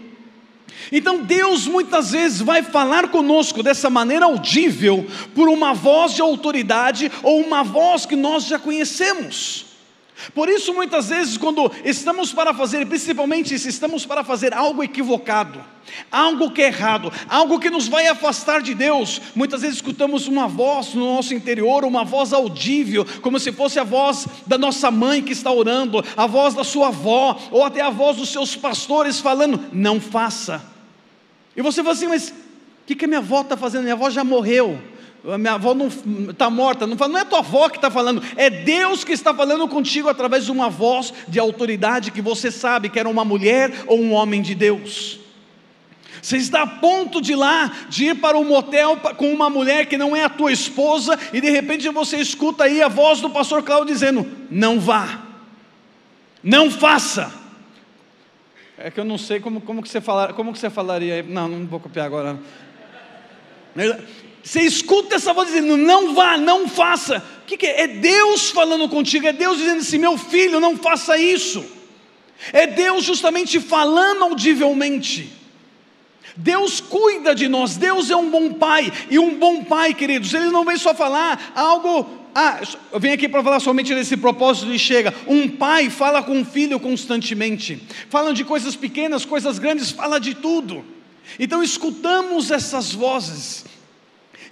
Então 0.90 1.18
Deus 1.22 1.68
muitas 1.68 2.12
vezes 2.12 2.40
vai 2.40 2.64
falar 2.64 3.10
conosco 3.10 3.62
dessa 3.62 3.90
maneira 3.90 4.24
audível 4.24 5.06
por 5.36 5.50
uma 5.50 5.74
voz 5.74 6.14
de 6.14 6.22
autoridade 6.22 7.12
ou 7.22 7.42
uma 7.42 7.62
voz 7.62 8.06
que 8.06 8.16
nós 8.16 8.46
já 8.46 8.58
conhecemos. 8.58 9.73
Por 10.34 10.48
isso, 10.48 10.74
muitas 10.74 11.10
vezes, 11.10 11.38
quando 11.38 11.72
estamos 11.84 12.32
para 12.32 12.54
fazer, 12.54 12.86
principalmente 12.86 13.58
se 13.58 13.70
estamos 13.70 14.06
para 14.06 14.24
fazer 14.24 14.54
algo 14.54 14.84
equivocado, 14.84 15.64
algo 16.12 16.52
que 16.52 16.62
é 16.62 16.68
errado, 16.68 17.12
algo 17.28 17.60
que 17.60 17.70
nos 17.70 17.88
vai 17.88 18.08
afastar 18.08 18.62
de 18.62 18.74
Deus, 18.74 19.22
muitas 19.36 19.62
vezes 19.62 19.78
escutamos 19.78 20.28
uma 20.28 20.48
voz 20.48 20.94
no 20.94 21.16
nosso 21.16 21.34
interior, 21.34 21.84
uma 21.84 22.04
voz 22.04 22.32
audível, 22.32 23.06
como 23.22 23.40
se 23.40 23.52
fosse 23.52 23.80
a 23.80 23.84
voz 23.84 24.28
da 24.46 24.58
nossa 24.58 24.90
mãe 24.90 25.22
que 25.22 25.34
está 25.34 25.52
orando, 25.52 26.04
a 26.16 26.28
voz 26.28 26.54
da 26.54 26.64
sua 26.64 26.88
avó, 26.88 27.38
ou 27.52 27.64
até 27.64 27.82
a 27.82 27.90
voz 27.90 28.18
dos 28.18 28.30
seus 28.30 28.56
pastores 28.56 29.20
falando: 29.20 29.60
não 29.74 30.00
faça. 30.00 30.64
E 31.56 31.62
você 31.62 31.82
fala 31.84 31.94
assim, 31.94 32.08
mas 32.08 32.30
o 32.30 32.86
que, 32.86 32.96
que 32.96 33.06
a 33.06 33.08
minha 33.08 33.20
avó 33.20 33.42
está 33.42 33.58
fazendo? 33.58 33.84
Minha 33.84 33.94
avó 33.94 34.10
já 34.10 34.24
morreu. 34.24 34.80
Minha 35.24 35.54
avó 35.54 35.74
não 35.74 35.88
está 36.30 36.50
morta, 36.50 36.86
não, 36.86 36.98
fala, 36.98 37.14
não 37.14 37.20
é 37.20 37.24
tua 37.24 37.40
avó 37.40 37.70
que 37.70 37.78
está 37.78 37.90
falando, 37.90 38.22
é 38.36 38.50
Deus 38.50 39.06
que 39.06 39.14
está 39.14 39.34
falando 39.34 39.66
contigo 39.70 40.10
através 40.10 40.44
de 40.44 40.52
uma 40.52 40.70
voz 40.70 41.14
de 41.30 41.40
autoridade 41.40 42.12
que 42.12 42.22
você 42.22 42.52
sabe 42.52 42.90
que 42.90 43.00
era 43.00 43.08
uma 43.08 43.24
mulher 43.24 43.86
ou 43.88 44.02
um 44.02 44.12
homem 44.12 44.42
de 44.42 44.54
Deus. 44.54 45.22
Você 46.22 46.38
está 46.38 46.64
a 46.64 46.68
ponto 46.68 47.22
de 47.22 47.34
ir 47.34 47.36
lá, 47.36 47.72
de 47.88 48.06
ir 48.06 48.16
para 48.16 48.38
um 48.38 48.44
motel 48.44 48.98
com 49.18 49.32
uma 49.34 49.50
mulher 49.50 49.86
que 49.86 49.98
não 49.98 50.14
é 50.14 50.26
a 50.26 50.30
tua 50.30 50.52
esposa, 50.52 51.18
e 51.32 51.40
de 51.40 51.50
repente 51.50 51.88
você 51.90 52.18
escuta 52.18 52.66
aí 52.66 52.82
a 52.82 52.90
voz 52.90 53.22
do 53.22 53.30
pastor 53.30 53.64
Cláudio 53.64 53.94
dizendo: 53.94 54.30
Não 54.50 54.78
vá, 54.78 55.22
não 56.44 56.70
faça. 56.70 57.34
É 58.78 58.92
que 58.92 59.00
eu 59.00 59.06
não 59.06 59.18
sei 59.18 59.40
como, 59.40 59.62
como, 59.62 59.82
que, 59.82 59.88
você 59.88 60.02
como 60.36 60.52
que 60.52 60.60
você 60.60 60.70
falaria. 60.70 61.24
Não, 61.24 61.48
não 61.48 61.66
vou 61.66 61.80
copiar 61.80 62.06
agora. 62.06 62.38
Você 64.44 64.62
escuta 64.62 65.16
essa 65.16 65.34
voz 65.34 65.48
dizendo: 65.48 65.78
não 65.78 66.14
vá, 66.14 66.38
não 66.38 66.68
faça. 66.68 67.24
O 67.44 67.46
que, 67.46 67.58
que 67.58 67.66
é? 67.66 67.84
É 67.84 67.88
Deus 67.88 68.52
falando 68.52 68.90
contigo, 68.90 69.26
é 69.26 69.34
Deus 69.34 69.58
dizendo 69.58 69.80
assim: 69.80 69.98
meu 69.98 70.18
filho, 70.18 70.60
não 70.60 70.78
faça 70.78 71.18
isso. 71.18 71.66
É 72.52 72.68
Deus 72.68 73.06
justamente 73.06 73.60
falando 73.62 74.24
audivelmente. 74.24 75.32
Deus 76.36 76.82
cuida 76.82 77.34
de 77.34 77.48
nós, 77.48 77.78
Deus 77.78 78.10
é 78.10 78.16
um 78.16 78.30
bom 78.30 78.54
pai, 78.54 78.92
e 79.10 79.20
um 79.20 79.38
bom 79.38 79.64
pai, 79.64 79.94
queridos, 79.94 80.34
ele 80.34 80.50
não 80.50 80.66
vem 80.66 80.78
só 80.78 80.94
falar 80.94 81.54
algo, 81.56 82.10
ah, 82.34 82.60
eu 82.92 83.00
venho 83.00 83.14
aqui 83.14 83.30
para 83.30 83.44
falar 83.44 83.60
somente 83.60 83.94
desse 83.94 84.18
propósito 84.18 84.74
e 84.74 84.80
chega. 84.80 85.14
Um 85.28 85.48
pai 85.48 85.92
fala 85.92 86.24
com 86.24 86.36
um 86.36 86.44
filho 86.44 86.80
constantemente, 86.80 87.82
fala 88.10 88.34
de 88.34 88.44
coisas 88.44 88.76
pequenas, 88.76 89.26
coisas 89.26 89.60
grandes, 89.60 89.92
fala 89.92 90.20
de 90.20 90.34
tudo. 90.34 90.84
Então 91.40 91.62
escutamos 91.62 92.50
essas 92.50 92.92
vozes, 92.92 93.66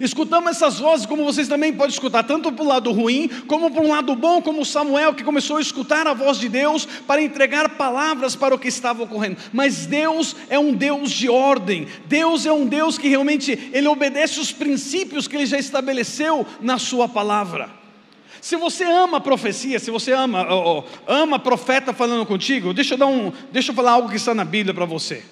Escutamos 0.02 0.50
essas 0.50 0.80
vozes, 0.80 1.06
como 1.06 1.22
vocês 1.22 1.46
também 1.46 1.72
podem 1.72 1.92
escutar, 1.92 2.24
tanto 2.24 2.50
para 2.50 2.64
o 2.64 2.66
lado 2.66 2.90
ruim, 2.90 3.28
como 3.46 3.70
para 3.70 3.84
um 3.84 3.88
lado 3.88 4.16
bom, 4.16 4.42
como 4.42 4.64
Samuel, 4.64 5.14
que 5.14 5.22
começou 5.22 5.58
a 5.58 5.60
escutar 5.60 6.08
a 6.08 6.12
voz 6.12 6.40
de 6.40 6.48
Deus 6.48 6.84
para 7.06 7.22
entregar 7.22 7.76
palavras 7.76 8.34
para 8.34 8.52
o 8.52 8.58
que 8.58 8.66
estava 8.66 9.04
ocorrendo. 9.04 9.36
Mas 9.52 9.86
Deus 9.86 10.34
é 10.50 10.58
um 10.58 10.74
Deus 10.74 11.08
de 11.12 11.30
ordem, 11.30 11.86
Deus 12.06 12.44
é 12.44 12.52
um 12.52 12.66
Deus 12.66 12.98
que 12.98 13.06
realmente 13.06 13.70
ele 13.72 13.86
obedece 13.86 14.40
os 14.40 14.50
princípios 14.50 15.28
que 15.28 15.36
ele 15.36 15.46
já 15.46 15.56
estabeleceu 15.56 16.44
na 16.60 16.80
sua 16.80 17.08
palavra. 17.08 17.70
Se 18.40 18.56
você 18.56 18.82
ama 18.82 19.20
profecia, 19.20 19.78
se 19.78 19.92
você 19.92 20.10
ama, 20.10 20.44
oh, 20.52 20.80
oh, 20.80 20.84
ama 21.06 21.38
profeta 21.38 21.92
falando 21.92 22.26
contigo, 22.26 22.74
deixa 22.74 22.94
eu 22.94 22.98
dar 22.98 23.06
um, 23.06 23.32
deixa 23.52 23.70
eu 23.70 23.76
falar 23.76 23.92
algo 23.92 24.08
que 24.08 24.16
está 24.16 24.34
na 24.34 24.44
Bíblia 24.44 24.74
para 24.74 24.84
você. 24.84 25.22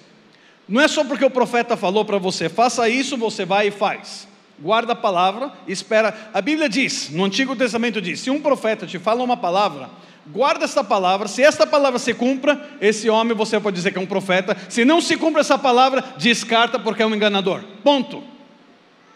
Não 0.65 0.79
é 0.79 0.87
só 0.87 1.03
porque 1.03 1.25
o 1.25 1.29
profeta 1.29 1.75
falou 1.75 2.05
para 2.05 2.17
você, 2.17 2.47
faça 2.47 2.87
isso, 2.87 3.17
você 3.17 3.43
vai 3.43 3.67
e 3.67 3.71
faz 3.71 4.30
guarda 4.61 4.93
a 4.93 4.95
palavra, 4.95 5.51
espera. 5.67 6.31
A 6.33 6.41
Bíblia 6.41 6.69
diz, 6.69 7.09
no 7.09 7.25
Antigo 7.25 7.55
Testamento 7.55 7.99
diz: 7.99 8.19
se 8.19 8.29
um 8.29 8.39
profeta 8.39 8.85
te 8.85 8.99
fala 8.99 9.23
uma 9.23 9.35
palavra, 9.35 9.89
guarda 10.27 10.65
essa 10.65 10.83
palavra, 10.83 11.27
se 11.27 11.41
esta 11.41 11.65
palavra 11.65 11.97
se 11.97 12.13
cumpra, 12.13 12.69
esse 12.79 13.09
homem 13.09 13.35
você 13.35 13.59
pode 13.59 13.75
dizer 13.75 13.91
que 13.91 13.97
é 13.97 14.01
um 14.01 14.05
profeta. 14.05 14.55
Se 14.69 14.85
não 14.85 15.01
se 15.01 15.17
cumpre 15.17 15.41
essa 15.41 15.57
palavra, 15.57 16.03
descarta 16.17 16.77
porque 16.77 17.01
é 17.01 17.05
um 17.05 17.15
enganador. 17.15 17.63
Ponto. 17.83 18.23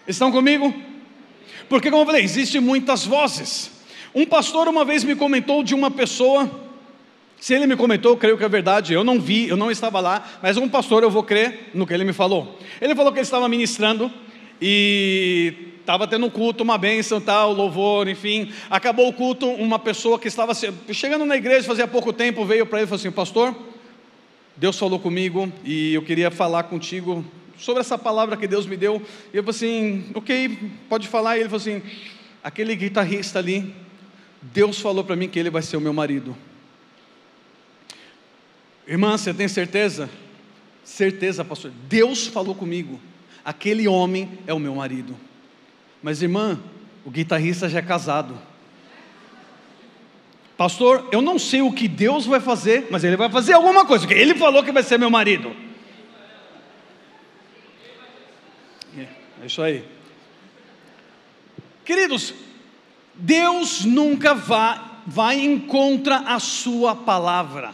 Estão 0.07 0.31
comigo? 0.31 0.73
Porque, 1.69 1.89
como 1.89 2.03
eu 2.03 2.05
falei, 2.05 2.23
existem 2.23 2.61
muitas 2.61 3.05
vozes. 3.05 3.71
Um 4.13 4.25
pastor 4.25 4.67
uma 4.67 4.85
vez 4.85 5.03
me 5.03 5.15
comentou 5.15 5.63
de 5.63 5.73
uma 5.73 5.89
pessoa, 5.89 6.49
se 7.39 7.53
ele 7.53 7.65
me 7.67 7.75
comentou, 7.75 8.15
creio 8.15 8.37
que 8.37 8.43
é 8.43 8.49
verdade, 8.49 8.93
eu 8.93 9.03
não 9.03 9.19
vi, 9.19 9.47
eu 9.47 9.57
não 9.57 9.71
estava 9.71 9.99
lá, 9.99 10.23
mas 10.41 10.57
um 10.57 10.69
pastor 10.69 11.03
eu 11.03 11.09
vou 11.09 11.23
crer 11.23 11.71
no 11.73 11.85
que 11.85 11.93
ele 11.93 12.03
me 12.03 12.13
falou. 12.13 12.57
Ele 12.79 12.95
falou 12.95 13.11
que 13.11 13.17
ele 13.17 13.25
estava 13.25 13.49
ministrando 13.49 14.11
e 14.61 15.75
estava 15.79 16.07
tendo 16.07 16.25
um 16.25 16.29
culto, 16.29 16.63
uma 16.63 16.77
bênção, 16.77 17.21
tal, 17.21 17.53
louvor, 17.53 18.07
enfim. 18.07 18.51
Acabou 18.69 19.07
o 19.07 19.13
culto, 19.13 19.47
uma 19.47 19.77
pessoa 19.77 20.17
que 20.17 20.27
estava 20.27 20.53
chegando 20.91 21.25
na 21.25 21.35
igreja 21.35 21.67
fazia 21.67 21.87
pouco 21.87 22.11
tempo 22.11 22.45
veio 22.45 22.65
para 22.65 22.79
ele 22.79 22.85
e 22.85 22.87
falou 22.87 22.99
assim: 22.99 23.11
Pastor, 23.11 23.55
Deus 24.55 24.77
falou 24.77 24.99
comigo 24.99 25.51
e 25.63 25.93
eu 25.93 26.01
queria 26.01 26.31
falar 26.31 26.63
contigo 26.63 27.23
sobre 27.57 27.81
essa 27.81 27.97
palavra 27.97 28.35
que 28.35 28.47
Deus 28.47 28.65
me 28.65 28.75
deu. 28.75 29.01
E 29.33 29.37
eu 29.37 29.43
falei 29.43 29.55
assim: 29.55 30.11
Ok, 30.15 30.57
pode 30.89 31.07
falar. 31.07 31.37
E 31.37 31.41
ele 31.41 31.49
falou 31.49 31.61
assim: 31.61 31.81
Aquele 32.43 32.75
guitarrista 32.75 33.39
ali, 33.39 33.73
Deus 34.41 34.79
falou 34.79 35.03
para 35.03 35.15
mim 35.15 35.27
que 35.27 35.37
ele 35.37 35.49
vai 35.49 35.61
ser 35.61 35.77
o 35.77 35.81
meu 35.81 35.93
marido. 35.93 36.35
Irmã, 38.87 39.17
você 39.17 39.33
tem 39.33 39.47
certeza? 39.47 40.09
Certeza, 40.83 41.43
pastor. 41.43 41.71
Deus 41.87 42.27
falou 42.27 42.53
comigo 42.53 42.99
aquele 43.45 43.87
homem 43.87 44.39
é 44.47 44.53
o 44.53 44.59
meu 44.59 44.75
marido. 44.75 45.15
Mas 46.01 46.21
irmã, 46.21 46.59
o 47.05 47.11
guitarrista 47.11 47.69
já 47.69 47.79
é 47.79 47.83
casado. 47.83 48.35
Pastor, 50.57 51.07
eu 51.11 51.21
não 51.21 51.37
sei 51.37 51.61
o 51.61 51.71
que 51.71 51.87
Deus 51.87 52.25
vai 52.25 52.39
fazer, 52.39 52.87
mas 52.89 53.03
Ele 53.03 53.15
vai 53.15 53.29
fazer 53.29 53.53
alguma 53.53 53.85
coisa, 53.85 54.07
porque 54.07 54.19
Ele 54.19 54.33
falou 54.33 54.63
que 54.63 54.71
vai 54.71 54.83
ser 54.83 54.97
meu 54.97 55.11
marido. 55.11 55.55
É 59.41 59.45
isso 59.45 59.61
aí. 59.61 59.85
Queridos, 61.83 62.33
Deus 63.13 63.85
nunca 63.85 64.33
vai, 64.33 64.81
vai 65.05 65.39
em 65.39 65.59
contra 65.59 66.17
a 66.17 66.39
Sua 66.39 66.95
palavra. 66.95 67.71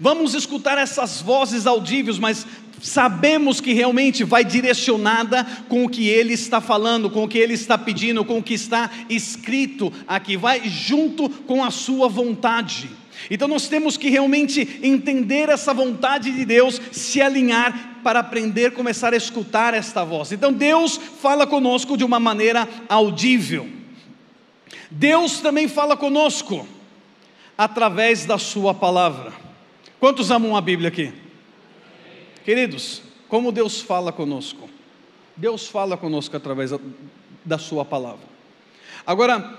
Vamos 0.00 0.34
escutar 0.34 0.78
essas 0.78 1.20
vozes 1.20 1.66
audíveis, 1.66 2.18
mas 2.18 2.46
sabemos 2.80 3.60
que 3.60 3.72
realmente 3.72 4.24
vai 4.24 4.44
direcionada 4.44 5.44
com 5.68 5.84
o 5.84 5.88
que 5.88 6.08
ele 6.08 6.32
está 6.32 6.60
falando, 6.60 7.10
com 7.10 7.24
o 7.24 7.28
que 7.28 7.38
ele 7.38 7.54
está 7.54 7.76
pedindo, 7.76 8.24
com 8.24 8.38
o 8.38 8.42
que 8.42 8.54
está 8.54 8.90
escrito 9.08 9.92
aqui, 10.06 10.36
vai 10.36 10.68
junto 10.68 11.28
com 11.28 11.62
a 11.62 11.70
sua 11.70 12.08
vontade. 12.08 12.90
Então 13.30 13.46
nós 13.46 13.68
temos 13.68 13.96
que 13.96 14.08
realmente 14.08 14.80
entender 14.82 15.48
essa 15.48 15.74
vontade 15.74 16.30
de 16.30 16.44
Deus, 16.44 16.80
se 16.90 17.20
alinhar 17.20 18.00
para 18.02 18.20
aprender, 18.20 18.72
começar 18.72 19.12
a 19.12 19.16
escutar 19.16 19.74
esta 19.74 20.04
voz. 20.04 20.32
Então 20.32 20.52
Deus 20.52 20.98
fala 21.20 21.46
conosco 21.46 21.96
de 21.96 22.04
uma 22.04 22.18
maneira 22.18 22.66
audível. 22.88 23.68
Deus 24.90 25.40
também 25.40 25.68
fala 25.68 25.96
conosco 25.96 26.66
através 27.56 28.24
da 28.24 28.38
sua 28.38 28.72
palavra. 28.72 29.32
Quantos 30.00 30.30
amam 30.30 30.56
a 30.56 30.60
Bíblia 30.60 30.88
aqui? 30.88 31.12
Queridos, 32.44 33.02
como 33.28 33.52
Deus 33.52 33.80
fala 33.80 34.12
conosco? 34.12 34.68
Deus 35.36 35.68
fala 35.68 35.96
conosco 35.96 36.36
através 36.36 36.72
da 37.44 37.58
Sua 37.58 37.84
palavra. 37.84 38.28
Agora, 39.06 39.58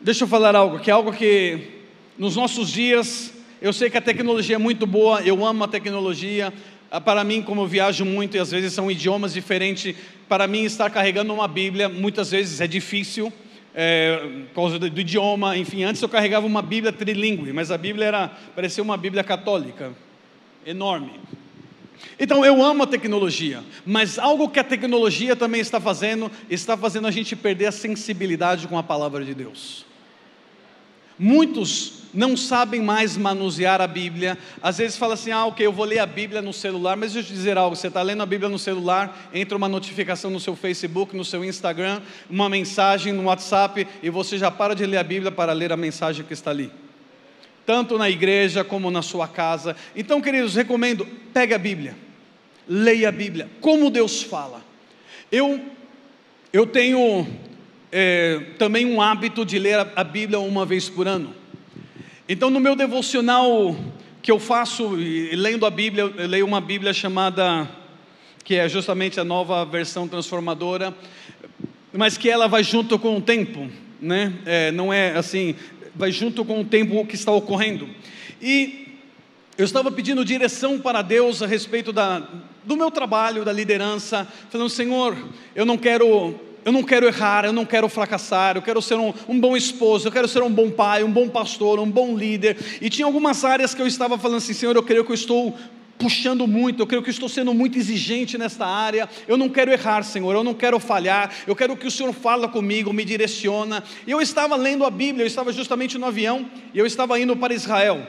deixa 0.00 0.24
eu 0.24 0.28
falar 0.28 0.54
algo, 0.54 0.78
que 0.78 0.90
é 0.90 0.92
algo 0.92 1.12
que 1.12 1.80
nos 2.18 2.36
nossos 2.36 2.70
dias, 2.70 3.32
eu 3.62 3.72
sei 3.72 3.90
que 3.90 3.98
a 3.98 4.00
tecnologia 4.00 4.56
é 4.56 4.58
muito 4.58 4.86
boa, 4.86 5.22
eu 5.22 5.44
amo 5.44 5.64
a 5.64 5.68
tecnologia. 5.68 6.52
Ah, 6.90 7.00
para 7.00 7.22
mim, 7.22 7.40
como 7.40 7.62
eu 7.62 7.66
viajo 7.66 8.04
muito 8.04 8.36
e 8.36 8.40
às 8.40 8.50
vezes 8.50 8.72
são 8.72 8.90
idiomas 8.90 9.32
diferentes, 9.32 9.94
para 10.28 10.46
mim 10.46 10.64
estar 10.64 10.90
carregando 10.90 11.32
uma 11.32 11.46
Bíblia 11.46 11.88
muitas 11.88 12.30
vezes 12.30 12.60
é 12.60 12.66
difícil. 12.66 13.32
É, 13.72 14.18
por 14.48 14.62
causa 14.62 14.78
do, 14.78 14.90
do, 14.90 15.00
idioma, 15.00 15.56
enfim, 15.56 15.84
antes 15.84 16.02
eu 16.02 16.08
carregava 16.08 16.44
uma 16.44 16.60
Bíblia 16.60 16.92
trilingue, 16.92 17.52
mas 17.52 17.70
a 17.70 17.78
Bíblia 17.78 18.06
era, 18.06 18.28
parecia 18.54 18.82
uma 18.82 18.96
Bíblia 18.96 19.22
católica, 19.22 19.92
enorme. 20.66 21.12
Então 22.18 22.44
eu 22.44 22.62
amo 22.62 22.82
a 22.82 22.86
tecnologia, 22.86 23.64
mas 23.84 24.18
algo 24.18 24.48
que 24.48 24.60
a 24.60 24.64
tecnologia 24.64 25.34
também 25.34 25.60
está 25.60 25.80
fazendo, 25.80 26.30
está 26.48 26.76
fazendo 26.76 27.06
a 27.06 27.10
gente 27.10 27.34
perder 27.34 27.66
a 27.66 27.72
sensibilidade 27.72 28.68
com 28.68 28.76
a 28.76 28.82
palavra 28.82 29.24
de 29.24 29.34
Deus. 29.34 29.86
Muitos 31.18 32.00
não 32.14 32.36
sabem 32.36 32.80
mais 32.80 33.16
manusear 33.16 33.80
a 33.80 33.86
Bíblia. 33.86 34.38
Às 34.62 34.78
vezes 34.78 34.96
fala 34.96 35.14
assim: 35.14 35.30
ah, 35.30 35.46
ok, 35.46 35.64
eu 35.64 35.72
vou 35.72 35.84
ler 35.84 35.98
a 35.98 36.06
Bíblia 36.06 36.40
no 36.40 36.52
celular, 36.52 36.96
mas 36.96 37.12
deixa 37.12 37.28
eu 37.28 37.30
te 37.30 37.36
dizer 37.36 37.58
algo: 37.58 37.76
você 37.76 37.88
está 37.88 38.02
lendo 38.02 38.22
a 38.22 38.26
Bíblia 38.26 38.48
no 38.48 38.58
celular, 38.58 39.28
entra 39.32 39.56
uma 39.56 39.68
notificação 39.68 40.30
no 40.30 40.40
seu 40.40 40.56
Facebook, 40.56 41.16
no 41.16 41.24
seu 41.24 41.44
Instagram, 41.44 42.00
uma 42.28 42.48
mensagem 42.48 43.12
no 43.12 43.24
WhatsApp, 43.24 43.86
e 44.02 44.10
você 44.10 44.38
já 44.38 44.50
para 44.50 44.74
de 44.74 44.86
ler 44.86 44.96
a 44.96 45.04
Bíblia 45.04 45.30
para 45.30 45.52
ler 45.52 45.72
a 45.72 45.76
mensagem 45.76 46.24
que 46.24 46.32
está 46.32 46.50
ali 46.50 46.70
tanto 47.66 47.96
na 47.98 48.10
igreja 48.10 48.64
como 48.64 48.90
na 48.90 49.02
sua 49.02 49.28
casa. 49.28 49.76
Então, 49.94 50.20
queridos, 50.20 50.54
recomendo, 50.54 51.06
pegue 51.32 51.54
a 51.54 51.58
Bíblia. 51.58 51.96
leia 52.68 53.08
a 53.08 53.12
Bíblia. 53.12 53.48
Como 53.60 53.90
Deus 53.90 54.22
fala. 54.22 54.62
Eu, 55.30 55.60
eu 56.52 56.66
tenho 56.66 57.26
é, 57.92 58.40
também 58.58 58.86
um 58.86 59.00
hábito 59.00 59.44
de 59.44 59.58
ler 59.58 59.86
a, 59.94 60.04
Bíblia 60.04 60.38
uma 60.38 60.64
vez 60.64 60.88
por 60.88 61.06
ano. 61.06 61.34
Então, 62.28 62.50
no 62.50 62.60
meu 62.60 62.76
devocional 62.76 63.76
que 64.22 64.30
eu 64.30 64.38
faço, 64.38 64.90
lendo 65.32 65.66
a 65.66 65.70
Bíblia, 65.70 66.12
eu 66.16 66.26
leio 66.26 66.46
uma 66.46 66.60
Bíblia 66.60 66.92
chamada, 66.92 67.68
que 68.44 68.54
é 68.54 68.68
justamente 68.68 69.18
a 69.18 69.24
nova 69.24 69.64
versão 69.64 70.06
transformadora, 70.06 70.94
mas 71.92 72.16
que 72.16 72.30
ela 72.30 72.46
vai 72.46 72.62
junto 72.62 72.98
com 72.98 73.16
o 73.16 73.20
tempo, 73.20 73.68
né? 74.00 74.32
É, 74.46 74.70
não 74.70 74.92
é 74.92 75.16
assim, 75.16 75.56
vai 75.94 76.12
junto 76.12 76.44
com 76.44 76.60
o 76.60 76.64
tempo 76.64 77.04
que 77.06 77.14
está 77.14 77.32
ocorrendo. 77.32 77.88
E 78.40 78.88
eu 79.58 79.64
estava 79.64 79.90
pedindo 79.90 80.24
direção 80.24 80.78
para 80.78 81.02
Deus 81.02 81.42
a 81.42 81.46
respeito 81.46 81.92
da, 81.92 82.22
do 82.64 82.76
meu 82.76 82.90
trabalho, 82.90 83.44
da 83.44 83.52
liderança, 83.52 84.26
falando: 84.48 84.70
Senhor, 84.70 85.16
eu 85.54 85.66
não 85.66 85.76
quero 85.76 86.34
eu 86.64 86.72
não 86.72 86.82
quero 86.82 87.06
errar, 87.06 87.44
eu 87.44 87.52
não 87.52 87.64
quero 87.64 87.88
fracassar, 87.88 88.56
eu 88.56 88.62
quero 88.62 88.82
ser 88.82 88.94
um, 88.94 89.14
um, 89.26 89.40
bom 89.40 89.56
esposo, 89.56 90.06
eu 90.06 90.12
quero 90.12 90.28
ser 90.28 90.42
um 90.42 90.50
bom 90.50 90.70
pai, 90.70 91.02
um 91.02 91.10
bom 91.10 91.28
pastor, 91.28 91.78
um 91.78 91.90
bom 91.90 92.14
líder. 92.16 92.56
E 92.82 92.90
tinha 92.90 93.06
algumas 93.06 93.44
áreas 93.44 93.74
que 93.74 93.80
eu 93.80 93.86
estava 93.86 94.18
falando 94.18 94.38
assim, 94.38 94.52
Senhor, 94.52 94.76
eu 94.76 94.82
creio 94.82 95.04
que 95.04 95.10
eu 95.10 95.14
estou 95.14 95.56
puxando 96.00 96.46
muito, 96.46 96.80
eu 96.80 96.86
creio 96.86 97.02
que 97.02 97.10
estou 97.10 97.28
sendo 97.28 97.52
muito 97.52 97.76
exigente 97.76 98.38
nesta 98.38 98.66
área. 98.66 99.08
Eu 99.28 99.36
não 99.36 99.50
quero 99.50 99.70
errar, 99.70 100.02
Senhor, 100.02 100.34
eu 100.34 100.42
não 100.42 100.54
quero 100.54 100.80
falhar. 100.80 101.30
Eu 101.46 101.54
quero 101.54 101.76
que 101.76 101.86
o 101.86 101.90
Senhor 101.90 102.12
fala 102.14 102.48
comigo, 102.48 102.92
me 102.92 103.04
direciona. 103.04 103.84
E 104.06 104.10
eu 104.10 104.20
estava 104.22 104.56
lendo 104.56 104.84
a 104.84 104.90
Bíblia, 104.90 105.24
eu 105.24 105.26
estava 105.26 105.52
justamente 105.52 105.98
no 105.98 106.06
avião 106.06 106.50
e 106.72 106.78
eu 106.78 106.86
estava 106.86 107.20
indo 107.20 107.36
para 107.36 107.52
Israel. 107.52 108.04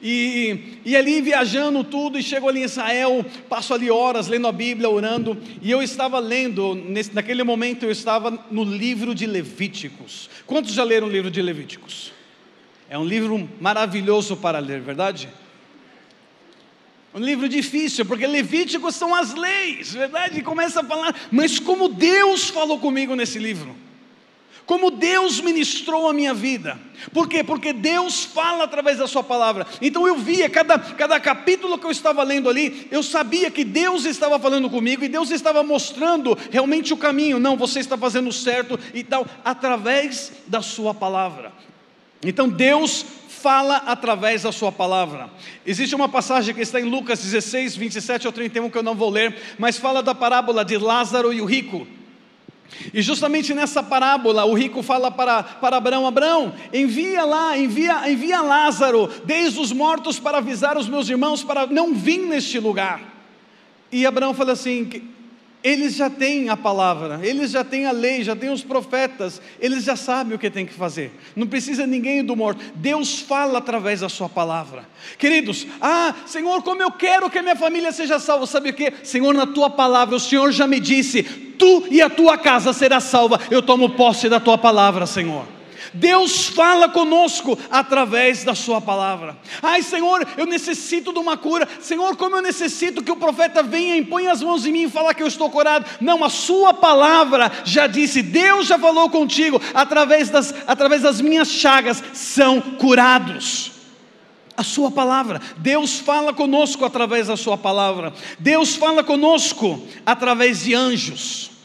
E, 0.00 0.78
e 0.84 0.96
ali 0.96 1.20
viajando 1.20 1.82
tudo, 1.82 2.18
e 2.18 2.22
chego 2.22 2.48
ali 2.48 2.60
em 2.60 2.64
Israel, 2.64 3.26
passo 3.48 3.74
ali 3.74 3.90
horas 3.90 4.28
lendo 4.28 4.46
a 4.46 4.52
Bíblia, 4.52 4.88
orando, 4.88 5.36
e 5.60 5.70
eu 5.70 5.82
estava 5.82 6.20
lendo, 6.20 6.74
nesse, 6.74 7.12
naquele 7.12 7.42
momento 7.42 7.84
eu 7.84 7.90
estava 7.90 8.46
no 8.50 8.62
livro 8.62 9.12
de 9.12 9.26
Levíticos. 9.26 10.30
Quantos 10.46 10.72
já 10.72 10.84
leram 10.84 11.08
o 11.08 11.10
livro 11.10 11.30
de 11.30 11.42
Levíticos? 11.42 12.12
É 12.88 12.96
um 12.96 13.04
livro 13.04 13.48
maravilhoso 13.60 14.36
para 14.36 14.60
ler, 14.60 14.80
verdade? 14.80 15.28
Um 17.14 17.20
livro 17.20 17.48
difícil, 17.48 18.04
porque 18.04 18.26
Levíticos 18.26 18.94
são 18.94 19.14
as 19.14 19.34
leis, 19.34 19.92
verdade? 19.92 20.38
E 20.38 20.42
começa 20.42 20.80
a 20.80 20.84
falar, 20.84 21.14
mas 21.30 21.58
como 21.58 21.88
Deus 21.88 22.50
falou 22.50 22.78
comigo 22.78 23.14
nesse 23.14 23.38
livro 23.38 23.74
como 24.68 24.90
Deus 24.90 25.40
ministrou 25.40 26.10
a 26.10 26.12
minha 26.12 26.34
vida. 26.34 26.78
Por 27.14 27.26
quê? 27.26 27.42
Porque 27.42 27.72
Deus 27.72 28.24
fala 28.24 28.64
através 28.64 28.98
da 28.98 29.06
Sua 29.06 29.24
palavra. 29.24 29.66
Então 29.80 30.06
eu 30.06 30.14
via, 30.18 30.46
cada, 30.50 30.78
cada 30.78 31.18
capítulo 31.18 31.78
que 31.78 31.86
eu 31.86 31.90
estava 31.90 32.22
lendo 32.22 32.50
ali, 32.50 32.86
eu 32.90 33.02
sabia 33.02 33.50
que 33.50 33.64
Deus 33.64 34.04
estava 34.04 34.38
falando 34.38 34.68
comigo 34.68 35.02
e 35.02 35.08
Deus 35.08 35.30
estava 35.30 35.62
mostrando 35.62 36.36
realmente 36.50 36.92
o 36.92 36.98
caminho. 36.98 37.38
Não, 37.38 37.56
você 37.56 37.80
está 37.80 37.96
fazendo 37.96 38.30
certo 38.30 38.78
e 38.92 39.02
tal, 39.02 39.26
através 39.42 40.32
da 40.46 40.60
Sua 40.60 40.92
palavra. 40.92 41.50
Então 42.22 42.46
Deus 42.46 43.06
fala 43.42 43.76
através 43.86 44.42
da 44.42 44.52
sua 44.52 44.72
palavra. 44.72 45.30
Existe 45.64 45.94
uma 45.94 46.08
passagem 46.08 46.54
que 46.54 46.60
está 46.60 46.80
em 46.80 46.84
Lucas 46.84 47.22
16, 47.22 47.76
27 47.76 48.26
ao 48.26 48.32
31 48.32 48.70
que 48.70 48.78
eu 48.78 48.82
não 48.82 48.94
vou 48.94 49.10
ler, 49.10 49.36
mas 49.58 49.78
fala 49.78 50.02
da 50.02 50.14
parábola 50.14 50.64
de 50.64 50.76
Lázaro 50.76 51.32
e 51.32 51.40
o 51.40 51.44
rico. 51.44 51.86
E 52.92 53.00
justamente 53.00 53.54
nessa 53.54 53.82
parábola, 53.82 54.44
o 54.44 54.54
rico 54.54 54.82
fala 54.82 55.10
para, 55.10 55.42
para 55.42 55.78
Abraão: 55.78 56.06
Abraão, 56.06 56.54
envia 56.72 57.24
lá, 57.24 57.56
envia, 57.56 58.10
envia 58.10 58.42
Lázaro, 58.42 59.10
desde 59.24 59.58
os 59.58 59.72
mortos, 59.72 60.18
para 60.18 60.38
avisar 60.38 60.76
os 60.76 60.88
meus 60.88 61.08
irmãos 61.08 61.42
para 61.42 61.66
não 61.66 61.94
vir 61.94 62.18
neste 62.18 62.58
lugar. 62.58 63.00
E 63.90 64.04
Abraão 64.04 64.34
fala 64.34 64.52
assim: 64.52 64.84
eles 65.62 65.96
já 65.96 66.08
têm 66.08 66.48
a 66.48 66.56
palavra, 66.56 67.20
eles 67.22 67.50
já 67.50 67.64
têm 67.64 67.86
a 67.86 67.90
lei, 67.90 68.22
já 68.22 68.36
têm 68.36 68.50
os 68.50 68.62
profetas, 68.62 69.42
eles 69.60 69.84
já 69.84 69.96
sabem 69.96 70.34
o 70.34 70.38
que 70.38 70.50
tem 70.50 70.64
que 70.64 70.72
fazer. 70.72 71.12
Não 71.34 71.46
precisa 71.46 71.86
ninguém 71.86 72.24
do 72.24 72.36
morto. 72.36 72.62
Deus 72.74 73.20
fala 73.20 73.58
através 73.58 74.00
da 74.00 74.08
sua 74.08 74.28
palavra. 74.28 74.88
Queridos, 75.18 75.66
ah, 75.80 76.14
Senhor, 76.26 76.62
como 76.62 76.82
eu 76.82 76.92
quero 76.92 77.28
que 77.28 77.38
a 77.38 77.42
minha 77.42 77.56
família 77.56 77.90
seja 77.90 78.18
salva. 78.18 78.46
Sabe 78.46 78.70
o 78.70 78.74
que? 78.74 78.92
Senhor, 79.02 79.34
na 79.34 79.46
tua 79.46 79.68
palavra, 79.68 80.14
o 80.14 80.20
Senhor 80.20 80.52
já 80.52 80.66
me 80.66 80.78
disse: 80.78 81.22
tu 81.22 81.84
e 81.90 82.00
a 82.00 82.08
tua 82.08 82.38
casa 82.38 82.72
será 82.72 83.00
salva. 83.00 83.40
Eu 83.50 83.60
tomo 83.60 83.90
posse 83.90 84.28
da 84.28 84.38
tua 84.38 84.56
palavra, 84.56 85.06
Senhor. 85.06 85.57
Deus 85.92 86.48
fala 86.48 86.88
conosco 86.88 87.58
através 87.70 88.44
da 88.44 88.54
Sua 88.54 88.80
palavra. 88.80 89.36
Ai, 89.62 89.82
Senhor, 89.82 90.26
eu 90.36 90.46
necessito 90.46 91.12
de 91.12 91.18
uma 91.18 91.36
cura. 91.36 91.68
Senhor, 91.80 92.16
como 92.16 92.36
eu 92.36 92.42
necessito 92.42 93.02
que 93.02 93.12
o 93.12 93.16
profeta 93.16 93.62
venha 93.62 93.96
e 93.96 94.04
ponha 94.04 94.32
as 94.32 94.42
mãos 94.42 94.66
em 94.66 94.72
mim 94.72 94.82
e 94.84 94.90
falar 94.90 95.14
que 95.14 95.22
eu 95.22 95.28
estou 95.28 95.50
curado. 95.50 95.86
Não, 96.00 96.24
a 96.24 96.30
Sua 96.30 96.74
palavra 96.74 97.50
já 97.64 97.86
disse, 97.86 98.22
Deus 98.22 98.66
já 98.66 98.78
falou 98.78 99.10
contigo, 99.10 99.60
através 99.74 100.30
das, 100.30 100.54
através 100.66 101.02
das 101.02 101.20
minhas 101.20 101.48
chagas 101.48 102.02
são 102.12 102.60
curados 102.60 103.78
a 104.58 104.64
Sua 104.64 104.90
palavra. 104.90 105.40
Deus 105.58 106.00
fala 106.00 106.34
conosco 106.34 106.84
através 106.84 107.28
da 107.28 107.36
Sua 107.36 107.56
palavra. 107.56 108.12
Deus 108.40 108.74
fala 108.74 109.04
conosco 109.04 109.80
através 110.04 110.64
de 110.64 110.74
anjos. 110.74 111.57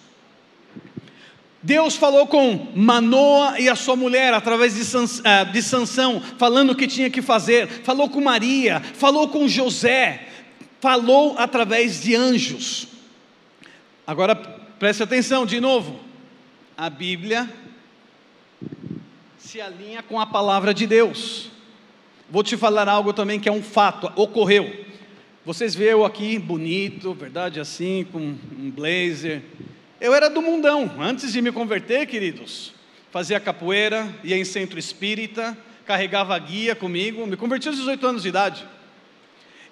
Deus 1.63 1.95
falou 1.95 2.27
com 2.27 2.67
Manoa 2.75 3.57
e 3.57 3.69
a 3.69 3.75
sua 3.75 3.95
mulher 3.95 4.33
através 4.33 4.75
de, 4.75 4.83
Sans, 4.83 5.19
uh, 5.19 5.49
de 5.49 5.63
Sansão, 5.63 6.21
falando 6.37 6.71
o 6.71 6.75
que 6.75 6.85
tinha 6.85 7.09
que 7.09 7.21
fazer, 7.21 7.67
falou 7.67 8.09
com 8.09 8.19
Maria, 8.19 8.81
falou 8.81 9.29
com 9.29 9.47
José, 9.47 10.27
falou 10.81 11.35
através 11.37 12.03
de 12.03 12.15
anjos. 12.15 12.89
Agora 14.05 14.35
preste 14.35 15.03
atenção 15.03 15.45
de 15.45 15.61
novo. 15.61 15.97
A 16.75 16.89
Bíblia 16.89 17.49
se 19.37 19.61
alinha 19.61 20.03
com 20.03 20.19
a 20.19 20.25
palavra 20.25 20.73
de 20.73 20.85
Deus. 20.85 21.49
Vou 22.29 22.43
te 22.43 22.57
falar 22.57 22.89
algo 22.89 23.13
também 23.13 23.39
que 23.39 23.47
é 23.47 23.51
um 23.51 23.63
fato, 23.63 24.11
ocorreu. 24.17 24.85
Vocês 25.45 25.73
veem 25.73 25.91
eu 25.91 26.03
aqui 26.03 26.37
bonito, 26.37 27.13
verdade, 27.13 27.61
assim, 27.61 28.05
com 28.11 28.19
um 28.19 28.69
blazer 28.69 29.41
eu 29.99 30.13
era 30.13 30.29
do 30.29 30.41
mundão, 30.41 30.91
antes 30.99 31.31
de 31.31 31.41
me 31.41 31.51
converter, 31.51 32.05
queridos. 32.05 32.73
Fazia 33.11 33.39
capoeira, 33.39 34.07
ia 34.23 34.37
em 34.37 34.43
centro 34.43 34.79
espírita, 34.79 35.57
carregava 35.85 36.37
guia 36.39 36.75
comigo, 36.75 37.25
me 37.27 37.37
converti 37.37 37.67
aos 37.67 37.77
18 37.77 38.07
anos 38.07 38.23
de 38.23 38.29
idade. 38.29 38.65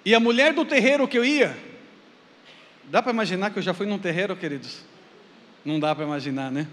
E 0.04 0.14
a 0.14 0.20
mulher 0.20 0.52
do 0.52 0.64
terreiro 0.64 1.06
que 1.06 1.18
eu 1.18 1.24
ia, 1.24 1.56
dá 2.84 3.02
para 3.02 3.12
imaginar 3.12 3.50
que 3.50 3.58
eu 3.58 3.62
já 3.62 3.74
fui 3.74 3.86
num 3.86 3.98
terreiro, 3.98 4.36
queridos? 4.36 4.84
Não 5.64 5.78
dá 5.78 5.94
para 5.94 6.04
imaginar, 6.04 6.50
né? 6.50 6.66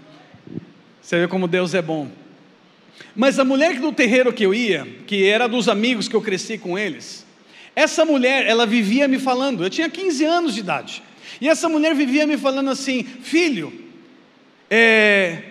Você 1.00 1.20
vê 1.20 1.28
como 1.28 1.48
Deus 1.48 1.74
é 1.74 1.82
bom. 1.82 2.10
Mas 3.14 3.38
a 3.38 3.44
mulher 3.44 3.78
do 3.78 3.92
terreiro 3.92 4.32
que 4.32 4.44
eu 4.44 4.54
ia, 4.54 4.86
que 5.06 5.26
era 5.26 5.48
dos 5.48 5.68
amigos 5.68 6.08
que 6.08 6.14
eu 6.14 6.20
cresci 6.20 6.58
com 6.58 6.78
eles, 6.78 7.26
essa 7.74 8.04
mulher, 8.04 8.46
ela 8.46 8.66
vivia 8.66 9.08
me 9.08 9.18
falando, 9.18 9.64
eu 9.64 9.70
tinha 9.70 9.88
15 9.88 10.24
anos 10.24 10.54
de 10.54 10.60
idade. 10.60 11.02
E 11.40 11.48
essa 11.48 11.68
mulher 11.68 11.94
vivia 11.94 12.26
me 12.26 12.38
falando 12.38 12.70
assim: 12.70 13.02
Filho, 13.02 13.72
é, 14.70 15.42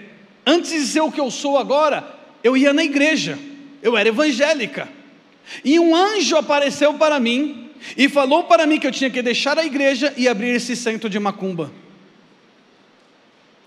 antes 0.45 0.71
de 0.71 0.87
ser 0.87 1.01
o 1.01 1.11
que 1.11 1.19
eu 1.19 1.29
sou 1.29 1.57
agora, 1.57 2.17
eu 2.43 2.55
ia 2.55 2.73
na 2.73 2.83
igreja, 2.83 3.37
eu 3.81 3.97
era 3.97 4.09
evangélica. 4.09 4.89
E 5.63 5.79
um 5.79 5.95
anjo 5.95 6.37
apareceu 6.37 6.93
para 6.93 7.19
mim 7.19 7.69
e 7.97 8.07
falou 8.07 8.43
para 8.43 8.65
mim 8.65 8.79
que 8.79 8.87
eu 8.87 8.91
tinha 8.91 9.09
que 9.09 9.21
deixar 9.21 9.57
a 9.57 9.65
igreja 9.65 10.13
e 10.15 10.27
abrir 10.27 10.49
esse 10.49 10.75
centro 10.75 11.09
de 11.09 11.19
macumba. 11.19 11.71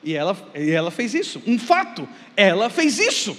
E 0.04 0.14
ela, 0.14 0.36
e 0.54 0.70
ela 0.70 0.90
fez 0.90 1.14
isso, 1.14 1.40
um 1.46 1.58
fato, 1.58 2.08
ela 2.36 2.68
fez 2.68 2.98
isso. 2.98 3.36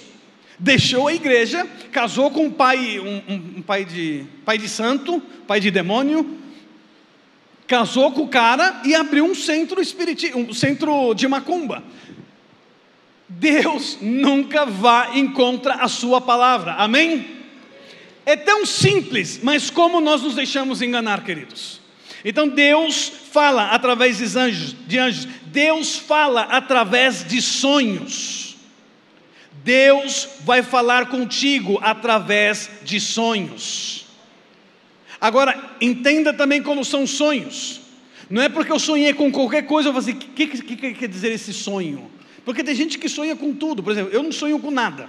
Deixou 0.57 1.07
a 1.07 1.13
igreja, 1.13 1.67
casou 1.91 2.29
com 2.31 2.45
um 2.45 2.51
pai, 2.51 2.99
um, 2.99 3.33
um, 3.33 3.53
um 3.57 3.61
pai, 3.61 3.83
de, 3.83 4.23
pai 4.45 4.57
de 4.57 4.69
santo, 4.69 5.19
pai 5.47 5.59
de 5.59 5.71
demônio, 5.71 6.37
casou 7.73 8.11
com 8.11 8.21
o 8.21 8.27
cara 8.27 8.81
e 8.85 8.93
abriu 8.93 9.25
um 9.25 9.33
centro 9.33 9.81
espiritual, 9.81 10.37
um 10.37 10.53
centro 10.53 11.15
de 11.15 11.27
macumba. 11.27 11.83
Deus 13.27 13.97
nunca 13.99 14.63
vai 14.63 15.17
em 15.17 15.27
contra 15.31 15.73
a 15.73 15.87
sua 15.87 16.21
palavra. 16.21 16.73
Amém? 16.73 17.25
É 18.27 18.35
tão 18.35 18.63
simples, 18.63 19.39
mas 19.41 19.71
como 19.71 19.99
nós 19.99 20.21
nos 20.21 20.35
deixamos 20.35 20.83
enganar, 20.83 21.23
queridos? 21.23 21.81
Então 22.23 22.47
Deus 22.47 23.11
fala 23.31 23.69
através 23.71 24.19
de 24.19 24.37
anjos, 24.37 24.75
de 24.85 24.99
anjos. 24.99 25.27
Deus 25.47 25.97
fala 25.97 26.43
através 26.43 27.27
de 27.27 27.41
sonhos. 27.41 28.55
Deus 29.63 30.29
vai 30.41 30.61
falar 30.61 31.07
contigo 31.07 31.79
através 31.81 32.69
de 32.83 32.99
sonhos. 32.99 34.02
Agora, 35.23 35.77
entenda 35.79 36.33
também 36.33 36.61
como 36.61 36.83
são 36.83 37.07
sonhos. 37.07 37.79
Não 38.29 38.41
é 38.41 38.49
porque 38.49 38.73
eu 38.73 38.77
sonhei 38.77 39.13
com 39.13 39.31
qualquer 39.31 39.61
coisa, 39.61 39.87
eu 39.87 39.93
vou 39.93 40.01
dizer, 40.01 40.15
o 40.15 40.17
que, 40.17 40.47
que, 40.47 40.75
que 40.75 40.93
quer 40.95 41.07
dizer 41.07 41.31
esse 41.31 41.53
sonho? 41.53 42.11
Porque 42.43 42.61
tem 42.61 42.75
gente 42.75 42.99
que 42.99 43.07
sonha 43.07 43.33
com 43.33 43.53
tudo. 43.53 43.81
Por 43.81 43.93
exemplo, 43.93 44.11
eu 44.11 44.21
não 44.21 44.33
sonho 44.33 44.59
com 44.59 44.69
nada. 44.69 45.07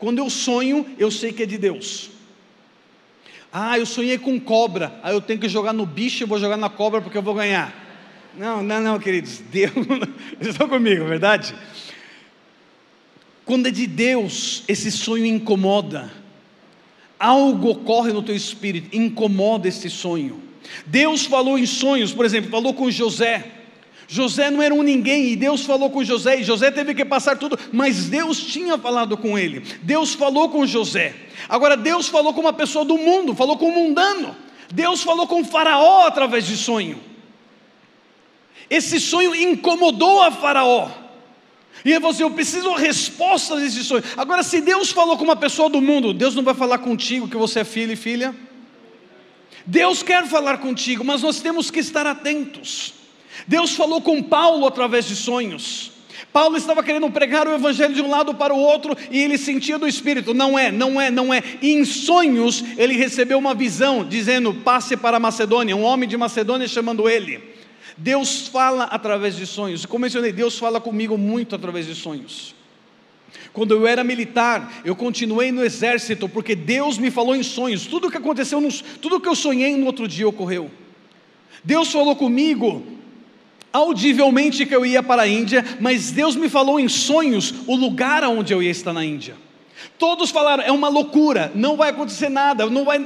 Quando 0.00 0.18
eu 0.18 0.28
sonho, 0.28 0.84
eu 0.98 1.12
sei 1.12 1.32
que 1.32 1.44
é 1.44 1.46
de 1.46 1.56
Deus. 1.58 2.10
Ah, 3.52 3.78
eu 3.78 3.86
sonhei 3.86 4.18
com 4.18 4.40
cobra. 4.40 4.98
Aí 5.00 5.14
eu 5.14 5.20
tenho 5.20 5.38
que 5.38 5.48
jogar 5.48 5.72
no 5.72 5.86
bicho 5.86 6.24
e 6.24 6.26
vou 6.26 6.40
jogar 6.40 6.56
na 6.56 6.68
cobra 6.68 7.00
porque 7.00 7.16
eu 7.16 7.22
vou 7.22 7.34
ganhar. 7.34 7.72
Não, 8.36 8.64
não, 8.64 8.80
não, 8.80 8.98
queridos. 8.98 9.38
Deus, 9.48 9.70
estão 10.40 10.68
comigo, 10.68 11.04
verdade? 11.04 11.54
Quando 13.44 13.68
é 13.68 13.70
de 13.70 13.86
Deus, 13.86 14.64
esse 14.66 14.90
sonho 14.90 15.24
incomoda. 15.24 16.21
Algo 17.22 17.70
ocorre 17.70 18.12
no 18.12 18.20
teu 18.20 18.34
espírito, 18.34 18.96
incomoda 18.96 19.68
esse 19.68 19.88
sonho. 19.88 20.42
Deus 20.84 21.24
falou 21.24 21.56
em 21.56 21.64
sonhos, 21.66 22.12
por 22.12 22.24
exemplo, 22.24 22.50
falou 22.50 22.74
com 22.74 22.90
José. 22.90 23.44
José 24.08 24.50
não 24.50 24.60
era 24.60 24.74
um 24.74 24.82
ninguém 24.82 25.28
e 25.28 25.36
Deus 25.36 25.64
falou 25.64 25.88
com 25.88 26.02
José, 26.02 26.40
e 26.40 26.42
José 26.42 26.72
teve 26.72 26.96
que 26.96 27.04
passar 27.04 27.38
tudo, 27.38 27.56
mas 27.72 28.06
Deus 28.06 28.44
tinha 28.44 28.76
falado 28.76 29.16
com 29.16 29.38
ele. 29.38 29.62
Deus 29.82 30.14
falou 30.14 30.48
com 30.48 30.66
José. 30.66 31.14
Agora 31.48 31.76
Deus 31.76 32.08
falou 32.08 32.34
com 32.34 32.40
uma 32.40 32.52
pessoa 32.52 32.84
do 32.84 32.98
mundo, 32.98 33.36
falou 33.36 33.56
com 33.56 33.68
um 33.68 33.84
mundano. 33.84 34.34
Deus 34.74 35.04
falou 35.04 35.28
com 35.28 35.44
Faraó 35.44 36.08
através 36.08 36.44
de 36.44 36.56
sonho. 36.56 36.98
Esse 38.68 38.98
sonho 38.98 39.32
incomodou 39.32 40.20
a 40.22 40.32
Faraó. 40.32 40.90
E 41.84 41.94
assim: 41.94 42.22
Eu 42.22 42.30
preciso 42.30 42.68
uma 42.68 42.78
resposta 42.78 43.56
desse 43.56 43.82
sonho. 43.84 44.04
Agora, 44.16 44.42
se 44.42 44.60
Deus 44.60 44.90
falou 44.90 45.16
com 45.16 45.24
uma 45.24 45.36
pessoa 45.36 45.68
do 45.68 45.80
mundo, 45.80 46.12
Deus 46.12 46.34
não 46.34 46.42
vai 46.42 46.54
falar 46.54 46.78
contigo 46.78 47.28
que 47.28 47.36
você 47.36 47.60
é 47.60 47.64
filho 47.64 47.92
e 47.92 47.96
filha? 47.96 48.34
Deus 49.66 50.02
quer 50.02 50.26
falar 50.26 50.58
contigo, 50.58 51.04
mas 51.04 51.22
nós 51.22 51.40
temos 51.40 51.70
que 51.70 51.80
estar 51.80 52.06
atentos. 52.06 52.94
Deus 53.46 53.74
falou 53.74 54.00
com 54.00 54.22
Paulo 54.22 54.66
através 54.66 55.06
de 55.06 55.16
sonhos. 55.16 55.92
Paulo 56.32 56.56
estava 56.56 56.82
querendo 56.82 57.10
pregar 57.10 57.46
o 57.46 57.54
evangelho 57.54 57.94
de 57.94 58.00
um 58.00 58.08
lado 58.08 58.34
para 58.34 58.54
o 58.54 58.58
outro 58.58 58.96
e 59.10 59.18
ele 59.18 59.36
sentia 59.36 59.78
do 59.78 59.86
Espírito: 59.86 60.32
não 60.32 60.58
é, 60.58 60.70
não 60.72 61.00
é, 61.00 61.10
não 61.10 61.32
é. 61.32 61.42
E 61.60 61.72
em 61.72 61.84
sonhos 61.84 62.64
ele 62.76 62.94
recebeu 62.94 63.38
uma 63.38 63.54
visão 63.54 64.04
dizendo: 64.04 64.54
passe 64.54 64.96
para 64.96 65.20
Macedônia. 65.20 65.76
Um 65.76 65.82
homem 65.82 66.08
de 66.08 66.16
Macedônia 66.16 66.66
chamando 66.66 67.08
ele. 67.08 67.51
Deus 67.96 68.48
fala 68.48 68.84
através 68.84 69.36
de 69.36 69.46
sonhos. 69.46 69.86
Como 69.86 70.02
mencionei, 70.02 70.32
Deus 70.32 70.58
fala 70.58 70.80
comigo 70.80 71.16
muito 71.18 71.54
através 71.54 71.86
de 71.86 71.94
sonhos. 71.94 72.54
Quando 73.52 73.74
eu 73.74 73.86
era 73.86 74.02
militar, 74.02 74.80
eu 74.84 74.96
continuei 74.96 75.52
no 75.52 75.64
exército 75.64 76.28
porque 76.28 76.54
Deus 76.54 76.96
me 76.98 77.10
falou 77.10 77.36
em 77.36 77.42
sonhos. 77.42 77.86
Tudo 77.86 78.10
que 78.10 78.16
aconteceu, 78.16 78.60
tudo 79.00 79.20
que 79.20 79.28
eu 79.28 79.36
sonhei 79.36 79.76
no 79.76 79.86
outro 79.86 80.08
dia 80.08 80.26
ocorreu. 80.26 80.70
Deus 81.62 81.92
falou 81.92 82.16
comigo 82.16 82.84
audivelmente 83.72 84.66
que 84.66 84.74
eu 84.74 84.84
ia 84.84 85.02
para 85.02 85.22
a 85.22 85.28
Índia, 85.28 85.64
mas 85.80 86.10
Deus 86.10 86.36
me 86.36 86.48
falou 86.48 86.78
em 86.78 86.88
sonhos 86.88 87.54
o 87.66 87.74
lugar 87.74 88.22
aonde 88.22 88.52
eu 88.52 88.62
ia 88.62 88.70
estar 88.70 88.92
na 88.92 89.04
Índia. 89.04 89.36
Todos 89.98 90.30
falaram, 90.30 90.62
é 90.62 90.70
uma 90.70 90.88
loucura, 90.88 91.50
não 91.54 91.76
vai 91.76 91.90
acontecer 91.90 92.28
nada, 92.28 92.66
não 92.66 92.84
vai. 92.84 93.04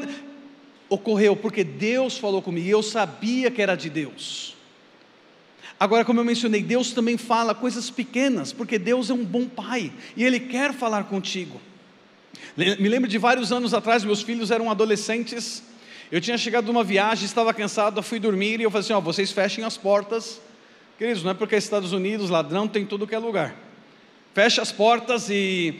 Ocorreu 0.89 1.37
porque 1.37 1.65
Deus 1.65 2.19
falou 2.19 2.41
comigo 2.41 2.69
eu 2.69 2.83
sabia 2.83 3.51
que 3.51 3.61
era 3.61 3.75
de 3.75 3.91
Deus. 3.91 4.56
Agora, 5.79 6.05
como 6.05 6.21
eu 6.21 6.25
mencionei, 6.25 6.63
Deus 6.63 6.93
também 6.93 7.17
fala 7.17 7.55
coisas 7.55 7.91
pequenas, 7.91 8.53
porque 8.53 8.79
Deus 8.79 9.11
é 9.11 9.15
um 9.15 9.25
bom 9.25 9.47
pai 9.47 9.93
e 10.17 10.25
Ele 10.25 10.41
quer 10.41 10.73
falar 10.73 11.05
contigo. 11.05 11.61
Me 12.57 12.89
lembro 12.89 13.09
de 13.09 13.19
vários 13.19 13.53
anos 13.53 13.75
atrás, 13.75 14.05
meus 14.05 14.23
filhos 14.23 14.51
eram 14.51 14.71
adolescentes. 14.71 15.63
Eu 16.11 16.21
tinha 16.21 16.39
chegado 16.39 16.65
de 16.65 16.71
uma 16.71 16.85
viagem, 16.85 17.27
estava 17.27 17.53
cansado, 17.53 18.03
fui 18.03 18.19
dormir 18.19 18.61
e 18.61 18.63
eu 18.63 18.71
falei 18.71 18.85
assim: 18.85 18.93
ó, 18.95 19.01
vocês 19.01 19.31
fechem 19.33 19.65
as 19.65 19.77
portas 19.77 20.41
Queridos, 20.99 21.23
não 21.23 21.33
é 21.33 21.35
porque 21.35 21.55
é 21.55 21.59
Estados 21.59 21.93
Unidos, 21.93 22.31
ladrão 22.31 22.67
tem 22.67 22.87
tudo 22.87 23.07
que 23.07 23.15
é 23.15 23.19
lugar. 23.19 23.55
Fecha 24.33 24.63
as 24.63 24.73
portas 24.73 25.29
e 25.29 25.79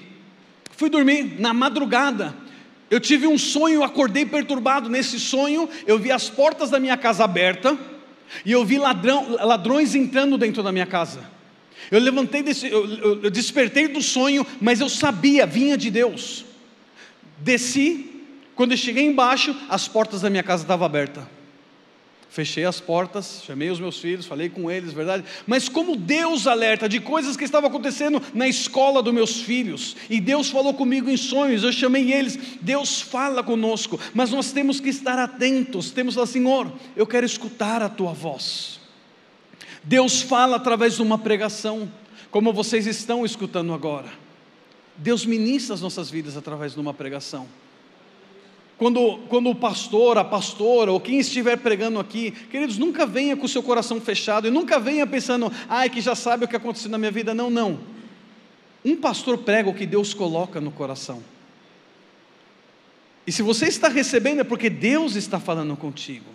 fui 0.73 0.91
dormir 0.91 1.41
na 1.41 1.55
madrugada. 1.55 2.37
Eu 2.91 3.01
tive 3.01 3.27
um 3.27 3.39
sonho, 3.39 3.83
acordei 3.83 4.27
perturbado. 4.27 4.91
Nesse 4.91 5.19
sonho, 5.19 5.71
eu 5.87 5.99
vi 5.99 6.13
as 6.13 6.29
portas 6.29 6.69
da 6.69 6.79
minha 6.79 6.99
casa 6.99 7.25
abertas 7.25 7.79
e 8.45 8.53
eu 8.53 8.65
vi 8.65 8.79
ladrão, 8.79 9.37
ladrões 9.41 9.95
entrando 9.95 10.37
dentro 10.39 10.63
da 10.63 10.73
minha 10.73 10.87
casa. 10.87 11.21
Eu 11.91 12.01
levantei 12.01 12.43
desse, 12.43 12.67
eu, 12.67 12.87
eu, 12.87 13.23
eu 13.25 13.31
despertei 13.31 13.89
do 13.89 14.03
sonho, 14.03 14.47
mas 14.61 14.81
eu 14.81 14.89
sabia, 14.89 15.47
vinha 15.47 15.77
de 15.77 15.91
Deus. 15.91 16.45
Desci, 17.39 18.25
quando 18.55 18.73
eu 18.73 18.77
cheguei 18.77 19.05
embaixo, 19.05 19.55
as 19.69 19.87
portas 19.87 20.23
da 20.23 20.31
minha 20.31 20.43
casa 20.43 20.65
estavam 20.65 20.87
abertas. 20.87 21.36
Fechei 22.37 22.67
as 22.67 22.83
portas, 22.83 23.41
chamei 23.47 23.71
os 23.71 23.81
meus 23.81 23.99
filhos, 23.99 24.27
falei 24.27 24.51
com 24.51 24.71
eles, 24.71 24.93
verdade? 24.93 25.25
Mas 25.47 25.71
como 25.71 25.97
Deus 25.97 26.47
alerta 26.47 26.87
de 26.87 27.01
coisas 27.01 27.35
que 27.35 27.45
estavam 27.45 27.71
acontecendo 27.71 28.23
na 28.35 28.47
escola 28.47 29.03
dos 29.03 29.15
meus 29.15 29.41
filhos, 29.41 29.97
e 30.11 30.21
Deus 30.21 30.51
falou 30.51 30.75
comigo 30.75 31.09
em 31.09 31.17
sonhos, 31.17 31.63
eu 31.63 31.73
chamei 31.73 32.13
eles, 32.13 32.39
Deus 32.61 33.01
fala 33.01 33.43
conosco, 33.43 33.99
mas 34.13 34.33
nós 34.33 34.53
temos 34.53 34.81
que 34.81 34.91
estar 34.91 35.19
atentos, 35.19 35.91
temos 35.91 36.13
que 36.13 36.17
falar, 36.17 36.27
Senhor, 36.27 36.73
eu 36.95 37.07
quero 37.07 37.25
escutar 37.25 37.81
a 37.81 37.89
tua 37.89 38.13
voz. 38.13 38.81
Deus 39.83 40.21
fala 40.21 40.57
através 40.57 40.97
de 40.97 41.01
uma 41.01 41.17
pregação, 41.17 41.91
como 42.31 42.53
vocês 42.53 42.87
estão 42.87 43.25
escutando 43.25 43.73
agora. 43.73 44.13
Deus 44.95 45.25
ministra 45.25 45.73
as 45.73 45.81
nossas 45.81 46.11
vidas 46.11 46.37
através 46.37 46.75
de 46.75 46.81
uma 46.81 46.93
pregação. 46.93 47.49
Quando, 48.79 49.19
quando 49.29 49.49
o 49.49 49.55
pastor, 49.55 50.19
a 50.19 50.25
pastora, 50.25 50.93
ou 50.93 51.01
quem 51.01 51.19
estiver 51.19 51.57
pregando 51.57 51.99
aqui, 51.99 52.31
queridos, 52.31 52.77
nunca 52.77 53.07
venha 53.07 53.35
com 53.35 53.47
o 53.47 53.49
seu 53.49 53.63
coração 53.63 53.99
fechado 54.01 54.47
e 54.47 54.51
nunca 54.51 54.79
venha 54.79 55.07
pensando, 55.07 55.51
ai, 55.67 55.89
que 55.89 56.01
já 56.01 56.15
sabe 56.15 56.45
o 56.45 56.49
que 56.49 56.57
aconteceu 56.57 56.91
na 56.91 56.99
minha 56.99 57.11
vida. 57.11 57.33
Não, 57.33 57.49
não. 57.49 57.79
Um 58.85 58.97
pastor 58.97 59.39
prega 59.39 59.71
o 59.71 59.75
que 59.75 59.87
Deus 59.87 60.13
coloca 60.13 60.61
no 60.61 60.71
coração. 60.71 61.23
E 63.27 63.33
se 63.33 63.43
você 63.43 63.67
está 63.67 63.89
recebendo 63.89 64.41
é 64.41 64.45
porque 64.45 64.69
Deus 64.69 65.17
está 65.17 65.41
falando 65.41 65.75
contigo. 65.75 66.27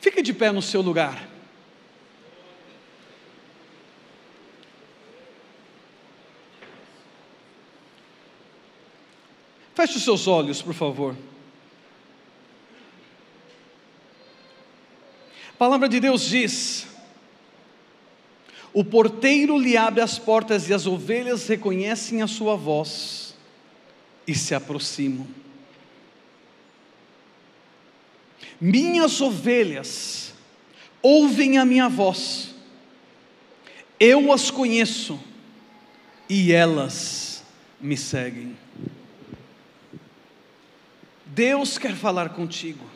Fique 0.00 0.20
de 0.20 0.34
pé 0.34 0.50
no 0.50 0.60
seu 0.60 0.82
lugar. 0.82 1.28
Feche 9.74 9.96
os 9.96 10.04
seus 10.04 10.26
olhos, 10.26 10.60
por 10.60 10.74
favor. 10.74 11.16
Palavra 15.64 15.88
de 15.88 15.98
Deus 15.98 16.28
diz: 16.28 16.86
O 18.70 18.84
porteiro 18.84 19.58
lhe 19.58 19.78
abre 19.78 20.02
as 20.02 20.18
portas 20.18 20.68
e 20.68 20.74
as 20.74 20.86
ovelhas 20.86 21.48
reconhecem 21.48 22.20
a 22.20 22.26
sua 22.26 22.54
voz 22.54 23.34
e 24.26 24.34
se 24.34 24.54
aproximam. 24.54 25.26
Minhas 28.60 29.22
ovelhas 29.22 30.34
ouvem 31.00 31.56
a 31.56 31.64
minha 31.64 31.88
voz, 31.88 32.54
eu 33.98 34.34
as 34.34 34.50
conheço 34.50 35.18
e 36.28 36.52
elas 36.52 37.42
me 37.80 37.96
seguem. 37.96 38.54
Deus 41.24 41.78
quer 41.78 41.94
falar 41.94 42.34
contigo. 42.34 42.93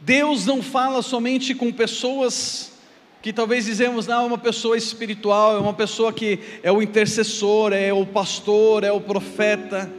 Deus 0.00 0.46
não 0.46 0.62
fala 0.62 1.02
somente 1.02 1.54
com 1.54 1.72
pessoas 1.72 2.72
que 3.20 3.32
talvez 3.32 3.64
dizemos, 3.64 4.06
não, 4.06 4.22
é 4.22 4.26
uma 4.26 4.38
pessoa 4.38 4.76
espiritual, 4.76 5.56
é 5.56 5.58
uma 5.58 5.74
pessoa 5.74 6.12
que 6.12 6.38
é 6.62 6.70
o 6.70 6.80
intercessor, 6.80 7.72
é 7.72 7.92
o 7.92 8.06
pastor, 8.06 8.84
é 8.84 8.92
o 8.92 9.00
profeta. 9.00 9.90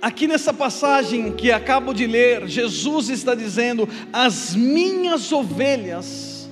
Aqui 0.00 0.26
nessa 0.26 0.52
passagem 0.52 1.32
que 1.32 1.52
acabo 1.52 1.94
de 1.94 2.06
ler, 2.06 2.48
Jesus 2.48 3.08
está 3.08 3.36
dizendo: 3.36 3.88
as 4.12 4.56
minhas 4.56 5.30
ovelhas, 5.30 6.50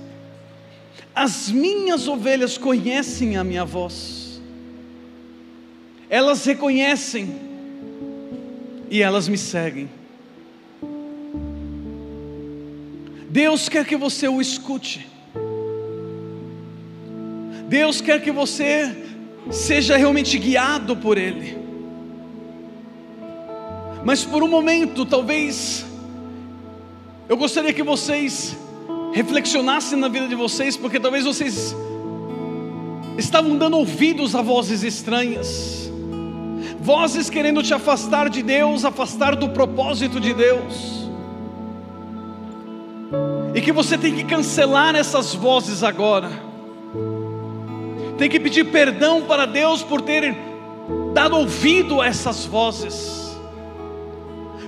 as 1.12 1.50
minhas 1.50 2.06
ovelhas 2.06 2.56
conhecem 2.56 3.36
a 3.36 3.42
minha 3.42 3.64
voz, 3.64 4.40
elas 6.08 6.44
reconhecem 6.44 7.34
e 8.88 9.02
elas 9.02 9.26
me 9.26 9.36
seguem. 9.36 9.99
Deus 13.30 13.68
quer 13.68 13.86
que 13.86 13.96
você 13.96 14.26
o 14.26 14.40
escute. 14.40 15.06
Deus 17.68 18.00
quer 18.00 18.20
que 18.20 18.32
você 18.32 18.92
seja 19.52 19.96
realmente 19.96 20.36
guiado 20.36 20.96
por 20.96 21.16
Ele. 21.16 21.56
Mas 24.04 24.24
por 24.24 24.42
um 24.42 24.48
momento, 24.48 25.06
talvez, 25.06 25.86
eu 27.28 27.36
gostaria 27.36 27.72
que 27.72 27.84
vocês 27.84 28.56
reflexionassem 29.12 29.96
na 29.96 30.08
vida 30.08 30.26
de 30.26 30.34
vocês, 30.34 30.76
porque 30.76 30.98
talvez 30.98 31.24
vocês 31.24 31.72
estavam 33.16 33.56
dando 33.56 33.76
ouvidos 33.76 34.34
a 34.34 34.42
vozes 34.42 34.82
estranhas, 34.82 35.88
vozes 36.80 37.30
querendo 37.30 37.62
te 37.62 37.72
afastar 37.72 38.28
de 38.28 38.42
Deus, 38.42 38.84
afastar 38.84 39.36
do 39.36 39.50
propósito 39.50 40.18
de 40.18 40.34
Deus 40.34 40.99
e 43.55 43.61
que 43.61 43.72
você 43.72 43.98
tem 43.98 44.14
que 44.14 44.24
cancelar 44.24 44.94
essas 44.94 45.34
vozes 45.34 45.82
agora. 45.82 46.30
Tem 48.16 48.28
que 48.28 48.38
pedir 48.38 48.64
perdão 48.64 49.22
para 49.22 49.46
Deus 49.46 49.82
por 49.82 50.01
ter 50.03 50.36
dado 51.12 51.36
ouvido 51.36 52.01
a 52.01 52.07
essas 52.07 52.44
vozes. 52.44 53.18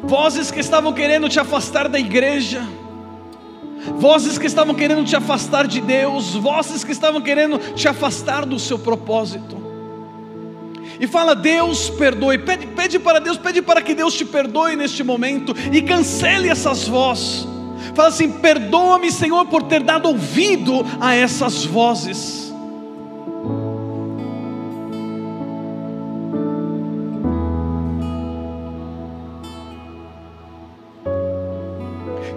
vozes 0.02 0.50
que 0.50 0.58
estavam 0.58 0.92
querendo 0.92 1.28
te 1.28 1.38
afastar 1.38 1.88
da 1.88 1.98
igreja, 1.98 2.66
vozes 3.98 4.36
que 4.36 4.46
estavam 4.46 4.74
querendo 4.74 5.04
te 5.04 5.14
afastar 5.14 5.66
de 5.66 5.80
Deus, 5.80 6.34
vozes 6.34 6.82
que 6.82 6.92
estavam 6.92 7.20
querendo 7.20 7.58
te 7.74 7.86
afastar 7.86 8.44
do 8.44 8.58
seu 8.58 8.78
propósito. 8.78 9.62
E 10.98 11.06
fala, 11.06 11.34
Deus 11.34 11.88
perdoe, 11.90 12.38
pede, 12.38 12.66
pede 12.66 12.98
para 12.98 13.20
Deus, 13.20 13.36
pede 13.38 13.62
para 13.62 13.80
que 13.80 13.94
Deus 13.94 14.14
te 14.14 14.24
perdoe 14.24 14.76
neste 14.76 15.04
momento 15.04 15.54
e 15.72 15.82
cancele 15.82 16.48
essas 16.48 16.88
vozes. 16.88 17.46
Fala 17.94 18.08
assim: 18.08 18.30
perdoa-me, 18.30 19.10
Senhor, 19.10 19.46
por 19.46 19.64
ter 19.64 19.82
dado 19.82 20.08
ouvido 20.08 20.84
a 21.00 21.14
essas 21.14 21.64
vozes. 21.64 22.42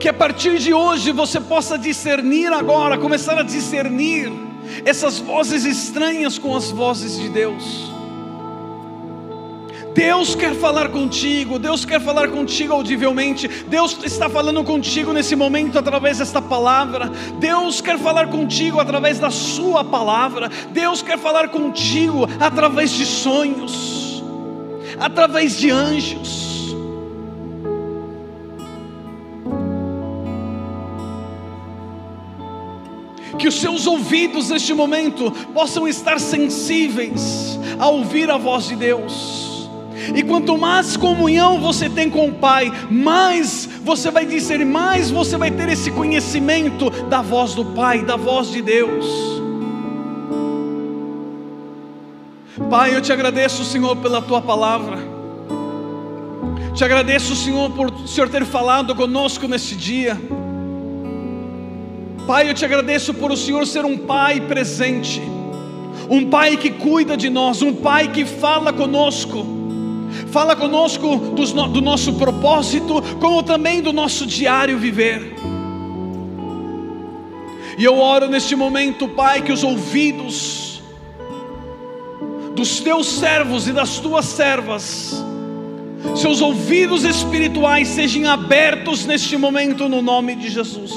que 0.06 0.10
a 0.10 0.14
partir 0.14 0.60
de 0.60 0.72
hoje 0.72 1.12
você 1.12 1.42
possa 1.42 1.80
discernir 1.80 2.54
agora, 2.54 2.96
começar 2.96 3.40
a 3.40 3.42
discernir 3.42 4.32
essas 4.86 5.18
vozes 5.18 5.66
estranhas 5.66 6.38
com 6.38 6.56
as 6.56 6.70
vozes 6.70 7.20
de 7.20 7.28
Deus. 7.28 7.95
Deus 9.96 10.36
quer 10.36 10.54
falar 10.54 10.90
contigo, 10.90 11.58
Deus 11.58 11.86
quer 11.86 12.02
falar 12.02 12.28
contigo 12.28 12.74
audivelmente, 12.74 13.48
Deus 13.48 13.98
está 14.04 14.30
falando 14.30 14.62
contigo 14.62 15.14
nesse 15.14 15.38
momento 15.38 15.80
através 15.80 16.18
desta 16.18 16.42
palavra, 16.42 17.10
Deus 17.40 17.80
quer 17.80 17.98
falar 17.98 18.28
contigo 18.28 18.82
através 18.82 19.20
da 19.20 19.32
Sua 19.32 19.86
palavra, 19.86 20.52
Deus 20.72 21.02
quer 21.02 21.18
falar 21.18 21.48
contigo 21.48 22.28
através 22.42 22.92
de 22.92 23.06
sonhos, 23.06 24.22
através 25.00 25.58
de 25.58 25.72
anjos. 25.72 26.44
que 33.38 33.50
os 33.50 33.56
seus 33.56 33.86
ouvidos 33.86 34.50
neste 34.50 34.74
momento 34.74 35.30
possam 35.54 35.88
estar 35.88 36.20
sensíveis 36.20 37.60
a 37.78 37.88
ouvir 37.90 38.32
a 38.32 38.38
voz 38.38 38.70
de 38.70 38.76
Deus. 38.76 39.55
E 40.14 40.22
quanto 40.24 40.58
mais 40.58 40.98
comunhão 40.98 41.60
você 41.60 41.90
tem 41.90 42.10
com 42.10 42.28
o 42.28 42.34
Pai, 42.34 42.72
mais 42.90 43.68
você 43.84 44.12
vai 44.12 44.26
dizer, 44.26 44.66
mais 44.66 45.10
você 45.10 45.38
vai 45.38 45.50
ter 45.50 45.70
esse 45.70 45.92
conhecimento 45.92 46.90
da 47.10 47.22
voz 47.22 47.54
do 47.54 47.66
Pai, 47.66 48.04
da 48.04 48.16
voz 48.16 48.50
de 48.52 48.62
Deus. 48.62 49.06
Pai, 52.70 52.96
eu 52.96 53.02
te 53.02 53.12
agradeço, 53.12 53.64
Senhor, 53.64 53.96
pela 53.98 54.22
tua 54.22 54.42
palavra. 54.42 54.98
Te 56.74 56.84
agradeço, 56.84 57.36
Senhor, 57.36 57.70
por 57.72 57.90
o 57.90 58.08
Senhor 58.08 58.30
ter 58.30 58.46
falado 58.46 58.94
conosco 58.96 59.48
neste 59.48 59.76
dia. 59.76 60.20
Pai, 62.28 62.50
eu 62.50 62.54
te 62.54 62.66
agradeço 62.66 63.14
por 63.14 63.32
o 63.32 63.38
Senhor 63.38 63.66
ser 63.68 63.86
um 63.86 63.98
Pai 63.98 64.42
presente, 64.42 65.22
um 66.10 66.30
Pai 66.30 66.58
que 66.58 66.72
cuida 66.72 67.16
de 67.16 67.30
nós, 67.30 67.62
um 67.62 67.74
Pai 67.74 68.08
que 68.08 68.26
fala 68.26 68.74
conosco, 68.74 69.46
fala 70.36 70.54
conosco 70.54 71.16
do, 71.16 71.68
do 71.70 71.80
nosso 71.80 72.12
propósito, 72.16 73.02
como 73.22 73.42
também 73.42 73.82
do 73.82 73.94
nosso 73.94 74.26
diário 74.26 74.78
viver. 74.78 75.34
E 77.78 77.86
eu 77.86 77.98
oro 77.98 78.28
neste 78.28 78.54
momento, 78.54 79.08
Pai, 79.08 79.42
que 79.42 79.54
os 79.54 79.64
ouvidos 79.64 80.82
dos 82.54 82.82
teus 82.82 83.08
servos 83.08 83.66
e 83.70 83.72
das 83.72 84.00
tuas 84.00 84.26
servas, 84.26 85.24
seus 86.18 86.42
ouvidos 86.42 87.06
espirituais 87.06 87.88
sejam 87.88 88.30
abertos 88.30 89.06
neste 89.06 89.38
momento, 89.38 89.88
no 89.88 90.02
nome 90.02 90.36
de 90.36 90.50
Jesus 90.50 90.92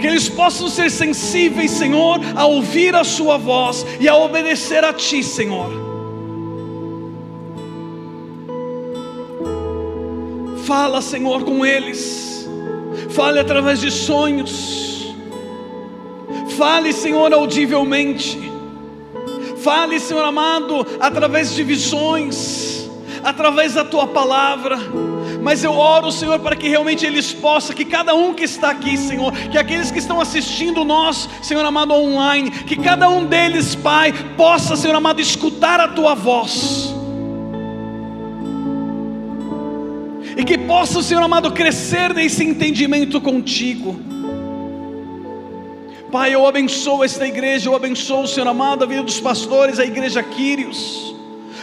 que 0.00 0.06
eles 0.06 0.30
possam 0.30 0.66
ser 0.70 0.90
sensíveis, 0.90 1.72
Senhor, 1.72 2.18
a 2.34 2.46
ouvir 2.46 2.96
a 2.96 3.04
Sua 3.04 3.36
voz 3.36 3.84
e 4.00 4.08
a 4.08 4.16
obedecer 4.16 4.82
a 4.82 4.94
Ti, 4.94 5.22
Senhor. 5.22 5.89
Fala, 10.70 11.02
Senhor, 11.02 11.42
com 11.42 11.66
eles, 11.66 12.48
fale 13.08 13.40
através 13.40 13.80
de 13.80 13.90
sonhos, 13.90 15.12
fale, 16.56 16.92
Senhor, 16.92 17.32
audivelmente, 17.32 18.38
fale, 19.64 19.98
Senhor 19.98 20.24
amado, 20.24 20.86
através 21.00 21.52
de 21.56 21.64
visões, 21.64 22.88
através 23.24 23.74
da 23.74 23.84
Tua 23.84 24.06
palavra. 24.06 24.78
Mas 25.42 25.64
eu 25.64 25.72
oro, 25.72 26.12
Senhor, 26.12 26.38
para 26.38 26.54
que 26.54 26.68
realmente 26.68 27.04
eles 27.04 27.32
possam, 27.32 27.74
que 27.74 27.84
cada 27.84 28.14
um 28.14 28.32
que 28.32 28.44
está 28.44 28.70
aqui, 28.70 28.96
Senhor, 28.96 29.32
que 29.32 29.58
aqueles 29.58 29.90
que 29.90 29.98
estão 29.98 30.20
assistindo 30.20 30.84
nós, 30.84 31.28
Senhor 31.42 31.64
amado, 31.64 31.94
online, 31.94 32.48
que 32.48 32.76
cada 32.76 33.08
um 33.08 33.24
deles, 33.24 33.74
Pai, 33.74 34.12
possa, 34.36 34.76
Senhor 34.76 34.94
amado, 34.94 35.20
escutar 35.20 35.80
a 35.80 35.88
tua 35.88 36.14
voz. 36.14 36.99
E 40.40 40.44
que 40.44 40.56
possa, 40.56 41.02
Senhor 41.02 41.22
amado, 41.22 41.52
crescer 41.52 42.14
nesse 42.14 42.42
entendimento 42.42 43.20
contigo. 43.20 44.00
Pai, 46.10 46.34
eu 46.34 46.46
abençoo 46.46 47.04
esta 47.04 47.26
igreja, 47.26 47.68
eu 47.68 47.76
abençoo, 47.76 48.26
Senhor 48.26 48.48
amado, 48.48 48.82
a 48.82 48.86
vida 48.86 49.02
dos 49.02 49.20
pastores, 49.20 49.78
a 49.78 49.84
igreja 49.84 50.22
Quírios. 50.22 51.14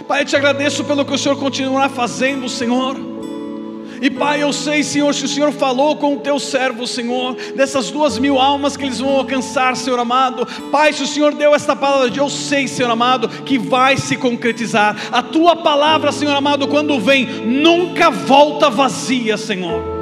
Pai, 0.07 0.21
eu 0.21 0.25
te 0.25 0.36
agradeço 0.36 0.84
pelo 0.84 1.03
que 1.03 1.11
o 1.11 1.17
Senhor 1.17 1.39
continuará 1.39 1.89
fazendo, 1.89 2.47
Senhor. 2.47 3.16
E 4.01 4.09
Pai, 4.09 4.43
eu 4.43 4.53
sei, 4.53 4.83
Senhor, 4.83 5.13
se 5.13 5.25
o 5.25 5.27
Senhor 5.27 5.51
falou 5.51 5.95
com 5.95 6.15
o 6.15 6.19
teu 6.19 6.39
servo, 6.39 6.85
Senhor, 6.85 7.35
dessas 7.55 7.89
duas 7.89 8.17
mil 8.19 8.39
almas 8.39 8.77
que 8.77 8.83
eles 8.83 8.99
vão 8.99 9.17
alcançar, 9.17 9.75
Senhor 9.75 9.99
amado. 9.99 10.45
Pai, 10.71 10.93
se 10.93 11.03
o 11.03 11.07
Senhor 11.07 11.33
deu 11.33 11.55
esta 11.55 11.75
palavra, 11.75 12.11
eu 12.15 12.29
sei, 12.29 12.67
Senhor 12.67 12.91
amado, 12.91 13.27
que 13.27 13.57
vai 13.57 13.97
se 13.97 14.15
concretizar. 14.15 14.95
A 15.11 15.21
tua 15.21 15.55
palavra, 15.55 16.11
Senhor 16.11 16.35
amado, 16.35 16.67
quando 16.67 16.99
vem, 16.99 17.25
nunca 17.25 18.09
volta 18.09 18.69
vazia, 18.69 19.37
Senhor 19.37 19.96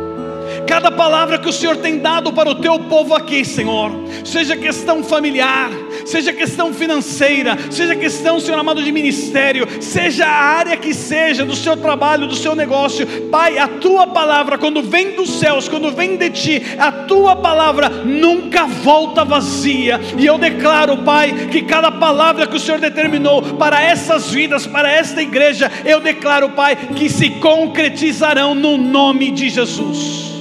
cada 0.66 0.92
palavra 0.92 1.38
que 1.38 1.48
o 1.48 1.54
Senhor 1.54 1.78
tem 1.78 2.00
dado 2.00 2.34
para 2.34 2.50
o 2.50 2.56
teu 2.56 2.80
povo 2.80 3.14
aqui, 3.14 3.46
Senhor, 3.46 3.92
seja 4.24 4.58
questão 4.58 5.04
familiar, 5.04 5.70
seja 6.06 6.34
questão 6.34 6.74
financeira, 6.74 7.58
seja 7.72 7.96
questão, 7.96 8.40
Senhor 8.40 8.60
amado, 8.60 8.84
de 8.84 8.92
ministério, 8.92 9.68
seja 9.82 10.26
a 10.26 10.32
área 10.32 10.78
que 10.78 10.94
seja 10.94 11.46
do 11.46 11.56
seu 11.56 11.78
trabalho, 11.78 12.28
do 12.28 12.36
seu 12.36 12.56
negócio, 12.56 13.06
Pai, 13.32 13.58
a 13.58 13.68
tua 13.68 14.08
palavra, 14.08 14.58
quando 14.58 14.82
vem 14.82 15.12
dos 15.12 15.40
céus, 15.40 15.68
quando 15.68 15.92
vem 15.92 16.18
de 16.18 16.30
ti, 16.30 16.64
a 16.78 16.92
tua 16.92 17.36
palavra 17.36 17.90
nunca 17.90 18.66
volta 18.66 19.24
vazia, 19.24 20.00
e 20.18 20.26
eu 20.26 20.38
declaro, 20.38 20.98
Pai, 20.98 21.48
que 21.52 21.62
cada 21.62 21.92
palavra 21.92 22.48
que 22.48 22.56
o 22.56 22.60
Senhor 22.60 22.80
determinou 22.80 23.42
para 23.56 23.82
essas 23.82 24.32
vidas, 24.32 24.68
para 24.68 24.92
esta 24.92 25.22
igreja, 25.22 25.72
eu 25.86 26.00
declaro, 26.00 26.50
Pai, 26.50 26.76
que 26.96 27.10
se 27.10 27.30
concretizarão 27.32 28.54
no 28.54 28.78
nome 28.78 29.32
de 29.32 29.50
Jesus. 29.50 30.35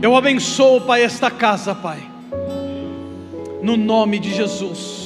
Eu 0.00 0.14
abençoo, 0.14 0.80
Pai, 0.80 1.02
esta 1.02 1.28
casa, 1.28 1.74
Pai, 1.74 2.00
no 3.60 3.76
nome 3.76 4.20
de 4.20 4.32
Jesus. 4.32 4.97